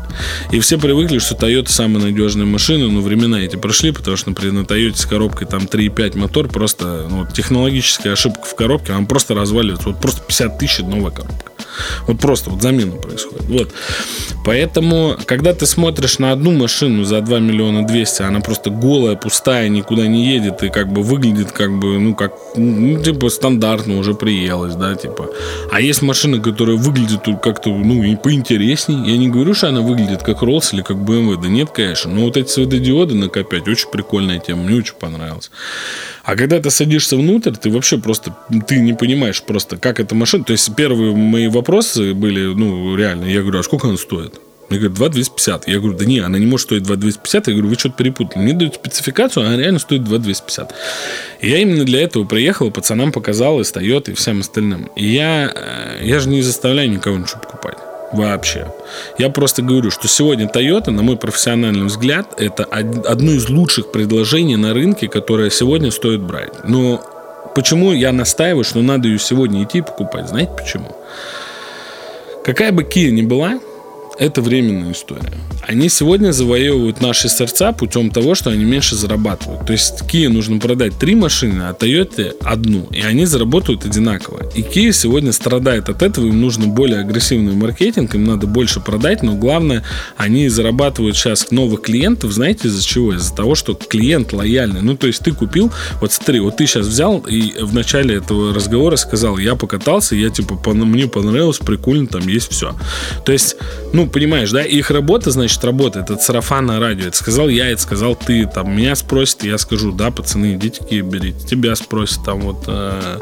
И 0.50 0.59
все 0.61 0.79
привыкли, 0.79 1.18
что 1.18 1.35
Toyota 1.35 1.68
самая 1.68 2.05
надежная 2.05 2.46
машина, 2.46 2.88
но 2.88 3.02
времена 3.02 3.38
эти 3.40 3.57
прошли, 3.57 3.92
потому 3.92 4.16
что, 4.16 4.31
например, 4.31 4.55
на 4.55 4.61
Toyota 4.61 4.96
с 4.96 5.05
коробкой 5.05 5.46
там 5.46 5.64
3.5 5.64 6.16
мотор, 6.16 6.48
просто 6.48 7.07
ну, 7.11 7.26
технологическая 7.26 8.12
ошибка 8.12 8.46
в 8.46 8.57
коробке, 8.57 8.94
она 8.94 9.05
просто 9.05 9.35
разваливается. 9.35 9.90
Вот 9.90 10.00
просто 10.00 10.22
50 10.22 10.59
тысяч 10.59 10.79
новая 10.79 11.11
коробка. 11.11 11.52
Вот 12.06 12.18
просто 12.18 12.50
вот 12.50 12.62
замена 12.62 12.92
происходит. 12.92 13.44
Вот. 13.48 13.72
Поэтому, 14.44 15.16
когда 15.26 15.54
ты 15.54 15.66
смотришь 15.66 16.18
на 16.18 16.32
одну 16.32 16.52
машину 16.52 17.04
за 17.04 17.20
2 17.20 17.38
миллиона 17.40 17.86
200, 17.86 18.22
она 18.22 18.40
просто 18.40 18.70
голая, 18.70 19.16
пустая, 19.16 19.68
никуда 19.68 20.06
не 20.06 20.26
едет 20.26 20.62
и 20.62 20.68
как 20.68 20.92
бы 20.92 21.02
выглядит 21.02 21.52
как 21.52 21.76
бы, 21.78 21.98
ну, 21.98 22.14
как, 22.14 22.32
ну, 22.56 23.02
типа, 23.02 23.28
стандартно 23.28 23.98
уже 23.98 24.14
приелась, 24.14 24.74
да, 24.74 24.94
типа. 24.94 25.28
А 25.72 25.80
есть 25.80 26.02
машины, 26.02 26.40
которые 26.40 26.78
выглядят 26.78 27.24
как-то, 27.42 27.70
ну, 27.70 28.02
и 28.02 28.16
поинтересней. 28.16 29.10
Я 29.10 29.16
не 29.18 29.28
говорю, 29.28 29.54
что 29.54 29.68
она 29.68 29.80
выглядит 29.80 30.22
как 30.22 30.42
Rolls 30.42 30.72
или 30.72 30.82
как 30.82 30.96
BMW. 30.96 31.40
Да 31.42 31.48
нет, 31.48 31.70
конечно. 31.70 32.10
Но 32.10 32.22
вот 32.22 32.36
эти 32.36 32.48
светодиоды 32.48 33.14
на 33.14 33.24
К5 33.24 33.70
очень 33.70 33.90
прикольная 33.90 34.38
тема. 34.38 34.62
Мне 34.62 34.76
очень 34.76 34.94
понравилось. 34.94 35.50
А 36.24 36.34
когда 36.36 36.60
ты 36.60 36.70
садишься 36.70 37.16
внутрь, 37.16 37.52
ты 37.52 37.70
вообще 37.70 37.98
просто, 37.98 38.36
ты 38.66 38.80
не 38.80 38.94
понимаешь 38.94 39.42
просто, 39.42 39.76
как 39.76 40.00
эта 40.00 40.14
машина. 40.14 40.44
То 40.44 40.52
есть 40.52 40.74
первые 40.74 41.14
мои 41.14 41.48
вопросы 41.48 41.65
были, 42.14 42.55
ну, 42.55 42.96
реально, 42.96 43.24
я 43.24 43.42
говорю, 43.42 43.61
а 43.61 43.62
сколько 43.62 43.88
она 43.88 43.96
стоит? 43.96 44.40
Мне 44.68 44.81
говорят, 44.81 44.96
2 44.96 45.09
250. 45.11 45.68
Я 45.68 45.79
говорю, 45.79 45.96
да 45.96 46.05
не, 46.05 46.18
она 46.18 46.38
не 46.38 46.46
может 46.46 46.66
стоить 46.66 46.83
2 46.83 46.96
250. 46.96 47.46
Я 47.46 47.52
говорю, 47.52 47.68
вы 47.68 47.76
что-то 47.76 47.96
перепутали. 47.96 48.42
Мне 48.42 48.52
дают 48.52 48.74
спецификацию, 48.74 49.46
она 49.46 49.57
реально 49.57 49.79
стоит 49.79 50.02
2 50.05 50.18
250. 50.18 50.74
И 51.40 51.50
я 51.50 51.59
именно 51.59 51.85
для 51.85 52.02
этого 52.02 52.24
приехал, 52.24 52.70
пацанам 52.70 53.12
показал, 53.12 53.61
и 53.61 53.62
встает, 53.62 54.09
и 54.09 54.14
всем 54.14 54.40
остальным. 54.40 54.90
И 54.96 55.07
я, 55.07 55.52
э, 55.55 56.05
я 56.05 56.18
же 56.18 56.29
не 56.29 56.42
заставляю 56.42 56.90
никого 56.90 57.16
ничего 57.16 57.40
покупать. 57.40 57.79
Вообще. 58.12 58.72
Я 59.18 59.31
просто 59.31 59.62
говорю, 59.62 59.90
что 59.90 60.09
сегодня 60.09 60.46
Toyota, 60.46 60.90
на 60.90 61.02
мой 61.02 61.16
профессиональный 61.16 61.87
взгляд, 61.87 62.40
это 62.40 62.64
одно 62.64 63.33
из 63.33 63.48
лучших 63.48 63.92
предложений 63.92 64.57
на 64.57 64.74
рынке, 64.74 65.09
которое 65.09 65.50
сегодня 65.50 65.90
стоит 65.90 66.22
брать. 66.22 66.52
Но 66.64 67.05
почему 67.55 67.92
я 67.92 68.12
настаиваю, 68.12 68.64
что 68.64 68.83
надо 68.83 69.09
ее 69.09 69.18
сегодня 69.18 69.62
идти 69.64 69.81
покупать? 69.81 70.29
Знаете 70.29 70.52
почему? 70.57 70.96
Какая 72.46 72.70
бы 72.70 72.85
Kia 72.85 73.11
ни 73.11 73.22
была, 73.22 73.59
это 74.18 74.42
временная 74.42 74.92
история. 74.92 75.33
Они 75.66 75.88
сегодня 75.88 76.33
завоевывают 76.33 77.00
наши 77.00 77.29
сердца 77.29 77.72
путем 77.72 78.11
того, 78.11 78.35
что 78.35 78.50
они 78.50 78.64
меньше 78.64 78.94
зарабатывают. 78.94 79.66
То 79.66 79.72
есть 79.72 80.02
Kia 80.02 80.29
нужно 80.29 80.59
продать 80.59 80.98
три 80.98 81.14
машины, 81.14 81.62
а 81.62 81.72
Toyota 81.72 82.35
одну. 82.42 82.87
И 82.92 83.00
они 83.00 83.26
заработают 83.26 83.85
одинаково. 83.85 84.48
И 84.55 84.62
Kia 84.62 84.92
сегодня 84.92 85.33
страдает 85.33 85.88
от 85.88 86.02
этого. 86.02 86.26
Им 86.26 86.40
нужно 86.40 86.66
более 86.66 87.00
агрессивный 87.00 87.55
маркетинг, 87.55 88.14
им 88.14 88.24
надо 88.24 88.46
больше 88.46 88.81
продать. 88.81 89.22
Но 89.22 89.35
главное, 89.35 89.83
они 90.16 90.48
зарабатывают 90.48 91.16
сейчас 91.16 91.50
новых 91.50 91.83
клиентов. 91.83 92.33
Знаете 92.33 92.68
из-за 92.68 92.85
чего? 92.85 93.12
Из-за 93.14 93.35
того, 93.35 93.55
что 93.55 93.74
клиент 93.74 94.33
лояльный. 94.33 94.83
Ну, 94.83 94.96
то 94.96 95.07
есть 95.07 95.22
ты 95.22 95.33
купил, 95.33 95.72
вот 96.00 96.12
смотри, 96.12 96.40
вот 96.40 96.57
ты 96.57 96.66
сейчас 96.66 96.87
взял 96.87 97.18
и 97.18 97.62
в 97.62 97.74
начале 97.74 98.16
этого 98.16 98.55
разговора 98.55 98.96
сказал, 98.96 99.38
я 99.38 99.55
покатался, 99.57 100.14
я 100.14 100.31
типа, 100.31 100.59
мне 100.72 101.07
понравилось, 101.07 101.59
прикольно, 101.59 102.07
там 102.07 102.26
есть 102.29 102.50
все. 102.50 102.74
То 103.24 103.33
есть, 103.33 103.57
ну, 103.92 104.06
понимаешь, 104.07 104.51
да, 104.51 104.62
их 104.62 104.90
работа, 104.90 105.31
значит, 105.31 105.62
работает. 105.64 106.11
Это 106.11 106.23
сарафанное 106.23 106.81
радио. 106.81 107.09
Это 107.09 107.16
сказал 107.16 107.49
я, 107.49 107.69
это 107.69 107.81
сказал 107.81 108.16
ты. 108.16 108.47
Там 108.47 108.77
меня 108.77 108.95
спросят, 108.97 109.45
я 109.45 109.59
скажу, 109.59 109.92
да, 109.92 110.11
пацаны, 110.11 110.55
идите 110.55 110.83
берите. 111.01 111.47
Тебя 111.47 111.75
спросят, 111.77 112.25
там 112.25 112.40
вот 112.40 112.64
э, 112.66 113.19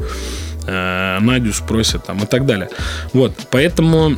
Надю 0.67 1.53
спросят 1.53 2.07
там 2.07 2.23
и 2.23 2.27
так 2.27 2.47
далее. 2.47 2.69
Вот, 3.13 3.33
поэтому 3.51 4.15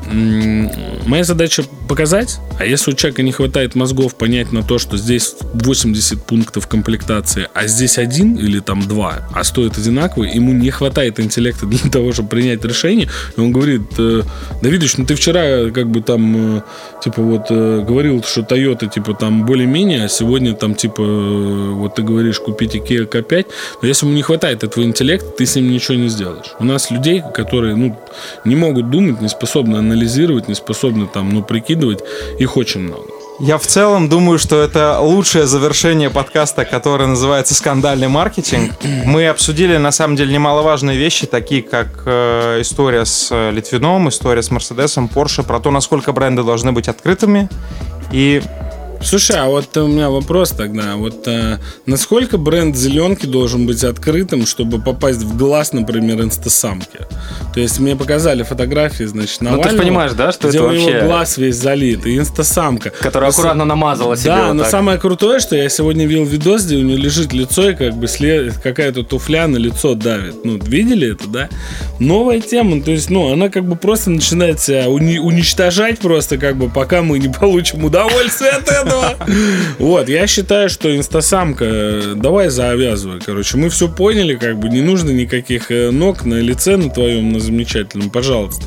моя 1.06 1.24
задача 1.24 1.64
показать, 1.88 2.38
а 2.58 2.64
если 2.64 2.92
у 2.92 2.94
человека 2.94 3.22
не 3.22 3.32
хватает 3.32 3.74
мозгов 3.74 4.14
понять 4.14 4.52
на 4.52 4.62
то, 4.62 4.78
что 4.78 4.96
здесь 4.96 5.34
80 5.54 6.22
пунктов 6.24 6.66
комплектации, 6.66 7.48
а 7.54 7.66
здесь 7.66 7.98
один 7.98 8.36
или 8.36 8.60
там 8.60 8.86
два, 8.86 9.28
а 9.32 9.44
стоит 9.44 9.78
одинаково, 9.78 10.24
ему 10.24 10.52
не 10.52 10.70
хватает 10.70 11.20
интеллекта 11.20 11.66
для 11.66 11.90
того, 11.90 12.12
чтобы 12.12 12.28
принять 12.28 12.64
решение, 12.64 13.08
и 13.36 13.40
он 13.40 13.52
говорит, 13.52 13.82
э, 13.98 14.22
Давидович, 14.62 14.98
ну 14.98 15.06
ты 15.06 15.14
вчера 15.14 15.70
как 15.70 15.88
бы 15.90 16.00
там, 16.00 16.58
э, 16.58 16.62
типа 17.02 17.22
вот, 17.22 17.46
э, 17.50 17.84
говорил, 17.86 18.22
что 18.22 18.42
Toyota, 18.42 18.92
типа 18.92 19.14
там 19.14 19.44
более-менее, 19.46 20.04
а 20.04 20.08
сегодня 20.08 20.54
там, 20.54 20.74
типа, 20.74 21.02
э, 21.02 21.70
вот 21.72 21.94
ты 21.94 22.02
говоришь, 22.02 22.40
купите 22.40 22.78
Kia 22.78 23.08
K5, 23.08 23.46
но 23.82 23.88
если 23.88 24.06
ему 24.06 24.14
не 24.14 24.22
хватает 24.22 24.64
этого 24.64 24.84
интеллекта, 24.84 25.28
ты 25.30 25.46
с 25.46 25.56
ним 25.56 25.70
ничего 25.70 25.94
не 25.94 26.08
сделаешь 26.08 26.35
делаешь. 26.36 26.54
У 26.58 26.64
нас 26.64 26.90
людей, 26.90 27.22
которые 27.34 27.76
ну, 27.76 27.96
не 28.44 28.56
могут 28.56 28.90
думать, 28.90 29.20
не 29.20 29.28
способны 29.28 29.76
анализировать, 29.76 30.48
не 30.48 30.54
способны 30.54 31.06
там, 31.06 31.30
ну, 31.30 31.42
прикидывать, 31.42 32.00
их 32.38 32.56
очень 32.56 32.80
много. 32.80 33.06
Я 33.38 33.58
в 33.58 33.66
целом 33.66 34.08
думаю, 34.08 34.38
что 34.38 34.62
это 34.62 34.98
лучшее 34.98 35.46
завершение 35.46 36.08
подкаста, 36.08 36.64
которое 36.64 37.06
называется 37.06 37.54
«Скандальный 37.54 38.08
маркетинг». 38.08 38.72
Мы 39.04 39.28
обсудили, 39.28 39.76
на 39.76 39.92
самом 39.92 40.16
деле, 40.16 40.32
немаловажные 40.32 40.96
вещи, 40.96 41.26
такие 41.26 41.62
как 41.62 41.88
э, 42.06 42.62
история 42.62 43.04
с 43.04 43.50
Литвином, 43.50 44.08
история 44.08 44.42
с 44.42 44.50
Мерседесом, 44.50 45.08
Порше, 45.08 45.42
про 45.42 45.60
то, 45.60 45.70
насколько 45.70 46.12
бренды 46.12 46.44
должны 46.44 46.72
быть 46.72 46.88
открытыми 46.88 47.50
и 48.10 48.40
Слушай, 49.02 49.36
а 49.36 49.46
вот 49.46 49.76
у 49.76 49.86
меня 49.86 50.10
вопрос 50.10 50.50
тогда. 50.50 50.96
Вот 50.96 51.26
а, 51.28 51.58
насколько 51.86 52.38
бренд 52.38 52.76
зеленки 52.76 53.26
должен 53.26 53.66
быть 53.66 53.84
открытым, 53.84 54.46
чтобы 54.46 54.80
попасть 54.80 55.20
в 55.20 55.36
глаз, 55.36 55.72
например, 55.72 56.22
инстасамки? 56.22 56.98
То 57.54 57.60
есть 57.60 57.78
мне 57.78 57.94
показали 57.94 58.42
фотографии, 58.42 59.04
значит, 59.04 59.40
Навального. 59.40 59.64
Ну 59.64 59.70
ты 59.70 59.76
же 59.76 59.82
понимаешь, 59.82 60.12
да, 60.12 60.32
что 60.32 60.48
где 60.48 60.58
это 60.58 60.66
у 60.66 60.72
него 60.72 60.90
вообще... 60.90 61.06
глаз 61.06 61.38
весь 61.38 61.56
залит, 61.56 62.06
и 62.06 62.18
инстасамка. 62.18 62.90
Которая 62.90 63.30
аккуратно 63.30 63.64
намазала 63.64 64.16
себе 64.16 64.30
Да, 64.30 64.46
вот 64.48 64.54
но 64.54 64.62
так. 64.62 64.70
самое 64.70 64.98
крутое, 64.98 65.40
что 65.40 65.56
я 65.56 65.68
сегодня 65.68 66.06
видел 66.06 66.24
видос, 66.24 66.64
где 66.64 66.76
у 66.76 66.82
нее 66.82 66.96
лежит 66.96 67.32
лицо, 67.32 67.70
и 67.70 67.74
как 67.74 67.94
бы 67.94 68.08
след... 68.08 68.54
какая-то 68.58 69.04
туфля 69.04 69.46
на 69.46 69.56
лицо 69.56 69.94
давит. 69.94 70.44
Ну, 70.44 70.58
видели 70.58 71.12
это, 71.12 71.28
да? 71.28 71.48
Новая 72.00 72.40
тема, 72.40 72.82
то 72.82 72.90
есть, 72.90 73.10
ну, 73.10 73.32
она 73.32 73.48
как 73.50 73.64
бы 73.64 73.76
просто 73.76 74.10
начинает 74.10 74.60
себя 74.60 74.86
уни- 74.86 75.18
уничтожать 75.18 75.98
просто, 75.98 76.38
как 76.38 76.56
бы, 76.56 76.68
пока 76.68 77.02
мы 77.02 77.18
не 77.18 77.28
получим 77.28 77.84
удовольствие 77.84 78.50
от 78.50 78.68
этого. 78.68 78.85
Вот, 79.78 80.08
я 80.08 80.26
считаю, 80.26 80.68
что 80.68 80.94
инстасамка, 80.96 81.64
э, 81.64 82.14
давай 82.16 82.48
завязывай, 82.48 83.20
короче. 83.24 83.56
Мы 83.56 83.68
все 83.68 83.88
поняли, 83.88 84.36
как 84.36 84.58
бы, 84.58 84.68
не 84.68 84.80
нужно 84.80 85.10
никаких 85.10 85.70
э, 85.70 85.90
ног 85.90 86.24
на 86.24 86.40
лице 86.40 86.76
на 86.76 86.90
твоем, 86.90 87.32
на 87.32 87.40
замечательном, 87.40 88.10
пожалуйста. 88.10 88.66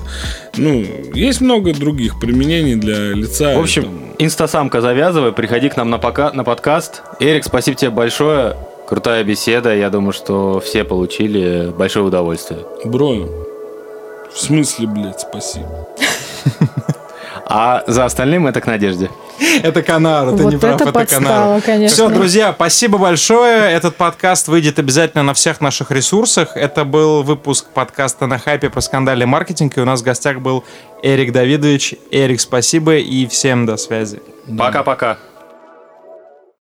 Ну, 0.58 0.86
есть 1.14 1.42
много 1.42 1.74
других 1.74 2.20
применений 2.20 2.76
для 2.76 3.14
лица. 3.14 3.56
В 3.56 3.62
общем, 3.62 3.84
там, 3.84 4.16
инстасамка 4.20 4.82
завязывай, 4.82 5.32
приходи 5.32 5.70
к 5.70 5.78
нам 5.78 5.90
на, 5.90 5.98
пока... 5.98 6.32
на 6.32 6.44
подкаст. 6.44 7.02
Эрик, 7.20 7.44
спасибо 7.44 7.78
тебе 7.78 7.92
большое. 7.92 8.56
Крутая 8.88 9.24
беседа. 9.24 9.76
Я 9.76 9.90
думаю, 9.90 10.14
что 10.14 10.60
все 10.60 10.84
получили 10.84 11.72
большое 11.78 12.06
удовольствие. 12.06 12.62
Бро, 12.86 13.30
в 14.34 14.40
смысле, 14.40 14.88
блядь, 14.88 15.20
спасибо. 15.22 15.88
А 17.52 17.84
за 17.88 18.06
остальным 18.06 18.46
это 18.46 18.62
к 18.62 18.68
надежде. 18.68 19.10
Это 19.64 19.82
Канара, 19.82 20.32
ты 20.32 20.44
Вот 20.44 20.54
не 20.54 20.60
прав, 20.60 20.76
это 20.76 20.84
это 20.84 20.94
подстава, 20.94 21.24
Канара. 21.24 21.62
конечно. 21.62 21.96
Все, 21.96 22.10
друзья, 22.10 22.54
спасибо 22.54 23.00
большое. 23.00 23.72
Этот 23.72 23.96
подкаст 23.96 24.48
выйдет 24.48 24.78
обязательно 24.78 25.24
на 25.24 25.34
всех 25.34 25.60
наших 25.60 25.90
ресурсах. 25.90 26.56
Это 26.56 26.86
был 26.86 27.24
выпуск 27.24 27.66
подкаста 27.74 28.28
на 28.28 28.38
хайпе 28.38 28.70
про 28.70 28.82
скандальный 28.82 29.26
маркетинг. 29.26 29.78
И 29.78 29.82
у 29.82 29.86
нас 29.86 30.02
в 30.02 30.04
гостях 30.04 30.42
был 30.42 30.64
Эрик 31.02 31.32
Давидович. 31.32 31.96
Эрик, 32.12 32.40
спасибо 32.40 32.98
и 32.98 33.26
всем 33.26 33.66
до 33.66 33.78
связи. 33.78 34.22
Пока-пока. 34.56 35.18